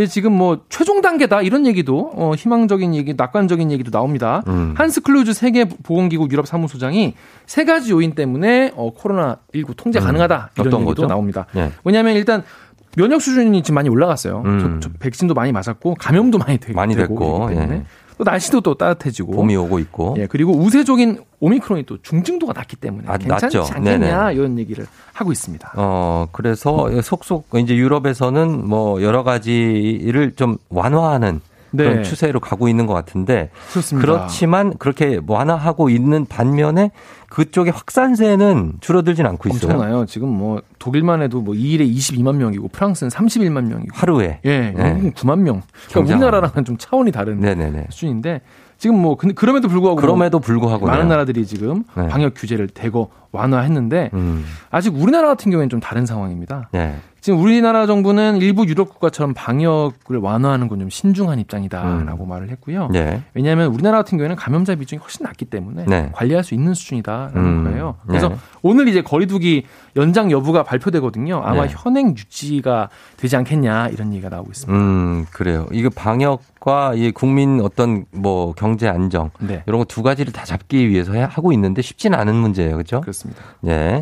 근데 0.00 0.08
지금 0.10 0.32
뭐 0.32 0.60
최종 0.70 1.02
단계다 1.02 1.42
이런 1.42 1.66
얘기도 1.66 2.10
어, 2.14 2.32
희망적인 2.34 2.94
얘기, 2.94 3.12
낙관적인 3.14 3.70
얘기도 3.70 3.90
나옵니다. 3.90 4.42
음. 4.48 4.72
한스 4.74 5.02
클루즈 5.02 5.34
세계 5.34 5.66
보건기구 5.66 6.26
유럽 6.30 6.46
사무소장이 6.46 7.12
세 7.44 7.66
가지 7.66 7.92
요인 7.92 8.12
때문에 8.14 8.72
어, 8.76 8.92
코로나 8.96 9.36
19 9.54 9.74
통제 9.74 9.98
음. 9.98 10.04
가능하다 10.04 10.52
이런 10.56 10.68
어떤 10.68 10.80
얘기도 10.80 11.02
거죠? 11.02 11.06
나옵니다. 11.06 11.44
네. 11.52 11.70
왜냐하면 11.84 12.16
일단 12.16 12.44
면역 12.96 13.20
수준이 13.20 13.62
지금 13.62 13.74
많이 13.74 13.90
올라갔어요. 13.90 14.42
음. 14.46 14.78
저- 14.80 14.88
저 14.88 14.94
백신도 14.98 15.34
많이 15.34 15.52
맞았고 15.52 15.96
감염도 15.96 16.38
많이 16.38 16.56
되고 16.56 16.74
많이 16.74 16.94
되고 16.94 17.08
됐고, 17.08 17.48
예. 17.52 17.82
또 18.20 18.24
날씨도 18.24 18.60
또 18.60 18.74
따뜻해지고 18.74 19.32
봄이 19.32 19.56
오고 19.56 19.78
있고. 19.78 20.14
예, 20.18 20.26
그리고 20.26 20.52
우세적인 20.52 21.20
오미크론이 21.40 21.84
또 21.86 21.96
중증도가 22.02 22.52
낮기 22.52 22.76
때문에 22.76 23.08
아, 23.08 23.16
괜찮지 23.16 23.56
낮죠. 23.56 23.74
않겠냐 23.74 23.98
네네. 24.26 24.34
이런 24.34 24.58
얘기를 24.58 24.86
하고 25.14 25.32
있습니다. 25.32 25.72
어, 25.76 26.28
그래서 26.30 26.90
속속 27.00 27.48
이제 27.56 27.74
유럽에서는 27.74 28.68
뭐 28.68 29.00
여러 29.00 29.22
가지를 29.22 30.32
좀 30.36 30.58
완화하는 30.68 31.40
그런 31.76 31.96
네. 31.96 32.02
추세로 32.02 32.40
가고 32.40 32.68
있는 32.68 32.86
것 32.86 32.94
같은데 32.94 33.50
그렇습니다. 33.70 34.06
그렇지만 34.06 34.76
그렇게 34.78 35.20
완화하고 35.26 35.90
있는 35.90 36.26
반면에 36.26 36.90
그쪽의 37.28 37.72
확산세는 37.72 38.74
줄어들진 38.80 39.24
않고 39.26 39.48
있어요. 39.48 39.72
엄청나요. 39.72 40.06
지금 40.06 40.28
뭐 40.28 40.60
독일만 40.78 41.22
해도 41.22 41.40
뭐 41.40 41.54
2일에 41.54 41.88
22만 41.94 42.36
명이고 42.36 42.68
프랑스는 42.68 43.10
31만 43.10 43.64
명이고 43.66 43.90
하루에. 43.92 44.40
예, 44.44 44.72
네. 44.72 44.74
영국은 44.76 45.12
9만 45.12 45.38
명. 45.38 45.62
그러니까. 45.88 46.14
우리나라랑은 46.14 46.64
좀 46.64 46.76
차원이 46.76 47.12
다른 47.12 47.40
네네네. 47.40 47.86
수준인데 47.90 48.40
지금 48.78 48.98
뭐 48.98 49.14
근데 49.16 49.34
그럼에도 49.34 49.68
불구하고 49.68 50.00
그럼에도 50.00 50.38
뭐 50.38 50.44
불구하고 50.44 50.86
많은 50.86 51.06
나라들이 51.08 51.46
지금 51.46 51.84
네. 51.94 52.08
방역 52.08 52.32
규제를 52.34 52.66
대거 52.66 53.08
완화했는데 53.30 54.10
음, 54.14 54.44
아직 54.70 54.94
우리나라 54.96 55.28
같은 55.28 55.50
경우에는 55.50 55.68
좀 55.68 55.80
다른 55.80 56.06
상황입니다. 56.06 56.70
네. 56.72 56.96
지금 57.20 57.38
우리나라 57.40 57.86
정부는 57.86 58.38
일부 58.40 58.66
유럽 58.66 58.88
국가처럼 58.88 59.34
방역을 59.34 60.16
완화하는 60.20 60.68
건 60.68 60.80
좀 60.80 60.88
신중한 60.88 61.38
입장이다라고 61.40 62.24
말을 62.24 62.48
했고요. 62.50 62.88
네. 62.90 63.20
왜냐하면 63.34 63.66
우리나라 63.66 63.98
같은 63.98 64.16
경우에는 64.16 64.34
감염자 64.36 64.74
비중이 64.76 64.98
훨씬 65.02 65.24
낮기 65.24 65.44
때문에 65.44 65.84
네. 65.86 66.08
관리할 66.14 66.42
수 66.42 66.54
있는 66.54 66.72
수준이다라는 66.72 67.36
음, 67.36 67.64
거예요. 67.64 67.96
그래서 68.06 68.30
네. 68.30 68.36
오늘 68.62 68.88
이제 68.88 69.02
거리두기 69.02 69.64
연장 69.96 70.30
여부가 70.30 70.62
발표되거든요. 70.62 71.42
아마 71.44 71.66
네. 71.66 71.74
현행 71.76 72.10
유지가 72.16 72.88
되지 73.18 73.36
않겠냐 73.36 73.88
이런 73.88 74.12
얘기가 74.14 74.30
나오고 74.30 74.50
있습니다. 74.52 74.72
음, 74.82 75.26
그래요. 75.30 75.66
이거 75.72 75.90
방역과 75.90 76.94
이 76.94 77.10
국민 77.10 77.60
어떤 77.60 78.06
뭐 78.12 78.54
경제 78.54 78.88
안정 78.88 79.30
네. 79.40 79.62
이런 79.66 79.78
거 79.80 79.84
두 79.84 80.02
가지를 80.02 80.32
다 80.32 80.44
잡기 80.46 80.88
위해서 80.88 81.12
해- 81.12 81.20
하고 81.28 81.52
있는데 81.52 81.82
쉽지는 81.82 82.18
않은 82.18 82.34
문제예요. 82.36 82.72
그렇죠? 82.76 83.02
그렇습니다. 83.02 83.42
네. 83.60 84.00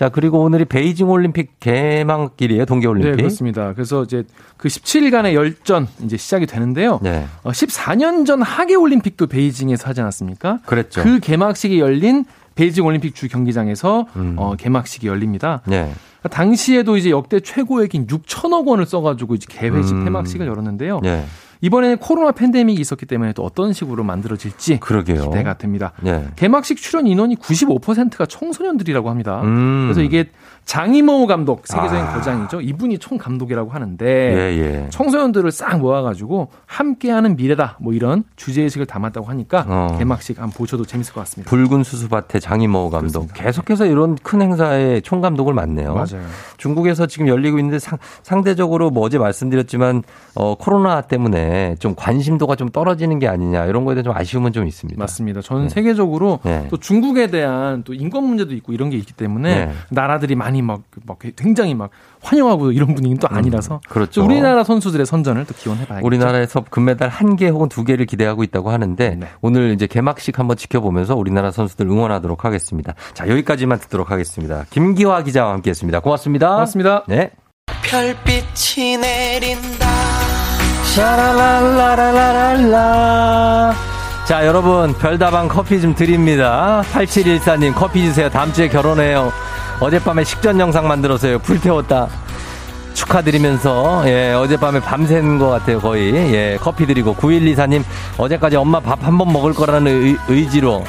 자, 0.00 0.08
그리고 0.08 0.40
오늘이 0.40 0.64
베이징 0.64 1.10
올림픽 1.10 1.60
개막길이에요. 1.60 2.64
동계 2.64 2.86
올림픽. 2.86 3.10
네, 3.10 3.16
그렇습니다. 3.16 3.74
그래서 3.74 4.02
이제 4.02 4.24
그 4.56 4.68
17일간의 4.68 5.34
열전 5.34 5.88
이제 6.06 6.16
시작이 6.16 6.46
되는데요. 6.46 7.00
네. 7.02 7.26
어, 7.42 7.50
14년 7.50 8.24
전 8.24 8.40
하계 8.40 8.76
올림픽도 8.76 9.26
베이징에서 9.26 9.86
하지 9.86 10.00
않았습니까? 10.00 10.60
그랬죠. 10.64 11.02
그 11.02 11.20
개막식이 11.20 11.78
열린 11.80 12.24
베이징 12.54 12.86
올림픽 12.86 13.14
주 13.14 13.28
경기장에서 13.28 14.06
음. 14.16 14.36
어, 14.38 14.56
개막식이 14.56 15.06
열립니다. 15.06 15.60
네. 15.66 15.92
당시에도 16.30 16.96
이제 16.96 17.10
역대 17.10 17.38
최고액인 17.38 18.06
6천억 18.06 18.68
원을 18.68 18.86
써가지고 18.86 19.34
이제 19.34 19.48
개회식 19.50 19.96
음. 19.96 20.04
폐막식을 20.06 20.46
열었는데요. 20.46 21.00
네. 21.02 21.26
이번에는 21.62 21.98
코로나 21.98 22.32
팬데믹이 22.32 22.80
있었기 22.80 23.06
때문에 23.06 23.32
또 23.32 23.44
어떤 23.44 23.72
식으로 23.72 24.02
만들어질지 24.02 24.80
그러게요. 24.80 25.24
기대가 25.24 25.58
됩니다. 25.58 25.92
네. 26.02 26.26
개막식 26.36 26.78
출연 26.78 27.06
인원이 27.06 27.36
95%가 27.36 28.26
청소년들이라고 28.26 29.10
합니다. 29.10 29.42
음. 29.42 29.84
그래서 29.86 30.02
이게 30.02 30.30
장이모 30.70 31.26
감독 31.26 31.66
세계적인 31.66 32.04
아. 32.04 32.14
거장이죠. 32.14 32.60
이분이 32.60 32.98
총 32.98 33.18
감독이라고 33.18 33.72
하는데 33.72 34.06
예, 34.06 34.56
예. 34.56 34.86
청소년들을 34.90 35.50
싹 35.50 35.80
모아가지고 35.80 36.46
함께하는 36.66 37.34
미래다 37.34 37.78
뭐 37.80 37.92
이런 37.92 38.22
주제 38.36 38.62
의식을 38.62 38.86
담았다고 38.86 39.26
하니까 39.26 39.64
어. 39.66 39.96
개막식 39.98 40.38
한번 40.38 40.52
보셔도 40.52 40.84
재밌을 40.84 41.12
것 41.12 41.22
같습니다. 41.22 41.50
붉은 41.50 41.82
수수밭의 41.82 42.40
장이모 42.40 42.88
감독. 42.90 43.26
그렇습니다. 43.26 43.34
계속해서 43.34 43.86
이런 43.86 44.14
큰 44.22 44.42
행사에 44.42 45.00
총감독을 45.00 45.54
맡네요. 45.54 45.92
맞아요. 45.92 46.24
중국에서 46.56 47.06
지금 47.06 47.26
열리고 47.26 47.58
있는데 47.58 47.80
상, 47.80 47.98
상대적으로 48.22 48.90
뭐 48.90 49.04
어제 49.04 49.18
말씀드렸지만 49.18 50.04
어, 50.36 50.54
코로나 50.54 51.00
때문에 51.00 51.74
좀 51.80 51.96
관심도가 51.96 52.54
좀 52.54 52.68
떨어지는 52.68 53.18
게 53.18 53.26
아니냐 53.26 53.64
이런 53.64 53.84
거에 53.84 53.96
대한 53.96 54.04
좀 54.04 54.16
아쉬움은 54.16 54.52
좀 54.52 54.68
있습니다. 54.68 54.96
맞습니다. 54.96 55.40
전 55.40 55.64
네. 55.64 55.68
세계적으로 55.68 56.38
네. 56.44 56.68
또 56.70 56.76
중국에 56.76 57.26
대한 57.26 57.82
또 57.82 57.92
인권 57.92 58.22
문제도 58.22 58.54
있고 58.54 58.72
이런 58.72 58.88
게 58.90 58.96
있기 58.98 59.14
때문에 59.14 59.66
네. 59.66 59.72
나라들이 59.90 60.36
많이 60.36 60.59
막, 60.62 60.82
막 61.06 61.18
굉장히 61.36 61.74
막 61.74 61.90
환영하고 62.22 62.72
이런 62.72 62.94
분위기는 62.94 63.18
또 63.18 63.28
아니라서 63.30 63.80
그렇죠. 63.88 64.20
또 64.20 64.26
우리나라 64.26 64.62
선수들의 64.64 65.06
선전을 65.06 65.46
또 65.46 65.54
기원해봐야겠죠. 65.54 66.06
우리나라에서 66.06 66.64
금메달 66.68 67.08
한 67.08 67.36
개 67.36 67.48
혹은 67.48 67.68
두 67.68 67.84
개를 67.84 68.06
기대하고 68.06 68.42
있다고 68.42 68.70
하는데 68.70 69.16
네. 69.18 69.28
오늘 69.40 69.72
이제 69.72 69.86
개막식 69.86 70.38
한번 70.38 70.56
지켜보면서 70.56 71.14
우리나라 71.16 71.50
선수들 71.50 71.86
응원하도록 71.86 72.44
하겠습니다. 72.44 72.94
자 73.14 73.28
여기까지만 73.28 73.78
듣도록 73.78 74.10
하겠습니다. 74.10 74.64
김기화 74.70 75.22
기자와 75.22 75.52
함께했습니다. 75.54 76.00
고맙습니다. 76.00 76.50
고맙습니다. 76.50 77.04
네. 77.08 77.30
별빛이 77.82 78.96
내린다 78.98 79.86
샤라랄라라라라. 82.30 83.74
자, 84.26 84.46
여러분, 84.46 84.92
별다방 84.94 85.48
커피 85.48 85.80
좀 85.80 85.94
드립니다. 85.94 86.82
8714님, 86.92 87.74
커피 87.74 88.02
주세요. 88.04 88.28
다음 88.30 88.52
주에 88.52 88.68
결혼해요. 88.68 89.32
어젯밤에 89.80 90.24
식전 90.24 90.60
영상 90.60 90.86
만들었어요. 90.86 91.38
불태웠다. 91.38 92.08
축하드리면서, 92.94 94.02
예, 94.06 94.32
어젯밤에 94.32 94.80
밤샌 94.80 95.38
것 95.38 95.48
같아요, 95.48 95.80
거의. 95.80 96.12
예, 96.14 96.58
커피 96.60 96.86
드리고. 96.86 97.14
9124님, 97.14 97.82
어제까지 98.18 98.56
엄마 98.56 98.78
밥 98.80 99.02
한 99.02 99.16
번 99.16 99.32
먹을 99.32 99.54
거라는 99.54 100.18
의, 100.28 100.48
지로 100.50 100.84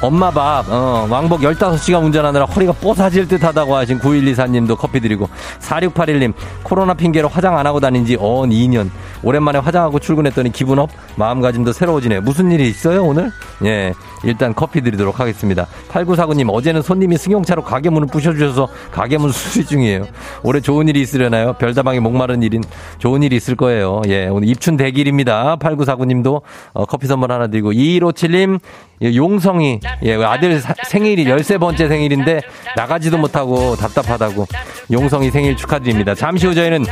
엄마 0.00 0.30
밥, 0.30 0.64
어, 0.68 1.06
왕복 1.10 1.40
15시간 1.40 2.04
운전하느라 2.04 2.44
허리가 2.46 2.72
뽀사질 2.72 3.28
듯 3.28 3.42
하다고 3.42 3.74
하신 3.76 3.98
9124님도 4.00 4.76
커피 4.76 5.00
드리고, 5.00 5.28
4681님, 5.60 6.32
코로나 6.62 6.94
핑계로 6.94 7.28
화장 7.28 7.56
안 7.58 7.66
하고 7.66 7.80
다닌 7.80 8.04
지 8.04 8.16
어언 8.16 8.50
2년. 8.50 8.90
오랜만에 9.22 9.58
화장하고 9.58 9.98
출근했더니 9.98 10.52
기분 10.52 10.78
up, 10.78 10.90
마음가짐도 11.16 11.72
새로워지네. 11.72 12.20
무슨 12.20 12.52
일이 12.52 12.68
있어요, 12.68 13.04
오늘? 13.04 13.32
예, 13.64 13.94
일단 14.22 14.54
커피 14.54 14.82
드리도록 14.82 15.18
하겠습니다. 15.18 15.66
8949님, 15.90 16.52
어제는 16.52 16.82
손님이 16.82 17.16
승용차로 17.16 17.62
가게 17.62 17.90
문을 17.90 18.08
부셔주셔서 18.08 18.68
가게 18.90 19.16
문 19.18 19.32
수리 19.32 19.64
중이에요. 19.64 20.06
올해 20.42 20.60
좋은 20.60 20.88
일이 20.88 21.00
있으려나요? 21.00 21.54
별다방에 21.54 22.00
목마른 22.00 22.42
일인 22.42 22.62
좋은 22.98 23.22
일이 23.22 23.36
있을 23.36 23.56
거예요. 23.56 24.02
예, 24.08 24.26
오늘 24.26 24.48
입춘 24.48 24.76
대길입니다. 24.76 25.56
8949님도 25.56 26.42
어, 26.72 26.84
커피 26.84 27.06
선물 27.06 27.32
하나 27.32 27.46
드리고, 27.46 27.72
2157님, 27.72 28.60
예, 29.02 29.14
용성이, 29.14 29.73
예, 30.02 30.14
아들 30.22 30.60
사- 30.60 30.74
생일이 30.86 31.24
13번째 31.24 31.88
생일인데 31.88 32.40
나가지도 32.76 33.18
못하고 33.18 33.76
답답하다고 33.76 34.46
용성이 34.92 35.30
생일 35.30 35.56
축하드립니다. 35.56 36.14
잠시 36.14 36.46
후 36.46 36.54
저희는 36.54 36.84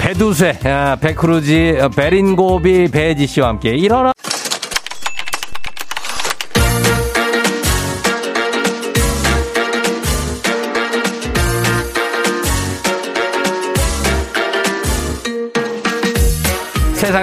배두쇠, 0.00 0.58
아, 0.64 0.96
백크루지, 1.00 1.76
어, 1.80 1.88
베린고비 1.90 2.88
배지 2.90 3.26
씨와 3.26 3.48
함께 3.48 3.70
일어나. 3.70 4.12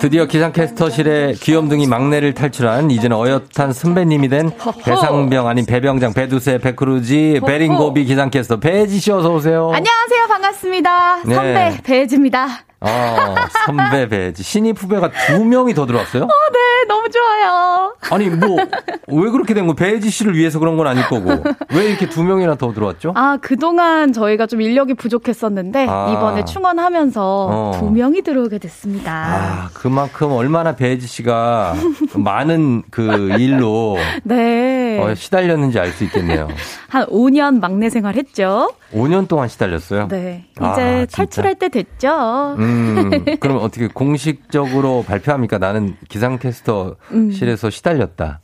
드디어 0.00 0.26
기상캐스터실의 0.26 1.34
귀염둥이 1.34 1.86
막내를 1.86 2.34
탈출한 2.34 2.90
이제는 2.90 3.16
어엿한 3.16 3.72
선배님이 3.72 4.28
된 4.28 4.50
배상병 4.84 5.46
아닌 5.46 5.66
배병장 5.66 6.14
배두세 6.14 6.58
백크루지 6.58 7.40
베링고비 7.46 8.04
기상캐스터 8.04 8.58
배지 8.58 8.98
씨 8.98 9.12
어서 9.12 9.32
오세요. 9.32 9.70
안녕하세요. 9.72 10.26
반갑습니다. 10.28 11.22
네. 11.24 11.34
선배 11.34 11.78
배지입니다. 11.84 12.64
어, 12.84 13.34
선배 13.66 14.08
배지 14.08 14.42
신입 14.42 14.82
후배가 14.82 15.10
두 15.26 15.44
명이 15.44 15.74
더 15.74 15.86
들어왔어요? 15.86 16.24
어, 16.24 16.26
네. 16.26 16.86
너무 16.88 17.08
좋아요. 17.10 17.94
아니 18.10 18.28
뭐 18.30 18.56
왜 19.08 19.30
그렇게 19.30 19.54
된 19.54 19.66
거? 19.66 19.74
배지 19.74 20.10
씨를 20.10 20.34
위해서 20.36 20.58
그런 20.58 20.76
건 20.76 20.86
아닐 20.86 21.06
거고 21.06 21.30
왜 21.74 21.84
이렇게 21.88 22.08
두 22.08 22.22
명이나 22.22 22.54
더 22.56 22.72
들어왔죠? 22.72 23.12
아, 23.14 23.38
그동안 23.40 24.12
저희가 24.12 24.46
좀 24.46 24.60
인력이 24.60 24.94
부족했었는데 24.94 25.86
아. 25.88 26.12
이번에 26.12 26.44
충원하면서 26.44 27.22
어. 27.50 27.72
두 27.78 27.90
명이 27.90 28.22
들어오게 28.22 28.58
됐습니다. 28.58 29.12
아 29.12 29.68
그만큼 29.74 30.32
얼마나 30.32 30.74
배지 30.74 31.06
씨가 31.06 31.74
많은 32.14 32.82
그 32.90 33.30
일로 33.38 33.96
네. 34.24 34.73
어, 35.00 35.14
시달렸는지 35.14 35.78
알 35.78 35.92
수 35.92 36.04
있겠네요. 36.04 36.48
한 36.88 37.06
5년 37.06 37.60
막내 37.60 37.88
생활 37.90 38.14
했죠. 38.16 38.72
5년 38.92 39.28
동안 39.28 39.48
시달렸어요. 39.48 40.08
네. 40.08 40.44
아, 40.58 40.72
이제 40.72 41.06
진짜? 41.06 41.16
탈출할 41.16 41.54
때 41.56 41.68
됐죠. 41.68 42.56
음, 42.58 43.10
그럼 43.40 43.58
어떻게 43.62 43.86
공식적으로 43.88 45.04
발표합니까? 45.06 45.58
나는 45.58 45.96
기상캐스터실에서 46.08 47.70
시달렸다. 47.70 48.40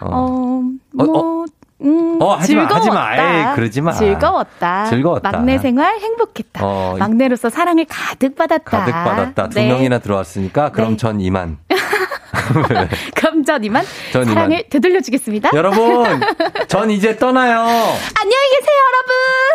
어, 0.00 0.08
어, 0.08 0.60
어, 0.98 1.04
뭐, 1.04 1.44
음, 1.82 2.18
어, 2.20 2.34
하지 2.34 2.54
마, 2.54 2.62
즐거웠다. 2.68 2.76
하지 2.76 2.90
마. 2.90 3.16
에이, 3.50 3.54
그러지 3.56 3.80
마. 3.80 3.92
즐거웠다. 3.92 4.84
즐거웠다. 4.86 5.30
막내 5.32 5.58
생활 5.58 5.98
행복했다. 5.98 6.60
어, 6.64 6.96
막내로서 6.98 7.50
사랑을 7.50 7.84
가득 7.88 8.34
받았다. 8.36 8.64
가득 8.78 8.92
받았다. 8.92 9.48
두 9.50 9.58
네. 9.58 9.68
명이나 9.68 9.98
들어왔으니까 9.98 10.72
그럼 10.72 10.90
네. 10.92 10.96
전 10.96 11.20
이만. 11.20 11.58
그럼 13.14 13.44
전 13.44 13.62
이만 13.64 13.84
전 14.12 14.22
이만. 14.22 14.34
사랑을 14.34 14.64
되돌려주겠습니다. 14.70 15.50
여러분, 15.54 16.20
전 16.68 16.90
이제 16.90 17.16
떠나요. 17.16 17.60
안녕히 18.20 18.50
계세요, 18.58 18.76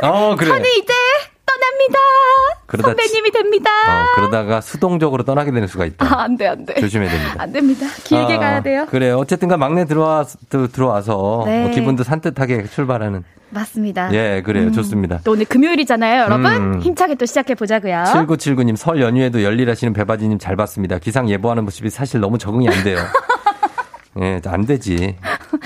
여러분. 0.02 0.22
어, 0.32 0.36
그래. 0.36 0.50
저는 0.50 0.70
이제 0.78 0.94
떠납니다. 1.60 2.00
그러다 2.68 2.88
선배님이 2.90 3.32
됩니다. 3.32 3.70
어, 3.70 4.06
그러다가 4.16 4.62
수동적으로 4.62 5.24
떠나게 5.24 5.52
되는 5.52 5.68
수가 5.68 5.86
있다. 5.86 6.06
아, 6.06 6.24
안 6.24 6.38
돼, 6.38 6.48
안 6.48 6.66
돼. 6.66 6.76
조심해야 6.80 7.10
됩니다. 7.10 7.36
안 7.38 7.52
됩니다. 7.52 7.88
길게 8.04 8.36
아, 8.36 8.40
가야 8.40 8.62
돼요. 8.62 8.86
그래요. 8.90 9.18
어쨌든간 9.18 9.60
막내 9.60 9.86
들어와, 9.86 10.26
들- 10.50 10.72
들어와서 10.72 11.44
네. 11.46 11.64
뭐 11.64 11.72
기분도 11.72 12.04
산뜻하게 12.04 12.66
출발하는. 12.68 13.24
맞습니다. 13.50 14.14
예, 14.14 14.42
그래요. 14.46 14.68
음. 14.68 14.72
좋습니다. 14.72 15.20
또 15.26 15.34
오늘 15.34 15.44
금요일이잖아요, 15.46 16.22
여러분. 16.24 16.46
음. 16.46 16.80
힘차게 16.82 17.16
또 17.16 17.26
시작해 17.26 17.54
보자고요. 17.56 18.04
7979님, 18.08 18.78
설 18.78 19.02
연휴에도 19.02 19.44
열일하시는 19.44 19.92
배바지님 19.94 20.40
잘 20.40 20.56
봤습니다. 20.56 21.00
기상 21.00 21.30
예보하는 21.30 21.66
모습이 21.66 21.90
사실 21.90 22.22
너무 22.22 22.38
적응이 22.38 22.70
안 22.70 22.84
돼요. 22.86 22.98
예, 24.20 24.42
안 24.46 24.66
되지. 24.66 25.16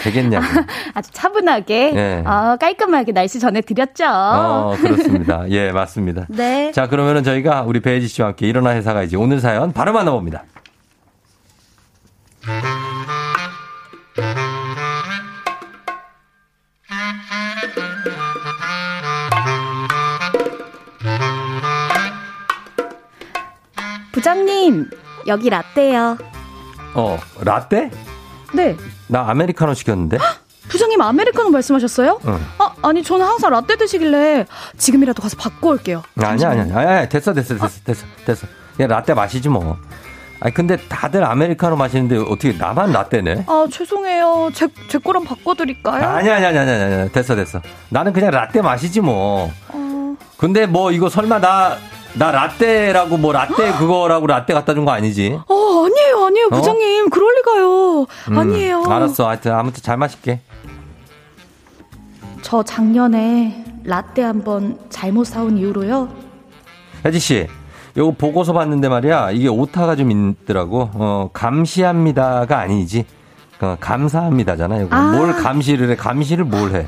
되겠냐고. 0.03 0.45
아주 0.93 1.09
차분하게, 1.11 1.93
예. 1.95 2.23
어, 2.27 2.57
깔끔하게 2.59 3.11
날씨 3.11 3.39
전해드렸죠. 3.39 4.05
어, 4.07 4.75
그렇습니다. 4.79 5.49
예, 5.49 5.71
맞습니다. 5.71 6.27
네. 6.29 6.71
자, 6.71 6.87
그러면은 6.87 7.23
저희가 7.23 7.63
우리 7.63 7.79
배지 7.79 8.07
씨와 8.07 8.29
함께 8.29 8.47
일어나 8.47 8.71
회사가 8.75 9.01
이제 9.03 9.17
오늘 9.17 9.39
사연 9.39 9.73
바로 9.73 9.93
만나봅니다. 9.93 10.43
부장님, 24.11 24.89
여기 25.27 25.49
라떼요. 25.49 26.17
어, 26.95 27.19
라떼? 27.41 27.91
네. 28.53 28.75
나 29.07 29.29
아메리카노 29.29 29.73
시켰는데? 29.73 30.17
부장님 30.69 30.99
아메리카노 30.99 31.49
말씀하셨어요? 31.49 32.19
응. 32.25 32.39
아, 32.57 32.73
아니 32.81 33.03
저는 33.03 33.25
항상 33.25 33.51
라떼 33.51 33.75
드시길래 33.77 34.45
지금이라도 34.77 35.21
가서 35.21 35.37
바꿔 35.37 35.69
올게요. 35.69 36.01
아니야, 36.17 36.49
아니야, 36.49 36.63
아니야, 36.63 36.77
아니야. 36.79 37.09
됐어, 37.09 37.33
됐어, 37.33 37.55
됐어, 37.55 37.79
됐어, 37.83 38.05
됐어. 38.25 38.47
야, 38.79 38.87
라떼 38.87 39.13
마시지 39.13 39.47
뭐. 39.49 39.77
아니, 40.39 40.53
근데 40.53 40.75
다들 40.89 41.23
아메리카노 41.23 41.75
마시는데 41.75 42.17
어떻게 42.17 42.53
나만 42.53 42.91
라떼네? 42.91 43.45
아, 43.47 43.67
죄송해요. 43.71 44.49
제, 44.53 44.67
제 44.89 44.97
거랑 44.97 45.23
바꿔드릴까요? 45.23 46.03
아니야, 46.03 46.35
아니야, 46.35 46.49
아니야, 46.49 46.61
아니야, 46.61 46.85
아니야. 46.85 47.07
됐어, 47.09 47.35
됐어. 47.35 47.61
나는 47.89 48.11
그냥 48.11 48.31
라떼 48.31 48.61
마시지 48.61 49.01
뭐. 49.01 49.51
어, 49.69 50.15
근데 50.37 50.65
뭐 50.65 50.91
이거 50.91 51.09
설마 51.09 51.39
나, 51.39 51.77
나 52.17 52.31
라떼라고 52.31 53.17
뭐 53.17 53.33
라떼 53.33 53.73
그거라고 53.73 54.27
라떼 54.27 54.53
갖다 54.53 54.73
준 54.73 54.85
거 54.85 54.91
아니지? 54.91 55.37
어, 55.47 55.85
아니에요, 55.85 56.25
아니에요, 56.25 56.45
어? 56.47 56.49
부장님. 56.55 57.09
그럴 57.09 57.35
리가요. 57.37 58.01
음, 58.29 58.37
아니에요. 58.39 58.83
알았어. 58.85 59.27
하여튼 59.27 59.53
아무튼 59.53 59.83
잘 59.83 59.97
마실게. 59.97 60.39
저 62.41 62.63
작년에 62.63 63.65
라떼 63.83 64.21
한번 64.21 64.77
잘못 64.89 65.25
사온 65.25 65.57
이후로요. 65.57 66.09
혜지 67.05 67.19
씨, 67.19 67.47
요거 67.97 68.15
보고서 68.17 68.53
봤는데 68.53 68.87
말이야. 68.87 69.31
이게 69.31 69.47
오타가 69.47 69.95
좀 69.95 70.11
있더라고. 70.11 70.89
어, 70.93 71.29
감시합니다가 71.33 72.59
아니지. 72.59 73.05
어, 73.61 73.75
감사합니다잖아. 73.79 74.77
이거. 74.81 74.95
아. 74.95 75.11
뭘 75.11 75.33
감시를 75.33 75.89
해? 75.89 75.95
감시를 75.95 76.45
뭘 76.45 76.73
해? 76.75 76.87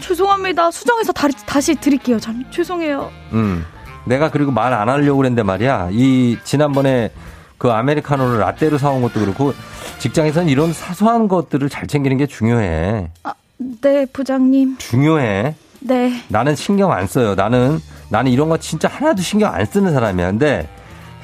죄송합니다. 0.00 0.70
수정해서 0.70 1.12
다, 1.12 1.28
다시 1.46 1.74
드릴게요. 1.74 2.18
참, 2.20 2.44
죄송해요. 2.50 3.10
음. 3.32 3.64
내가 4.08 4.30
그리고 4.30 4.50
말 4.50 4.72
안 4.72 4.88
하려고 4.88 5.18
그랬는데 5.18 5.42
말이야. 5.42 5.88
이 5.92 6.38
지난번에 6.44 7.10
그 7.58 7.70
아메리카노를 7.70 8.38
라떼로 8.40 8.78
사온 8.78 9.02
것도 9.02 9.20
그렇고 9.20 9.52
직장에서는 9.98 10.48
이런 10.48 10.72
사소한 10.72 11.26
것들을 11.28 11.68
잘 11.68 11.86
챙기는 11.86 12.16
게 12.16 12.26
중요해. 12.26 13.08
네, 13.82 14.06
부장님. 14.12 14.76
중요해. 14.78 15.54
네. 15.80 16.22
나는 16.28 16.54
신경 16.54 16.92
안 16.92 17.06
써요. 17.06 17.34
나는 17.34 17.80
나는 18.10 18.30
이런 18.30 18.48
거 18.48 18.56
진짜 18.58 18.88
하나도 18.88 19.22
신경 19.22 19.52
안 19.52 19.64
쓰는 19.66 19.92
사람이야. 19.92 20.26
근데 20.30 20.68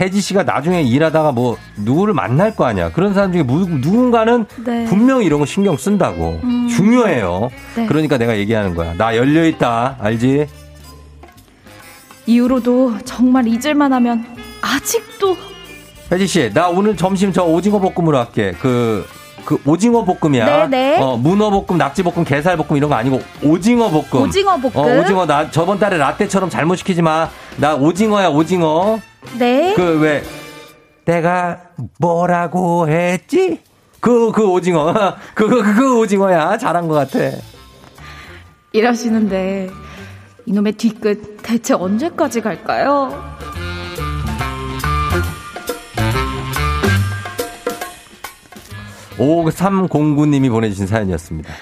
혜지 0.01 0.21
씨가 0.21 0.43
나중에 0.43 0.83
일하다가 0.83 1.31
뭐 1.31 1.57
누구를 1.77 2.15
만날 2.15 2.57
거 2.57 2.65
아니야. 2.65 2.91
그런 2.91 3.15
사람 3.15 3.31
중에 3.33 3.43
무- 3.45 3.67
누군가는 3.69 4.45
네. 4.65 4.85
분명히 4.87 5.25
이런 5.27 5.39
거 5.39 5.47
신경 5.47 5.77
쓴다고. 5.77 6.41
음. 6.43 6.69
중요해요. 6.69 7.51
네. 7.77 7.87
그러니까 7.87 8.19
내가 8.19 8.37
얘기하는 8.37 8.75
거야. 8.75 8.95
나 8.95 9.17
열려 9.17 9.45
있다. 9.47 9.97
알지? 10.01 10.47
이후로도 12.27 12.99
정말 13.05 13.47
잊을만 13.49 13.93
하면 13.93 14.25
아직도 14.63 15.37
혜지 16.13 16.27
씨, 16.27 16.51
나 16.53 16.69
오늘 16.69 16.97
점심 16.97 17.33
저 17.33 17.43
오징어 17.45 17.79
볶음으로 17.79 18.19
할게. 18.19 18.53
그, 18.61 19.07
그 19.45 19.59
오징어 19.67 20.05
볶음이야. 20.05 20.69
네네. 20.69 21.01
어, 21.01 21.17
문어 21.17 21.51
볶음, 21.51 21.79
낙지 21.79 22.03
볶음, 22.03 22.25
게살 22.25 22.57
볶음 22.59 22.77
이런 22.77 22.91
거 22.91 22.97
아니고 22.97 23.21
오징어 23.43 23.89
볶음. 23.91 24.23
오징어 24.23 24.57
볶음. 24.59 24.73
어, 24.75 25.01
오징어 25.01 25.27
나 25.27 25.51
저번 25.51 25.79
달에 25.79 25.97
라떼처럼 25.97 26.51
잘못 26.51 26.77
시키지 26.77 27.03
마. 27.03 27.29
나 27.57 27.75
오징어야, 27.75 28.29
오징어. 28.29 28.99
네. 29.39 29.73
그 29.75 29.99
왜 30.01 30.23
내가 31.07 31.59
뭐라고 31.99 32.89
했지? 32.89 33.61
그, 34.01 34.31
그 34.33 34.47
오징어. 34.47 34.93
그, 35.35 35.49
그, 35.49 35.75
그 35.75 35.99
오징어야. 35.99 36.57
잘한 36.59 36.87
것 36.89 36.95
같아. 36.95 37.35
일하시는데 38.73 39.71
이놈의 40.47 40.75
뒤끝 40.75 41.39
대체 41.43 41.75
언제까지 41.75 42.41
갈까요? 42.41 43.13
오 49.19 49.45
5309님이 49.45 50.51
보내주신 50.51 50.87
사연이었습니다. 50.87 51.53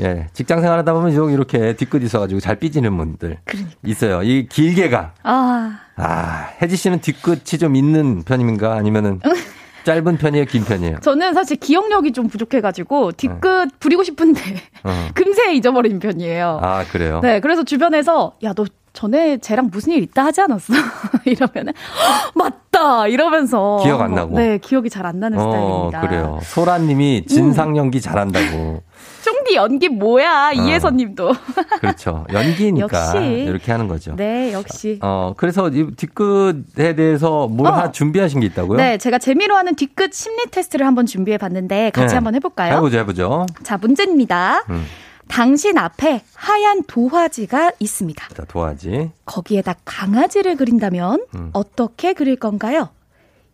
예. 0.00 0.28
직장 0.32 0.60
생활 0.60 0.78
하다 0.78 0.92
보면 0.94 1.12
좀 1.14 1.30
이렇게 1.30 1.74
뒤끝 1.74 2.02
있어가지고 2.02 2.40
잘 2.40 2.56
삐지는 2.56 2.96
분들. 2.96 3.38
있어요. 3.84 4.22
이 4.22 4.46
길게 4.48 4.90
가. 4.90 5.12
아, 5.22 5.80
아, 5.96 6.50
혜지 6.62 6.76
씨는 6.76 7.00
뒤끝이 7.00 7.58
좀 7.58 7.76
있는 7.76 8.22
편인가? 8.22 8.74
아니면은 8.74 9.20
짧은 9.88 10.18
편이에요? 10.18 10.44
긴 10.44 10.64
편이에요? 10.64 10.98
저는 11.00 11.32
사실 11.32 11.56
기억력이 11.56 12.12
좀 12.12 12.28
부족해가지고 12.28 13.12
뒤끝 13.12 13.70
부리고 13.80 14.02
싶은데 14.02 14.40
어. 14.84 15.08
금세 15.14 15.54
잊어버리는 15.54 15.98
편이에요. 15.98 16.60
아, 16.62 16.84
그래요? 16.84 17.20
네, 17.22 17.40
그래서 17.40 17.62
주변에서 17.64 18.34
야 18.44 18.52
너 18.52 18.64
전에 18.94 19.38
쟤랑 19.38 19.68
무슨 19.70 19.92
일 19.92 20.02
있다 20.02 20.24
하지 20.24 20.40
않았어? 20.40 20.72
이러면은 21.24 21.72
"헉, 21.76 22.32
맞다 22.34 23.06
이러면서 23.06 23.78
기억 23.84 24.00
안 24.00 24.12
나고? 24.14 24.36
네, 24.36 24.58
기억이 24.58 24.90
잘 24.90 25.06
안 25.06 25.20
나는 25.20 25.38
어, 25.38 25.42
스타일입니다. 25.42 26.00
음. 26.00 26.06
그래요. 26.06 26.38
소라님이 26.42 27.24
진상 27.26 27.76
연기 27.76 28.00
잘한다고. 28.00 28.82
쫑디 29.28 29.54
연기 29.56 29.88
뭐야 29.88 30.52
이혜선님도. 30.52 31.32
그렇죠. 31.80 32.24
연기니까 32.32 33.14
역시. 33.14 33.44
이렇게 33.46 33.72
하는 33.72 33.86
거죠. 33.88 34.16
네, 34.16 34.52
역시. 34.54 34.98
어, 35.02 35.34
그래서 35.36 35.68
이 35.68 35.90
뒤끝에 35.94 36.94
대해서 36.94 37.46
뭘 37.46 37.70
어. 37.70 37.92
준비하신 37.92 38.40
게 38.40 38.46
있다고요? 38.46 38.78
네, 38.78 38.96
제가 38.96 39.18
재미로 39.18 39.54
하는 39.56 39.74
뒤끝 39.74 40.14
심리 40.14 40.46
테스트를 40.50 40.86
한번 40.86 41.04
준비해 41.04 41.36
봤는데 41.36 41.90
같이 41.90 42.08
네. 42.08 42.14
한번 42.14 42.34
해볼까요? 42.36 42.76
해보죠, 42.76 42.98
해보죠. 42.98 43.46
자, 43.62 43.76
문제입니다. 43.76 44.64
음. 44.70 44.86
당신 45.28 45.76
앞에 45.76 46.22
하얀 46.34 46.82
도화지가 46.84 47.72
있습니다. 47.78 48.28
자, 48.34 48.44
도화지. 48.46 49.10
거기에다 49.26 49.74
강아지를 49.84 50.56
그린다면 50.56 51.26
음. 51.34 51.50
어떻게 51.52 52.14
그릴 52.14 52.36
건가요? 52.36 52.88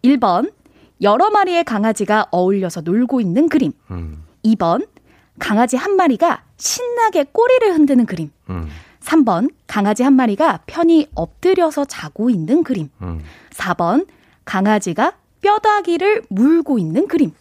1번, 0.05 0.53
여러 1.03 1.31
마리의 1.31 1.65
강아지가 1.65 2.27
어울려서 2.31 2.83
놀고 2.83 3.21
있는 3.21 3.49
그림. 3.49 3.73
음, 3.91 4.23
2번, 4.45 4.87
강아지 5.39 5.77
한 5.77 5.97
마리가 5.97 6.43
신나게 6.57 7.25
꼬리를 7.33 7.73
흔드는 7.75 8.07
그림. 8.07 8.31
음, 8.51 8.69
3번, 9.01 9.51
강아지 9.67 10.03
한 10.03 10.15
마리가 10.15 10.61
편히 10.67 11.09
엎드려서 11.15 11.85
자고 11.85 12.31
있는 12.31 12.63
그림. 12.63 12.89
음. 13.03 13.21
4번, 13.51 14.07
강아지가 14.45 15.15
뼈다귀를 15.43 16.23
물고 16.31 16.79
있는 16.79 17.07
그림. 17.09 17.33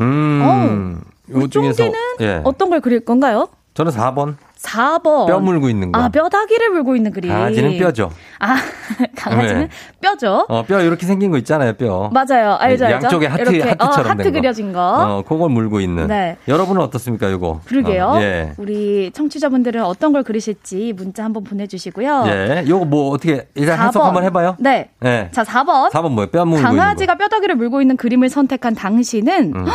음. 0.00 1.00
요 1.30 1.48
중에서 1.48 1.84
쫑디는 1.84 2.00
예. 2.20 2.40
어떤 2.44 2.70
걸 2.70 2.80
그릴 2.80 3.04
건가요? 3.04 3.48
저는 3.76 3.92
4번. 3.92 4.36
4번. 4.56 5.26
뼈 5.26 5.38
물고 5.38 5.68
있는 5.68 5.92
거. 5.92 6.00
아, 6.00 6.08
뼈다귀를 6.08 6.70
물고 6.70 6.96
있는 6.96 7.12
그림. 7.12 7.30
강아지는 7.30 7.76
뼈죠. 7.78 8.10
아, 8.38 8.56
강아지는 9.14 9.60
네. 9.62 9.68
뼈죠. 10.00 10.46
어, 10.48 10.62
뼈 10.62 10.80
이렇게 10.80 11.04
생긴 11.04 11.30
거 11.30 11.36
있잖아요, 11.36 11.74
뼈. 11.74 12.10
맞아요. 12.10 12.54
알죠, 12.58 12.86
알죠. 12.86 13.04
양쪽에 13.04 13.26
하트, 13.26 13.42
이렇게, 13.42 13.60
하트처럼 13.68 14.06
어, 14.06 14.10
하트 14.10 14.22
된 14.22 14.32
거. 14.32 14.40
그려진 14.40 14.72
거. 14.72 14.80
어, 15.18 15.22
그걸 15.28 15.50
물고 15.50 15.80
있는. 15.80 16.06
네. 16.06 16.38
여러분은 16.48 16.80
어떻습니까, 16.80 17.28
이거? 17.28 17.60
그러게요. 17.66 18.06
어, 18.06 18.20
예. 18.22 18.52
우리 18.56 19.10
청취자분들은 19.12 19.84
어떤 19.84 20.14
걸 20.14 20.22
그리실지 20.22 20.94
문자 20.96 21.24
한번 21.24 21.44
보내주시고요. 21.44 22.24
예. 22.28 22.64
요거 22.66 22.86
뭐 22.86 23.10
어떻게 23.10 23.46
일단 23.54 23.78
해석 23.78 24.00
4번. 24.02 24.04
한번 24.06 24.24
해봐요. 24.24 24.56
네. 24.58 24.88
예. 25.04 25.28
자, 25.32 25.44
4번. 25.44 25.90
4번 25.90 26.12
뭐예요? 26.12 26.30
뼈 26.30 26.46
물고 26.46 26.62
강아지가 26.62 27.16
뼈다귀를 27.16 27.56
물고 27.56 27.82
있는 27.82 27.98
그림을 27.98 28.30
선택한 28.30 28.74
당신은 28.74 29.44
있는 29.48 29.64
거. 29.64 29.70
음. 29.70 29.74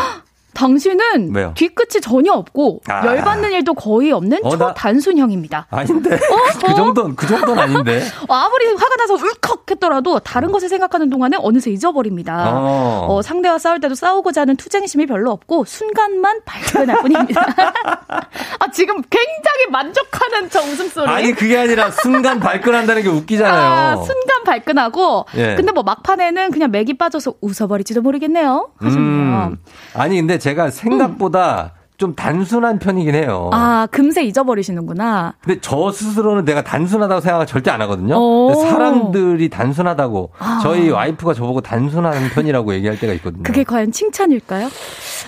당신은 0.53 1.33
왜요? 1.33 1.53
뒤끝이 1.55 2.01
전혀 2.01 2.33
없고 2.33 2.81
아. 2.87 3.05
열받는 3.05 3.51
일도 3.51 3.73
거의 3.73 4.11
없는 4.11 4.39
어, 4.43 4.55
나- 4.57 4.73
초단순형입니다. 4.73 5.67
아닌데. 5.69 6.15
어? 6.15 6.19
그 6.65 6.75
정도는, 6.75 7.15
그 7.15 7.27
정도는 7.27 7.61
아닌데. 7.63 8.03
어, 8.27 8.33
아무리 8.33 8.67
화가 8.67 8.95
나서 8.97 9.13
울컥했더라도 9.15 10.19
다른 10.19 10.51
것을 10.51 10.69
생각하는 10.69 11.09
동안에 11.09 11.37
어느새 11.39 11.71
잊어버립니다. 11.71 12.51
어. 12.53 13.07
어, 13.09 13.21
상대와 13.21 13.57
싸울 13.57 13.79
때도 13.79 13.95
싸우고자 13.95 14.41
하는 14.41 14.55
투쟁심이 14.57 15.05
별로 15.05 15.31
없고 15.31 15.65
순간만 15.65 16.41
발끈할 16.45 17.01
뿐입니다. 17.01 17.41
아, 18.59 18.71
지금 18.71 19.01
굉장히 19.09 19.67
만족하는 19.71 20.49
저 20.49 20.59
웃음소리. 20.61 21.07
아니, 21.09 21.33
그게 21.33 21.57
아니라 21.57 21.89
순간 21.91 22.39
발끈한다는 22.39 23.03
게 23.03 23.09
웃기잖아요. 23.09 23.53
아, 23.53 23.95
순간 24.03 24.43
발끈하고 24.45 25.25
예. 25.35 25.55
근데 25.55 25.71
뭐 25.71 25.83
막판에는 25.83 26.51
그냥 26.51 26.71
맥이 26.71 26.97
빠져서 26.97 27.35
웃어버릴지도 27.41 28.01
모르겠네요. 28.01 28.69
하시네요. 28.79 29.01
음. 29.01 29.57
아니, 29.93 30.17
근데 30.17 30.37
제가 30.41 30.71
생각보다 30.71 31.73
좀 32.01 32.15
단순한 32.15 32.79
편이긴 32.79 33.13
해요. 33.13 33.51
아, 33.53 33.87
금세 33.91 34.23
잊어버리시는구나. 34.23 35.35
근데 35.39 35.59
저 35.61 35.91
스스로는 35.91 36.45
내가 36.45 36.63
단순하다고 36.63 37.21
생각을 37.21 37.45
절대 37.45 37.69
안 37.69 37.79
하거든요. 37.83 38.15
사람들이 38.55 39.49
단순하다고 39.49 40.31
아. 40.39 40.59
저희 40.63 40.89
와이프가 40.89 41.35
저보고 41.35 41.61
단순한 41.61 42.29
편이라고 42.33 42.73
얘기할 42.73 42.99
때가 42.99 43.13
있거든요. 43.13 43.43
그게 43.43 43.63
과연 43.63 43.91
칭찬일까요? 43.91 44.69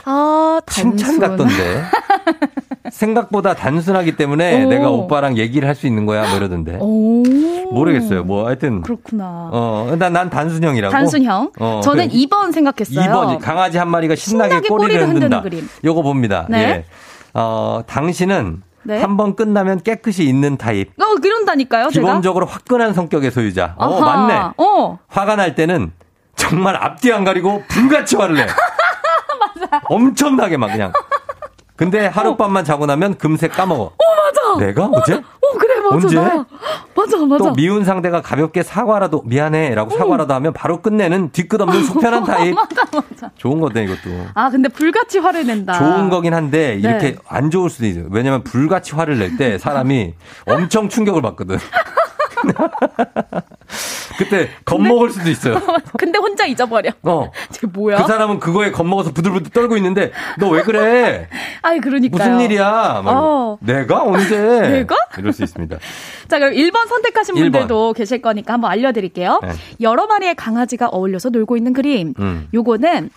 아, 0.06 0.62
단순. 0.66 0.98
칭찬 0.98 1.20
같던데. 1.20 1.84
생각보다 2.92 3.54
단순하기 3.56 4.18
때문에 4.18 4.66
오. 4.66 4.70
내가 4.70 4.90
오빠랑 4.90 5.38
얘기를 5.38 5.68
할 5.68 5.74
수 5.74 5.88
있는 5.88 6.06
거야, 6.06 6.28
뭐 6.30 6.38
이러던데. 6.38 6.78
오. 6.80 7.24
모르겠어요. 7.72 8.24
뭐 8.24 8.46
하여튼 8.46 8.82
그렇구나. 8.84 9.50
어, 9.52 9.96
난, 9.98 10.14
난 10.14 10.30
단순형이라고. 10.30 10.92
단순형. 10.92 11.52
어, 11.60 11.82
저는 11.84 12.10
그래. 12.10 12.20
2번 12.20 12.52
생각했어요. 12.52 13.04
2번 13.10 13.40
강아지 13.40 13.80
한 13.80 13.90
마리가 13.90 14.14
신나게, 14.16 14.50
신나게 14.50 14.68
꼬리를, 14.70 15.00
꼬리를 15.02 15.16
흔든다. 15.16 15.42
그림. 15.42 15.68
요거 15.84 16.04
봅니다. 16.04 16.46
네. 16.50 16.62
예. 16.64 16.86
어, 17.34 17.82
당신은 17.88 18.64
네. 18.84 19.01
한번 19.01 19.36
끝나면 19.36 19.82
깨끗이 19.82 20.24
있는 20.24 20.57
타입. 20.57 20.89
어, 21.01 21.16
그런다니까요, 21.22 21.89
제가. 21.89 22.05
기본적으로 22.07 22.45
화끈한 22.45 22.93
성격의 22.93 23.32
소유자. 23.32 23.76
어, 23.78 24.01
아하. 24.01 24.18
맞네. 24.28 24.53
어. 24.57 24.99
화가 25.07 25.36
날 25.38 25.55
때는 25.55 25.91
정말 26.36 26.76
앞뒤 26.76 27.11
안 27.14 27.24
가리고 27.24 27.64
불같이 27.68 28.16
화를 28.16 28.36
내. 28.36 28.47
엄청나게 29.89 30.57
막 30.57 30.68
그냥. 30.68 30.91
근데 31.76 32.05
하룻밤만 32.07 32.66
자고 32.66 32.86
나면 32.86 33.18
금세 33.18 33.47
까먹어. 33.47 33.84
어, 33.84 33.93
맞아. 33.97 34.66
내가 34.66 34.86
어제? 34.93 35.22
어, 35.94 35.96
맞아. 35.96 36.08
언제? 36.08 36.16
나야. 36.16 36.46
맞아, 36.96 37.18
맞아. 37.26 37.44
또 37.46 37.54
미운 37.54 37.84
상대가 37.84 38.22
가볍게 38.22 38.62
사과라도 38.64 39.24
미안해라고 39.26 39.98
사과라도 39.98 40.34
하면 40.36 40.54
바로 40.54 40.82
끝내는 40.82 41.32
뒤끝 41.32 41.60
없는 41.60 41.84
속편한 41.86 42.24
타입. 42.24 42.54
맞아, 42.56 42.84
맞아. 42.94 43.32
좋은 43.38 43.60
거네 43.60 43.84
이것도. 43.86 44.28
아, 44.34 44.50
근데 44.50 44.70
불같이 44.70 45.18
화를 45.20 45.46
낸다. 45.48 45.74
좋은 45.78 46.10
거긴 46.10 46.34
한데 46.34 46.76
이렇게 46.76 47.12
네. 47.12 47.16
안 47.28 47.50
좋을 47.52 47.70
수도 47.70 47.86
있어요. 47.88 48.06
왜냐면 48.12 48.44
불같이 48.44 48.96
화를 48.96 49.18
낼 49.18 49.38
때 49.38 49.58
사람이 49.58 50.14
엄청 50.46 50.89
충격을 50.89 51.22
받거든. 51.24 51.58
그때 54.18 54.50
겁먹을 54.66 55.10
수도 55.10 55.30
있어요. 55.30 55.60
근데 55.98 56.20
혼자 56.20 56.46
잊어버려. 56.46 56.91
어. 57.04 57.32
쟤 57.52 57.68
뭐야? 57.68 57.98
그 57.98 58.08
사람은 58.08 58.39
그거에 58.39 58.72
겁먹어서 58.72 59.12
부들부들 59.12 59.52
떨고 59.52 59.76
있는데 59.78 60.12
너 60.39 60.50
왜 60.54 60.62
그래? 60.62 61.28
아이, 61.64 61.80
그러니까요. 61.80 62.30
무슨 62.32 62.39
일이야? 62.46 63.02
막 63.04 63.08
어. 63.12 63.58
내가 63.62 64.04
언제? 64.04 64.38
내가? 64.70 64.96
이럴 65.18 65.34
수 65.34 65.44
있습니다. 65.44 65.78
자, 66.28 66.39
그럼 66.39 66.54
1번 66.54 66.88
선택하신 66.88 67.34
1번. 67.36 67.39
분들도 67.41 67.94
계실 67.94 68.22
거니까 68.22 68.54
한번 68.54 68.70
알려드릴게요. 68.72 69.39
네. 69.41 69.50
여러 69.82 70.06
마리의 70.06 70.36
강아지가 70.36 70.88
어울려서 70.89 71.30
놀고 71.30 71.58
있는 71.58 71.74
그림. 71.74 72.14
음. 72.20 72.48
요거는 72.54 73.10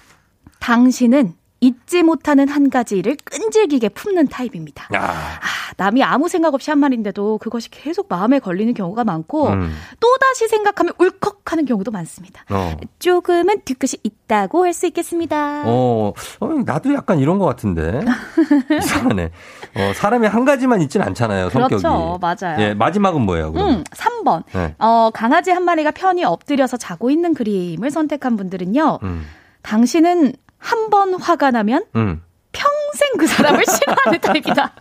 당신은 0.61 1.35
잊지 1.61 2.03
못하는 2.03 2.49
한 2.49 2.69
가지 2.71 2.99
일을 2.99 3.17
끈질기게 3.25 3.89
품는 3.91 4.29
타입입니다. 4.29 4.89
아, 4.95 5.39
남이 5.79 6.03
아무 6.03 6.29
생각 6.29 6.55
없이 6.55 6.71
한 6.71 6.79
말인데도 6.79 7.39
그것이 7.39 7.71
계속 7.71 8.07
마음에 8.09 8.39
걸리는 8.39 8.73
경우가 8.75 9.05
많고 9.05 9.49
음. 9.49 9.75
또다시 9.99 10.49
생각하면 10.49 10.93
울컥하는 10.99 11.65
경우도 11.65 11.91
많습니다. 11.91 12.45
어. 12.51 12.77
조금은 12.99 13.63
뒤끝이 13.65 14.01
있다고 14.03 14.65
할 14.65 14.77
수 14.77 14.87
있겠습니다. 14.87 15.63
어, 15.65 16.13
어, 16.41 16.49
나도 16.67 16.93
약간 16.93 17.19
이런 17.19 17.39
것 17.39 17.47
같은데. 17.47 18.01
이상하네. 18.79 19.31
어, 19.77 19.93
사람이 19.95 20.27
한 20.27 20.45
가지만 20.45 20.83
있진 20.83 21.01
않잖아요, 21.01 21.49
성격이. 21.49 21.83
그렇죠. 21.83 22.19
맞아요. 22.21 22.61
예, 22.61 22.75
마지막은 22.75 23.23
뭐예요, 23.23 23.53
그럼? 23.53 23.69
음, 23.71 23.85
3번. 23.85 24.43
네. 24.53 24.75
어, 24.79 25.11
강아지 25.15 25.51
한 25.51 25.65
마리가 25.65 25.93
편히 25.93 26.25
엎드려서 26.25 26.77
자고 26.77 27.11
있는 27.11 27.33
그림을 27.33 27.91
선택한 27.91 28.37
분들은요. 28.37 28.99
음, 29.03 29.27
당신은 29.63 30.35
한 30.59 30.91
번 30.91 31.15
화가 31.15 31.51
나면 31.51 31.85
음. 31.97 32.23
평생 32.53 33.17
그 33.19 33.27
사람을 33.27 33.65
싫어하는 33.69 34.21
타입이다. 34.21 34.73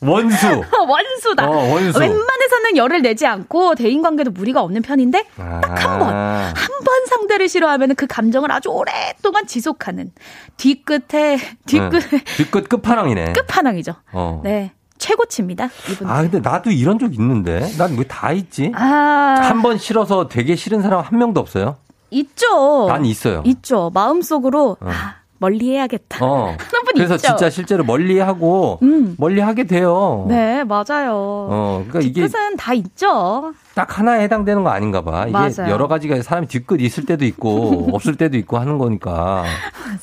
원수. 0.00 0.46
원수다. 0.88 1.46
어, 1.48 1.72
원수. 1.72 1.98
웬만해서는 2.00 2.76
열을 2.76 3.02
내지 3.02 3.26
않고 3.26 3.74
대인관계도 3.76 4.32
무리가 4.32 4.60
없는 4.62 4.82
편인데 4.82 5.24
딱 5.36 5.78
한 5.84 5.98
번. 5.98 6.08
한번 6.14 7.06
상대를 7.08 7.48
싫어하면 7.48 7.94
그 7.94 8.06
감정을 8.06 8.50
아주 8.50 8.70
오랫동안 8.70 9.46
지속하는 9.46 10.10
뒤끝에 10.56 11.38
뒤끝 11.66 12.10
네. 12.10 12.24
뒤끝 12.36 12.68
끝판왕이네. 12.68 13.32
끝판왕이죠. 13.34 13.94
어. 14.12 14.40
네. 14.42 14.72
최고치입니다. 14.98 15.68
이분. 15.90 16.08
아, 16.08 16.22
근데 16.22 16.38
나도 16.40 16.70
이런 16.70 16.98
적 16.98 17.12
있는데. 17.14 17.60
난 17.76 17.96
왜 17.98 18.04
다 18.04 18.32
있지? 18.32 18.72
아, 18.74 19.40
한 19.42 19.60
번 19.62 19.76
싫어서 19.78 20.28
되게 20.28 20.54
싫은 20.56 20.82
사람 20.82 21.00
한 21.00 21.18
명도 21.18 21.40
없어요? 21.40 21.76
있죠. 22.12 22.86
난 22.88 23.04
있어요. 23.04 23.42
있죠. 23.44 23.90
마음속으로 23.94 24.76
아, 24.80 25.14
멀리 25.38 25.70
해야겠다. 25.72 26.24
어. 26.24 26.44
하는 26.56 26.56
분 26.56 26.94
그래서 26.94 27.16
있죠. 27.16 27.28
진짜 27.28 27.50
실제로 27.50 27.84
멀리 27.84 28.18
하고, 28.20 28.78
음. 28.82 29.16
멀리 29.18 29.40
하게 29.40 29.64
돼요. 29.64 30.26
네, 30.28 30.62
맞아요. 30.64 31.12
어, 31.14 31.84
그러니까 31.88 32.00
이게 32.08 32.26
끝은 32.28 32.56
다 32.56 32.74
있죠. 32.74 33.52
딱 33.74 33.98
하나에 33.98 34.22
해당되는 34.24 34.64
거 34.64 34.70
아닌가 34.70 35.02
봐. 35.02 35.22
이게 35.26 35.32
맞아요. 35.32 35.70
여러 35.72 35.88
가지가 35.88 36.20
사람이 36.22 36.46
뒤끝 36.48 36.80
있을 36.80 37.06
때도 37.06 37.24
있고, 37.24 37.88
없을 37.94 38.16
때도 38.16 38.36
있고 38.38 38.58
하는 38.58 38.78
거니까. 38.78 39.44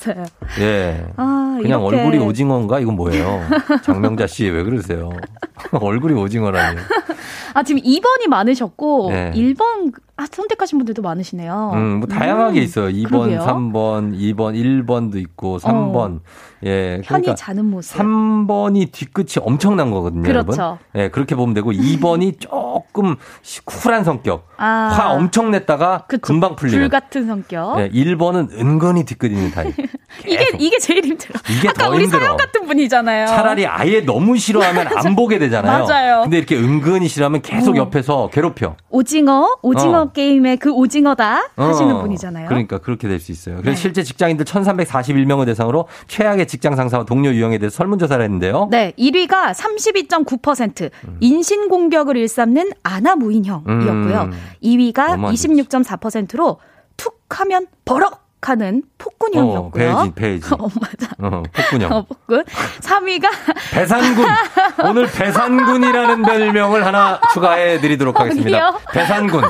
맞아요. 0.06 0.26
예. 0.60 1.06
아, 1.18 1.58
그냥 1.62 1.82
이렇게. 1.82 1.98
얼굴이 2.04 2.18
오징어인가? 2.26 2.80
이건 2.80 2.96
뭐예요? 2.96 3.42
장명자 3.84 4.28
씨, 4.28 4.46
왜 4.50 4.64
그러세요? 4.64 5.10
얼굴이 5.72 6.14
오징어라니. 6.20 6.80
아, 7.54 7.64
지금 7.64 7.82
2번이 7.82 8.28
많으셨고, 8.28 9.10
네. 9.12 9.32
1번 9.36 9.94
아, 10.18 10.26
선택하신 10.30 10.78
분들도 10.80 11.02
많으시네요. 11.02 11.72
음, 11.76 12.00
뭐 12.00 12.08
다양하게 12.08 12.60
음, 12.60 12.64
있어요. 12.64 12.90
2번, 12.90 13.10
그러게요. 13.10 13.40
3번, 13.40 14.14
2번, 14.18 14.54
1번도 14.86 15.16
있고, 15.16 15.60
3번. 15.60 16.20
예. 16.66 16.96
편히 16.96 17.08
그러니까 17.08 17.36
자는 17.36 17.66
모습. 17.66 17.98
3번이 17.98 18.92
뒤끝이 18.92 19.36
엄청난 19.42 19.92
거거든요, 19.92 20.24
그렇죠. 20.24 20.62
여러분. 20.62 20.78
예, 20.96 21.08
그렇게 21.10 21.36
보면 21.36 21.54
되고 21.54 21.72
2번이 21.72 22.38
조금 22.42 23.16
시- 23.42 23.59
쿨한 23.66 24.03
성격. 24.03 24.47
아. 24.57 24.89
화 24.93 25.12
엄청 25.12 25.51
냈다가 25.51 26.05
금방 26.22 26.55
풀리는. 26.55 26.80
불 26.80 26.89
같은 26.89 27.28
성격. 27.28 27.80
예, 27.80 27.89
1번은 27.89 28.51
은근히 28.60 29.05
뒤끝 29.05 29.32
있는 29.32 29.51
타입. 29.51 29.74
이게 30.28 30.47
이게 30.57 30.80
제일 30.80 31.05
힘들어. 31.05 31.39
이게 31.49 31.70
아까 31.70 31.84
더 31.86 31.89
우리 31.91 32.03
힘들어. 32.03 32.20
사연 32.22 32.38
같은 32.38 32.66
분이잖아요. 32.66 33.28
차라리 33.28 33.66
아예 33.68 34.01
너무 34.01 34.38
싫어하면 34.38 34.88
안 34.97 35.16
보게 35.16 35.38
되잖아요. 35.39 35.86
맞아요. 35.86 36.22
근데 36.24 36.38
이렇게 36.38 36.57
은근히 36.57 37.07
싫어하면 37.07 37.41
계속 37.41 37.76
어. 37.76 37.78
옆에서 37.78 38.30
괴롭혀. 38.34 38.76
오징어, 38.89 39.57
오징어 39.62 40.01
어. 40.01 40.12
게임의 40.12 40.57
그 40.57 40.72
오징어다 40.72 41.49
하시는 41.55 41.95
어, 41.95 42.01
분이잖아요. 42.01 42.47
그러니까 42.47 42.80
그렇게 42.80 43.07
될 43.07 43.20
수 43.20 43.32
있어요. 43.32 43.55
그래서 43.57 43.72
네. 43.72 43.76
실제 43.76 44.01
직장인들 44.03 44.45
1341명을 44.45 45.45
대상으로 45.45 45.88
최악의 46.07 46.47
직장 46.47 46.76
상사와 46.76 47.03
동료 47.05 47.32
유형에 47.34 47.57
대해서 47.57 47.76
설문 47.76 47.99
조사를 47.99 48.24
했는데요. 48.24 48.70
네, 48.72 48.93
1위가 48.97 49.53
32.9%, 49.53 50.89
인신 51.20 51.68
공격을 51.70 52.16
일삼는 52.18 52.72
아나 52.84 53.16
무인형 53.16 53.49
이었고요. 53.58 54.22
음. 54.24 54.32
2위가 54.64 55.08
너무 55.12 55.28
안 55.28 55.34
26.4%로 55.34 56.60
툭 56.97 57.20
하면 57.30 57.68
버럭 57.86 58.29
하는 58.42 58.84
폭군형이었고요. 58.98 59.92
어, 59.92 60.04
배지, 60.04 60.16
배지. 60.16 60.48
어, 60.58 60.68
맞아. 60.80 61.12
어, 61.20 61.44
폭군형. 61.52 61.92
어, 61.92 62.02
폭군. 62.04 62.44
3위가 62.80 63.28
배산군. 63.74 64.26
오늘 64.86 65.08
배산군이라는 65.12 66.22
별명을 66.24 66.86
하나 66.86 67.20
추가해 67.34 67.80
드리도록 67.82 68.20
하겠습니다. 68.20 68.58
아니요. 68.58 68.80
배산군. 68.94 69.44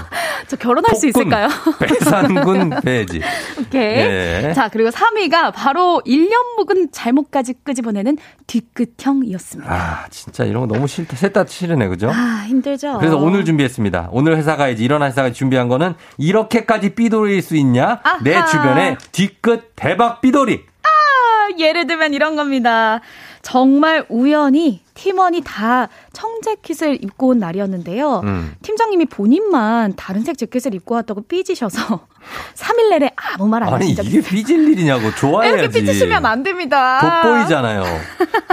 저 0.47 0.55
결혼할 0.55 0.95
수 0.95 1.07
폭군. 1.11 1.21
있을까요? 1.27 1.49
배산군 1.79 2.69
배지. 2.83 3.21
오케이. 3.59 3.97
예. 3.99 4.53
자, 4.55 4.69
그리고 4.69 4.89
3위가 4.89 5.53
바로 5.53 6.01
1년 6.05 6.31
묵은 6.57 6.89
잘못까지 6.91 7.53
끄집어내는 7.63 8.17
뒤끝형이었습니다. 8.47 9.71
아, 9.71 10.05
진짜 10.09 10.43
이런 10.45 10.67
거 10.67 10.73
너무 10.73 10.87
싫다. 10.87 11.15
셋다 11.15 11.45
싫으네, 11.45 11.87
그죠? 11.89 12.09
아, 12.11 12.45
힘들죠. 12.47 12.97
그래서 12.97 13.17
오늘 13.17 13.45
준비했습니다. 13.45 14.09
오늘 14.11 14.35
회사 14.37 14.55
가야지, 14.55 14.83
일어나 14.83 15.05
회사 15.05 15.21
가야지 15.21 15.37
준비한 15.37 15.67
거는 15.67 15.93
이렇게까지 16.17 16.95
삐돌일 16.95 17.41
수 17.43 17.55
있냐? 17.55 18.01
내 18.23 18.35
아하. 18.35 18.45
주변에 18.47 18.78
뒤끝 19.11 19.73
대박 19.75 20.21
삐돌이. 20.21 20.61
아, 20.83 21.57
예를 21.59 21.87
들면 21.87 22.13
이런 22.13 22.35
겁니다. 22.35 23.01
정말 23.41 24.05
우연히 24.09 24.81
팀원이 24.95 25.41
다 25.45 25.87
청재 26.13 26.55
킷을 26.61 27.03
입고 27.03 27.29
온 27.29 27.39
날이었는데요. 27.39 28.21
음. 28.25 28.53
팀장님이 28.61 29.05
본인만 29.05 29.93
다른 29.95 30.23
색 30.23 30.37
재킷을 30.37 30.73
입고 30.75 30.95
왔다고 30.95 31.21
삐지셔서 31.21 32.07
3일 32.55 32.89
내내 32.89 33.11
아무 33.15 33.47
말안 33.47 33.73
아니, 33.73 33.83
하신 33.85 33.95
적이 33.95 34.09
이게 34.09 34.21
삐질 34.21 34.67
일이냐고. 34.69 35.09
좋아해야지. 35.15 35.57
이렇게 35.59 35.79
삐지시면 35.79 36.25
안 36.25 36.43
됩니다. 36.43 37.21
돋보이잖아요. 37.23 37.83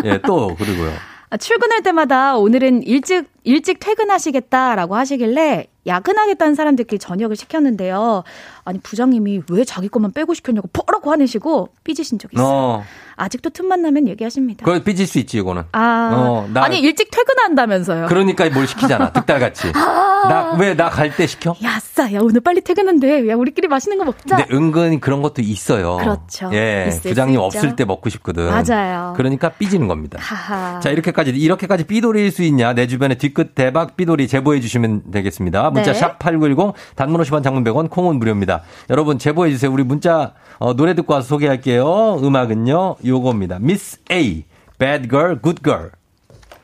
예, 0.04 0.20
또, 0.24 0.54
그리고요. 0.56 0.92
아, 1.30 1.36
출근할 1.36 1.82
때마다 1.82 2.36
오늘은 2.36 2.84
일찍 2.84 3.28
일찍 3.42 3.80
퇴근하시겠다라고 3.80 4.94
하시길래 4.94 5.66
야근하겠다는 5.86 6.54
사람들끼리 6.54 6.98
저녁을 6.98 7.36
시켰는데요. 7.36 8.24
아니 8.64 8.78
부장님이 8.80 9.42
왜 9.50 9.64
자기 9.64 9.88
것만 9.88 10.12
빼고 10.12 10.34
시켰냐고 10.34 10.68
버럭 10.72 11.06
화내시고 11.06 11.68
삐지신 11.84 12.18
적이 12.18 12.36
있어요. 12.36 12.46
어, 12.48 12.84
아직도 13.16 13.50
틈만 13.50 13.80
나면 13.82 14.08
얘기하십니다. 14.08 14.64
그걸 14.64 14.82
삐질 14.82 15.06
수 15.06 15.18
있지, 15.18 15.38
이거는. 15.38 15.62
아, 15.72 16.10
어, 16.12 16.48
나- 16.52 16.64
아니 16.64 16.80
일찍 16.80 17.10
퇴근한다면서요. 17.10 18.06
그러니까 18.08 18.48
뭘 18.50 18.66
시키잖아. 18.66 19.12
득달같이. 19.12 19.72
나, 19.72 20.56
왜 20.58 20.74
나 20.74 20.90
갈 20.90 21.10
때 21.16 21.26
시켜? 21.26 21.54
야, 21.64 21.78
싸, 21.80 22.12
야 22.12 22.18
오늘 22.20 22.40
빨리 22.40 22.60
퇴근한대. 22.60 23.28
야 23.28 23.36
우리끼리 23.36 23.68
맛있는 23.68 23.96
거 23.98 24.04
먹자. 24.04 24.36
근데 24.36 24.54
은근히 24.54 25.00
그런 25.00 25.22
것도 25.22 25.40
있어요. 25.42 25.96
그렇죠. 25.98 26.50
예. 26.52 26.90
부장님. 27.02 27.38
없을 27.40 27.76
때 27.76 27.84
먹고 27.84 28.10
싶거든. 28.10 28.46
맞아요. 28.50 29.14
그러니까 29.16 29.50
삐지는 29.50 29.86
겁니다. 29.88 30.18
하하. 30.20 30.80
자, 30.80 30.90
이렇게까지, 30.90 31.30
이렇게까지 31.30 31.84
삐돌일 31.84 32.30
수 32.32 32.42
있냐? 32.42 32.72
내 32.74 32.86
주변에 32.86 33.14
뒤끝 33.16 33.54
대박 33.54 33.96
삐돌이 33.96 34.26
제보해 34.26 34.60
주시면 34.60 35.10
되겠습니다. 35.12 35.70
문자 35.76 35.92
네. 35.92 35.98
샵 35.98 36.18
8910, 36.18 36.74
단문 36.94 37.20
50원, 37.22 37.42
장문 37.42 37.64
100원, 37.64 37.90
콩은 37.90 38.18
무료입니다. 38.18 38.62
여러분 38.90 39.18
제보해 39.18 39.50
주세요. 39.50 39.70
우리 39.72 39.82
문자, 39.84 40.32
어, 40.58 40.74
노래 40.74 40.94
듣고 40.94 41.14
와서 41.14 41.26
소개할게요. 41.28 42.18
음악은요, 42.22 42.96
요겁니다. 43.04 43.56
Miss 43.56 43.98
A, 44.10 44.44
Bad 44.78 45.08
Girl, 45.08 45.38
Good 45.40 45.62
Girl. 45.62 45.90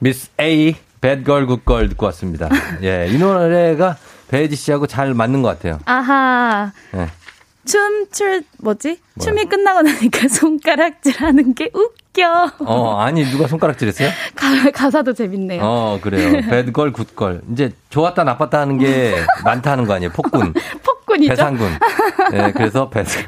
Miss 0.02 0.30
A, 0.40 0.74
Bad 1.00 1.24
Girl, 1.24 1.46
Good 1.46 1.62
Girl 1.66 1.88
듣고 1.90 2.06
왔습니다. 2.06 2.48
예, 2.82 3.08
이 3.10 3.18
노래가 3.18 3.96
배지 4.28 4.56
씨하고 4.56 4.86
잘 4.86 5.14
맞는 5.14 5.42
것 5.42 5.48
같아요. 5.48 5.78
아하. 5.84 6.72
예. 6.94 7.08
춤출 7.64 8.42
뭐지? 8.58 8.98
뭐야? 9.14 9.24
춤이 9.24 9.44
끝나고 9.46 9.82
나니까 9.82 10.28
손가락질하는 10.28 11.54
게 11.54 11.70
웃겨. 11.72 12.52
어, 12.60 12.96
아니, 13.00 13.24
누가 13.24 13.46
손가락질 13.46 13.88
했어요? 13.88 14.08
가, 14.34 14.70
가사도 14.70 15.12
재밌네요. 15.14 15.60
어, 15.62 15.98
그래요. 16.02 16.40
배드걸, 16.48 16.92
굿걸. 16.92 17.42
이제 17.52 17.72
좋았다, 17.90 18.24
나빴다 18.24 18.60
하는 18.60 18.78
게 18.78 19.14
많다 19.44 19.72
하는 19.72 19.86
거 19.86 19.94
아니에요? 19.94 20.10
폭군. 20.12 20.52
폭군이죠. 20.82 21.30
배상군. 21.30 21.70
예, 22.34 22.52
그래서 22.52 22.90
배상. 22.90 23.24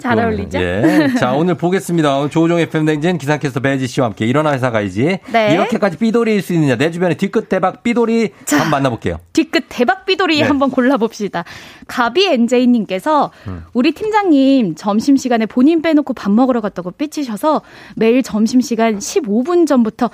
잘 0.00 0.18
어울리죠? 0.18 0.58
예. 0.58 1.08
자, 1.18 1.32
오늘 1.32 1.54
보겠습니다. 1.54 2.28
조우종 2.30 2.58
FM 2.58 2.86
댕진 2.86 3.18
기상캐스터 3.18 3.60
배지 3.60 3.86
씨와 3.86 4.06
함께 4.06 4.26
일어나 4.26 4.52
회사 4.52 4.70
가야지. 4.70 5.18
네. 5.32 5.52
이렇게까지 5.52 5.98
삐돌이일 5.98 6.42
수 6.42 6.52
있느냐. 6.54 6.76
내 6.76 6.90
주변에 6.90 7.14
뒤끝 7.16 7.48
대박 7.48 7.82
삐돌이 7.82 8.30
한번 8.48 8.70
만나볼게요. 8.70 9.18
뒤끝 9.32 9.66
대박 9.68 10.06
삐돌이 10.06 10.38
네. 10.38 10.42
한번 10.42 10.70
골라봅시다. 10.70 11.44
가비 11.86 12.26
엔제이님께서 12.26 13.30
음. 13.46 13.64
우리 13.74 13.92
팀장님 13.92 14.74
점심시간에 14.74 15.46
본인 15.46 15.82
빼놓고 15.82 16.14
밥 16.14 16.30
먹으러 16.32 16.60
갔다고 16.60 16.90
삐치셔서 16.90 17.62
매일 17.96 18.22
점심시간 18.22 18.98
15분 18.98 19.66
전부터 19.66 20.10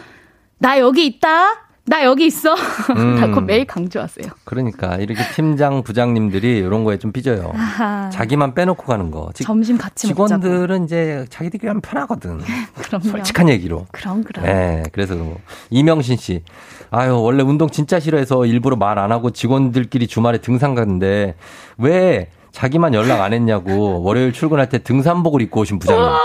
나 0.59 0.79
여기 0.79 1.07
있다. 1.07 1.66
나 1.89 2.03
여기 2.05 2.27
있어. 2.27 2.53
음. 2.97 3.21
라고 3.21 3.41
매일 3.41 3.65
강조하세요. 3.65 4.27
그러니까 4.45 4.97
이렇게 4.97 5.23
팀장, 5.35 5.85
부장님들이 5.85 6.59
이런 6.59 6.83
거에 6.83 6.99
좀 6.99 7.13
삐져요. 7.13 7.53
아하. 7.55 8.11
자기만 8.11 8.55
빼놓고 8.55 8.85
가는 8.85 9.11
거. 9.13 9.31
직- 9.35 9.45
점심 9.45 9.79
같이 9.79 10.09
먹자고. 10.09 10.27
직원들은 10.43 10.85
이제 10.85 11.25
자기들끼리 11.31 11.69
하면 11.69 11.81
편하거든. 11.81 12.41
그럼요. 12.75 13.05
솔직한 13.05 13.49
얘기로. 13.51 13.87
그럼 13.93 14.25
그럼. 14.25 14.45
예, 14.47 14.83
그래서 14.93 15.15
그런 15.15 15.35
거. 15.35 15.39
이명신 15.71 16.17
씨. 16.17 16.43
아유, 16.91 17.21
원래 17.21 17.43
운동 17.45 17.69
진짜 17.71 18.01
싫어해서 18.01 18.47
일부러 18.47 18.75
말 18.77 18.99
안 18.99 19.13
하고 19.13 19.31
직원들끼리 19.31 20.07
주말에 20.07 20.39
등산 20.39 20.75
갔는데 20.75 21.35
왜 21.79 22.31
자기만 22.51 22.95
연락 22.95 23.21
안 23.21 23.33
했냐고 23.35 24.03
월요일 24.03 24.33
출근할 24.33 24.69
때 24.71 24.79
등산복을 24.79 25.41
입고 25.43 25.61
오신 25.61 25.79
부장님. 25.79 26.03
와, 26.03 26.19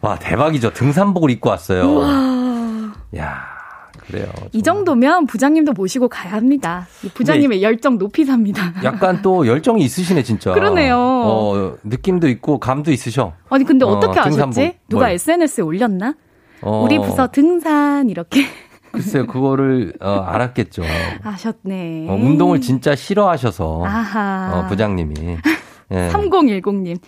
와, 0.00 0.18
대박이죠. 0.18 0.72
등산복을 0.72 1.30
입고 1.30 1.50
왔어요. 1.50 1.82
우와. 1.90 2.92
야 3.18 3.55
그래요. 4.06 4.26
이 4.52 4.62
정도면 4.62 5.26
부장님도 5.26 5.72
모시고 5.72 6.08
가야 6.08 6.32
합니다. 6.34 6.86
이 7.02 7.08
부장님의 7.08 7.62
열정 7.62 7.98
높이 7.98 8.24
삽니다. 8.24 8.72
약간 8.84 9.20
또 9.22 9.46
열정이 9.46 9.82
있으시네, 9.82 10.22
진짜. 10.22 10.52
그러네요. 10.54 10.96
어, 10.98 11.76
느낌도 11.84 12.28
있고, 12.28 12.58
감도 12.60 12.92
있으셔. 12.92 13.32
아니 13.48 13.64
근데 13.64 13.84
어, 13.84 13.88
어떻게. 13.88 14.20
아셨지? 14.20 14.78
누가 14.88 15.06
뭘. 15.06 15.14
SNS에 15.14 15.62
올렸나? 15.64 16.14
어, 16.62 16.82
우리 16.84 16.98
부서 16.98 17.28
등산 17.30 18.08
이렇게 18.08 18.44
글쎄요, 18.92 19.26
그거를, 19.26 19.92
어, 20.00 20.10
알았겠죠. 20.26 20.82
아셨네. 21.22 22.06
어, 22.08 22.14
운동을 22.14 22.60
진짜 22.60 22.94
싫어하셔서. 22.94 23.84
아하. 23.84 24.52
어, 24.54 24.66
부장님이. 24.68 25.14
예. 25.92 26.08
3010님. 26.12 26.98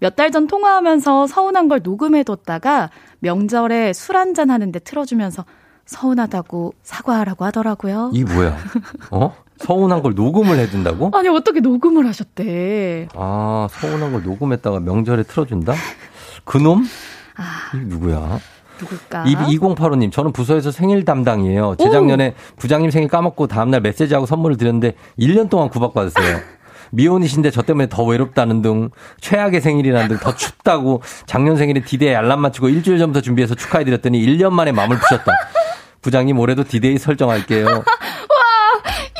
몇 0.00 0.16
달 0.16 0.30
전 0.30 0.46
통화하면서 0.46 1.26
서운한 1.26 1.68
걸 1.68 1.80
녹음해뒀다가 1.82 2.90
명절에 3.20 3.92
술 3.92 4.16
한잔 4.16 4.50
하는데 4.50 4.78
틀어주면서 4.78 5.44
서운하다고 5.86 6.74
사과하라고 6.82 7.44
하더라고요. 7.46 8.10
이 8.14 8.24
뭐야? 8.24 8.56
어? 9.10 9.34
서운한 9.58 10.02
걸 10.02 10.14
녹음을 10.14 10.58
해둔다고? 10.58 11.10
아니, 11.14 11.28
어떻게 11.28 11.60
녹음을 11.60 12.06
하셨대? 12.06 13.08
아, 13.14 13.68
서운한 13.70 14.12
걸 14.12 14.22
녹음했다가 14.22 14.80
명절에 14.80 15.22
틀어준다? 15.24 15.74
그놈? 16.44 16.84
아. 17.36 17.76
이 17.76 17.78
누구야? 17.84 18.38
누굴까? 18.80 19.24
이 19.26 19.36
2085님, 19.36 20.10
저는 20.10 20.32
부서에서 20.32 20.72
생일 20.72 21.04
담당이에요. 21.04 21.76
재작년에 21.78 22.34
부장님 22.56 22.90
생일 22.90 23.08
까먹고 23.08 23.46
다음날 23.46 23.80
메시지하고 23.82 24.26
선물을 24.26 24.56
드렸는데 24.56 24.94
1년 25.18 25.48
동안 25.48 25.68
구박받았어요. 25.68 26.40
미혼이신데 26.90 27.50
저 27.50 27.62
때문에 27.62 27.88
더 27.88 28.04
외롭다는 28.04 28.62
등 28.62 28.90
최악의 29.20 29.60
생일이라는 29.60 30.08
등 30.08 30.18
더 30.18 30.34
춥다고 30.34 31.02
작년 31.26 31.56
생일에 31.56 31.80
디데이 31.82 32.14
알람 32.14 32.40
맞추고 32.40 32.68
일주일 32.68 32.98
전부터 32.98 33.20
준비해서 33.20 33.54
축하해드렸더니 33.54 34.20
1년 34.24 34.52
만에 34.52 34.72
마음을 34.72 34.96
푸셨다. 34.98 35.32
부장님 36.04 36.38
올해도 36.38 36.64
디데이 36.64 36.98
설정할게요. 36.98 37.64
와, 37.66 37.82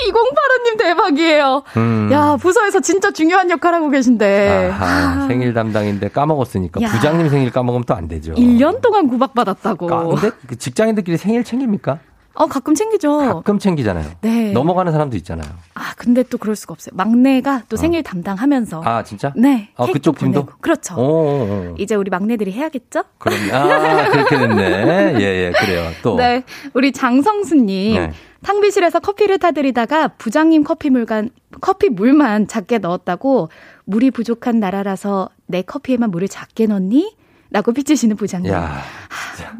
2085님 0.07 0.78
대박이에요. 0.78 1.62
음. 1.78 2.11
야, 2.12 2.37
부서에서 2.39 2.80
진짜 2.80 3.11
중요한 3.11 3.49
역할 3.51 3.72
하고 3.72 3.89
계신데. 3.89 4.70
아하, 4.70 5.26
생일 5.26 5.55
담당인데 5.55 6.09
까먹었으니까 6.09 6.82
야. 6.82 6.89
부장님 6.91 7.30
생일 7.30 7.51
까먹으면 7.51 7.85
또 7.87 7.95
안 7.95 8.07
되죠. 8.07 8.35
1년 8.35 8.80
동안 8.82 9.09
구박받았다고. 9.09 9.95
아, 9.95 10.05
근데 10.05 10.30
그 10.47 10.59
직장인들끼리 10.59 11.16
생일 11.16 11.43
챙깁니까? 11.43 12.01
어, 12.35 12.47
가끔 12.47 12.74
챙기죠. 12.74 13.18
가끔 13.18 13.59
챙기잖아요. 13.59 14.11
네. 14.20 14.51
넘어가는 14.53 14.91
사람도 14.91 15.16
있잖아요. 15.18 15.49
아, 15.74 15.95
근데 15.97 16.22
또 16.24 16.37
그럴 16.39 16.57
수가 16.57 16.72
없어요. 16.72 16.93
막내가 16.97 17.62
또 17.68 17.76
생일 17.76 18.03
담당하면서. 18.03 18.82
아, 18.85 19.05
진짜? 19.05 19.32
네. 19.37 19.70
아, 19.76 19.87
그쪽 19.87 20.18
팀도? 20.18 20.47
그렇죠. 20.61 20.97
오. 20.97 21.74
이제 21.78 21.95
우리 21.95 22.11
막내들이 22.11 22.53
해야겠죠? 22.53 23.05
그럼, 23.18 23.39
아, 23.53 24.09
그렇게 24.11 24.37
됐네. 24.37 25.14
예, 25.20 25.24
예, 25.24 25.53
그래요. 25.59 25.91
또. 26.03 26.16
네. 26.16 26.43
우리 26.74 26.93
장성수님. 26.93 27.95
네. 27.95 28.12
탕비실에서 28.43 28.99
커피를 29.01 29.39
타드리다가 29.39 30.09
부장님 30.09 30.64
커피 30.64 30.91
물간, 30.91 31.30
커피 31.62 31.89
물만 31.89 32.47
작게 32.47 32.78
넣었다고 32.78 33.49
물이 33.87 34.11
부족한 34.11 34.61
나라라서 34.61 35.30
내 35.47 35.62
커피에만 35.62 36.11
물을 36.11 36.28
작게 36.28 36.66
넣니? 36.66 37.16
라고 37.55 37.73
삐치시는 37.73 38.17
부장님. 38.17 38.51
야, 38.53 38.83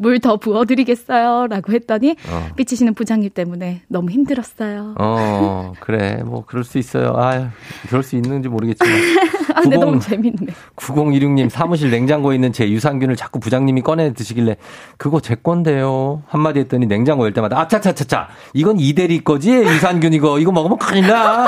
물더 0.01 0.39
부어드리겠어요. 0.39 1.47
라고 1.47 1.73
했더니 1.73 2.17
어. 2.29 2.49
삐치시는 2.57 2.95
부장님 2.95 3.31
때문에 3.33 3.83
너무 3.87 4.11
힘들었어요. 4.11 4.97
어, 4.99 5.75
그래. 5.79 6.21
뭐, 6.25 6.45
그럴 6.45 6.65
수 6.65 6.79
있어요. 6.79 7.15
아유, 7.17 7.47
그럴 7.89 8.03
수 8.03 8.17
있는지 8.17 8.49
모르겠지만. 8.49 8.93
아, 9.55 9.61
근데 9.61 9.77
90 9.77 9.81
너무 9.81 10.01
재밌네. 10.01 10.47
9016님, 10.75 11.49
사무실 11.49 11.93
냉장고에 11.93 12.35
있는 12.35 12.53
제 12.53 12.69
유산균을 12.69 13.15
자꾸 13.15 13.39
부장님이 13.39 13.83
꺼내 13.83 14.13
드시길래, 14.13 14.57
그거 14.97 15.21
제 15.21 15.37
건데요. 15.37 16.25
한마디 16.27 16.59
했더니 16.59 16.87
냉장고 16.87 17.25
열 17.25 17.33
때마다, 17.33 17.61
아차차차차, 17.61 18.27
이건 18.55 18.81
이대리 18.81 19.23
거지? 19.23 19.53
유산균 19.53 20.15
이거, 20.15 20.41
이거 20.41 20.51
먹으면 20.51 20.79
큰일 20.79 21.07
나! 21.07 21.47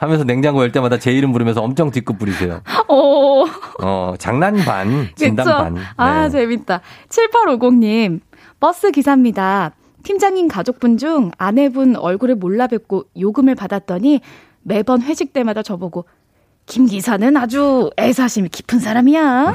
하면서 0.00 0.24
냉장고 0.24 0.62
열 0.62 0.72
때마다 0.72 0.98
제 0.98 1.12
이름 1.12 1.30
부르면서 1.30 1.62
엄청 1.62 1.90
뒷끝 1.90 2.18
부리세요. 2.18 2.62
오. 2.88 3.44
어, 3.82 4.14
장난 4.18 4.56
반, 4.56 5.08
진담 5.14 5.44
그쵸? 5.44 5.56
반. 5.58 5.76
아, 5.98 6.22
네. 6.22 6.30
재밌다. 6.30 6.80
7850님, 7.10 8.20
버스 8.58 8.90
기사입니다. 8.90 9.72
팀장님 10.02 10.48
가족분 10.48 10.96
중 10.96 11.30
아내분 11.36 11.96
얼굴을 11.96 12.36
몰라 12.36 12.66
뵙고 12.66 13.04
요금을 13.18 13.54
받았더니 13.54 14.22
매번 14.62 15.02
회식 15.02 15.34
때마다 15.34 15.62
저보고 15.62 16.06
김 16.70 16.86
기사는 16.86 17.36
아주 17.36 17.90
애사심이 17.98 18.48
깊은 18.48 18.78
사람이야. 18.78 19.54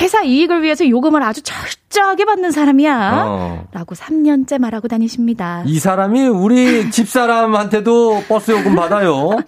회사 0.00 0.22
이익을 0.22 0.62
위해서 0.62 0.88
요금을 0.88 1.22
아주 1.22 1.42
철저하게 1.42 2.24
받는 2.24 2.50
사람이야. 2.50 3.24
어. 3.26 3.64
라고 3.72 3.94
3년째 3.94 4.58
말하고 4.58 4.88
다니십니다. 4.88 5.62
이 5.64 5.78
사람이 5.78 6.26
우리 6.26 6.90
집사람한테도 6.90 8.24
버스 8.28 8.50
요금 8.50 8.74
받아요. 8.74 9.12
어, 9.14 9.38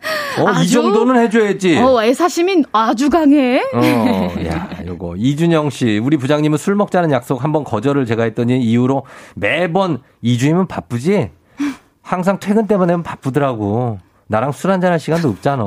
이 0.42 0.46
아주? 0.46 0.74
정도는 0.74 1.20
해줘야지. 1.22 1.78
어, 1.78 2.02
애사심이 2.04 2.64
아주 2.70 3.10
강해. 3.10 3.60
어, 3.74 4.44
야, 4.46 4.70
요거. 4.86 5.14
이준영 5.16 5.70
씨, 5.70 5.98
우리 5.98 6.16
부장님은 6.16 6.56
술 6.56 6.76
먹자는 6.76 7.10
약속 7.10 7.42
한번 7.42 7.64
거절을 7.64 8.06
제가 8.06 8.22
했더니 8.24 8.60
이후로 8.62 9.06
매번 9.34 10.02
이주임은 10.22 10.68
바쁘지? 10.68 11.30
항상 12.00 12.38
퇴근 12.38 12.68
때문에 12.68 13.02
바쁘더라고. 13.02 13.98
나랑 14.28 14.52
술 14.52 14.70
한잔할 14.70 14.98
시간도 15.00 15.28
없잖아. 15.28 15.64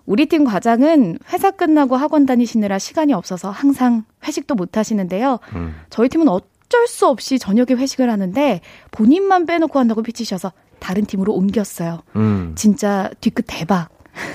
우리 0.06 0.26
팀 0.26 0.44
과장은 0.44 1.18
회사 1.32 1.50
끝나고 1.50 1.96
학원 1.96 2.26
다니시느라 2.26 2.78
시간이 2.78 3.14
없어서 3.14 3.50
항상 3.50 4.04
회식도 4.26 4.54
못 4.54 4.76
하시는데요. 4.76 5.38
음. 5.54 5.74
저희 5.88 6.10
팀은 6.10 6.28
어쩔 6.28 6.86
수 6.86 7.06
없이 7.06 7.38
저녁에 7.38 7.68
회식을 7.70 8.10
하는데 8.10 8.60
본인만 8.90 9.46
빼놓고 9.46 9.78
한다고 9.78 10.02
비치셔서 10.02 10.52
다른 10.84 11.06
팀으로 11.06 11.32
옮겼어요. 11.32 12.00
음. 12.14 12.52
진짜 12.56 13.08
뒤끝 13.22 13.44
대박. 13.48 13.88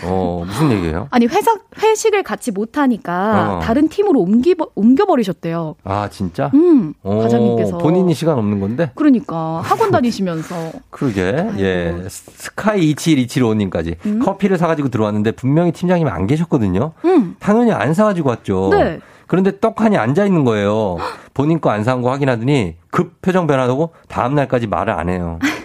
어, 0.04 0.44
무슨 0.46 0.72
얘기예요? 0.72 1.08
아니 1.12 1.28
회사 1.28 1.54
회식을 1.78 2.24
같이 2.24 2.52
못 2.52 2.78
하니까 2.78 3.58
어. 3.58 3.60
다른 3.60 3.88
팀으로 3.88 4.20
옮기 4.20 4.56
옮겨 4.74 5.06
버리셨대요. 5.06 5.76
아, 5.84 6.10
진짜? 6.10 6.50
음, 6.56 6.96
어, 7.04 7.20
과장님께서. 7.22 7.78
본인이 7.78 8.16
시간 8.16 8.40
없는 8.40 8.60
건데? 8.60 8.92
그러니까 8.96 9.62
학원 9.64 9.92
다니시면서 9.92 10.72
그러게. 10.90 11.22
예. 11.60 11.96
스카이 12.10 12.94
27275님까지 12.96 13.96
음. 14.08 14.20
커피를 14.20 14.58
사가지고 14.58 14.90
들어왔는데 14.90 15.34
분명히 15.34 15.72
팀장님이 15.72 16.10
안 16.10 16.26
계셨거든요. 16.26 16.94
음. 17.06 17.36
당연히 17.40 17.72
안 17.72 17.94
사가지고 17.94 18.30
왔죠. 18.30 18.70
네. 18.72 19.00
그런데 19.28 19.60
떡하니 19.60 19.96
앉아 19.98 20.26
있는 20.26 20.44
거예요. 20.44 20.98
본인 21.36 21.62
거안 21.62 21.84
사온 21.84 22.02
거 22.02 22.10
확인하더니 22.10 22.76
급 22.90 23.22
표정 23.22 23.46
변화하고 23.46 23.92
다음날까지 24.08 24.66
말을 24.66 24.92
안 24.92 25.08
해요. 25.10 25.38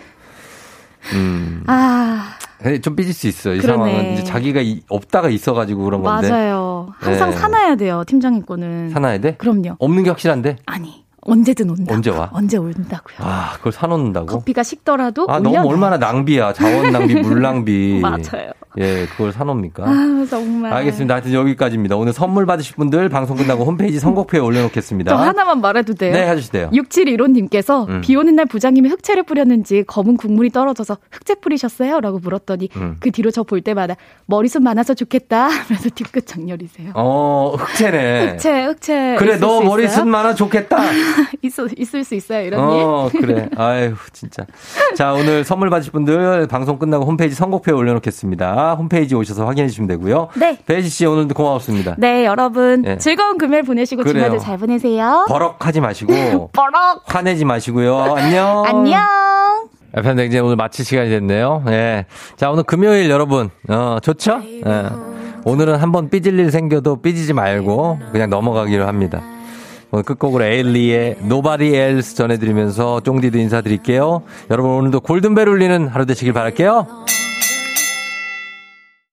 음. 1.12 1.62
아 1.66 2.30
예, 2.66 2.80
좀 2.80 2.96
삐질 2.96 3.12
수 3.12 3.26
있어요. 3.28 3.54
이 3.54 3.58
그러네. 3.58 3.92
상황은 3.92 4.12
이제 4.14 4.24
자기가 4.24 4.60
이- 4.62 4.82
없다가 4.88 5.28
있어가지고 5.28 5.84
그런 5.84 6.02
건데. 6.02 6.30
맞아요. 6.30 6.88
항상 6.98 7.30
네. 7.30 7.36
사놔야 7.36 7.76
돼요 7.76 8.04
팀장님 8.06 8.46
거는. 8.46 8.90
사놔야 8.90 9.18
돼? 9.18 9.34
그럼요. 9.36 9.76
없는 9.78 10.02
게 10.04 10.10
확실한데? 10.10 10.56
아니 10.66 11.04
언제든 11.26 11.68
온다. 11.70 11.94
언제 11.94 12.10
와? 12.10 12.30
언제 12.32 12.56
온다고요. 12.56 13.16
아, 13.18 13.52
그걸 13.56 13.72
사놓는다고? 13.72 14.26
커피가 14.26 14.62
식더라도 14.62 15.26
아. 15.28 15.40
너무 15.40 15.68
얼마나 15.68 15.96
낭비야. 15.98 16.52
자원 16.54 16.90
낭비, 16.92 17.14
물 17.14 17.40
낭비. 17.42 17.98
맞아요. 18.00 18.52
예, 18.78 19.06
그걸 19.06 19.32
사놓습니까? 19.32 19.84
아 19.86 20.26
정말. 20.28 20.72
알겠습니다. 20.72 21.14
하여튼 21.14 21.32
여기까지입니다. 21.32 21.94
오늘 21.96 22.12
선물 22.12 22.44
받으실 22.44 22.74
분들 22.74 23.08
방송 23.08 23.36
끝나고 23.36 23.64
홈페이지 23.64 24.00
선곡표에 24.00 24.40
올려놓겠습니다. 24.40 25.10
저 25.10 25.16
하나만 25.16 25.60
말해도 25.60 25.94
돼요? 25.94 26.12
네, 26.12 26.28
해주세요. 26.28 26.70
6715님께서 26.70 27.88
음. 27.88 28.00
비 28.00 28.16
오는 28.16 28.34
날 28.34 28.46
부장님이 28.46 28.88
흑채를 28.88 29.22
뿌렸는지 29.22 29.84
검은 29.86 30.16
국물이 30.16 30.50
떨어져서 30.50 30.98
흑채 31.12 31.36
뿌리셨어요? 31.36 32.00
라고 32.00 32.18
물었더니 32.18 32.68
음. 32.76 32.96
그 33.00 33.10
뒤로 33.12 33.30
저 33.30 33.44
볼 33.44 33.60
때마다 33.60 33.94
머리숱 34.26 34.62
많아서 34.62 34.94
좋겠다 34.94 35.48
하면서 35.48 35.90
뒤끝 35.90 36.26
장렬이세요. 36.26 36.92
어, 36.94 37.54
흑채네. 37.58 38.30
흑채, 38.32 38.64
흑채. 38.64 39.16
그래, 39.18 39.32
있을 39.34 39.40
너수 39.40 39.64
머리숱? 39.66 40.08
많아 40.08 40.34
좋겠다. 40.34 40.78
있어, 41.42 41.66
있을 41.76 42.04
수 42.04 42.14
있어요, 42.14 42.46
이런 42.46 42.60
일. 42.72 42.82
어, 42.82 43.10
그래. 43.12 43.48
아유, 43.56 43.94
진짜. 44.14 44.46
자, 44.96 45.12
오늘 45.12 45.44
선물 45.44 45.68
받으실 45.68 45.92
분들 45.92 46.46
방송 46.48 46.78
끝나고 46.78 47.04
홈페이지 47.04 47.34
선곡표에 47.34 47.74
올려놓겠습니다. 47.74 48.63
홈페이지 48.72 49.14
오셔서 49.14 49.46
확인해 49.46 49.68
주시면 49.68 49.86
되고요. 49.88 50.28
네. 50.34 50.58
배지 50.66 50.88
씨 50.88 51.04
오늘도 51.04 51.34
고마웠습니다. 51.34 51.96
네, 51.98 52.24
여러분. 52.24 52.82
네. 52.82 52.96
즐거운 52.98 53.36
금요일 53.36 53.62
보내시고 53.64 54.02
그래요. 54.02 54.24
주말도 54.24 54.38
잘 54.42 54.56
보내세요. 54.56 55.26
버럭하지 55.28 55.80
마시고 55.82 56.48
버럭. 56.52 57.02
화내지 57.04 57.44
마시고요. 57.44 58.14
안녕. 58.16 58.64
안녕. 58.66 59.02
FM 59.96 60.16
댕진 60.16 60.40
오늘 60.40 60.56
마칠 60.56 60.84
시간이 60.84 61.08
됐네요. 61.10 61.62
예. 61.68 62.06
자, 62.36 62.50
오늘 62.50 62.64
금요일 62.64 63.10
여러분, 63.10 63.50
어, 63.68 63.98
좋죠? 64.02 64.40
예. 64.44 64.62
오늘은 65.44 65.76
한번 65.76 66.08
삐질 66.10 66.38
일 66.40 66.50
생겨도 66.50 66.96
삐지지 67.02 67.32
말고 67.34 67.98
그냥 68.10 68.30
넘어가기로 68.30 68.86
합니다. 68.88 69.20
오늘 69.92 70.02
끝곡으로 70.02 70.42
에일리의 70.42 71.18
Nobody 71.22 71.74
Else 71.76 72.16
전해드리면서 72.16 73.00
쫑디도 73.00 73.38
인사드릴게요. 73.38 74.22
여러분 74.50 74.72
오늘도 74.72 75.00
골든벨 75.00 75.48
울리는 75.48 75.86
하루 75.86 76.06
되시길 76.06 76.32
바랄게요. 76.32 77.04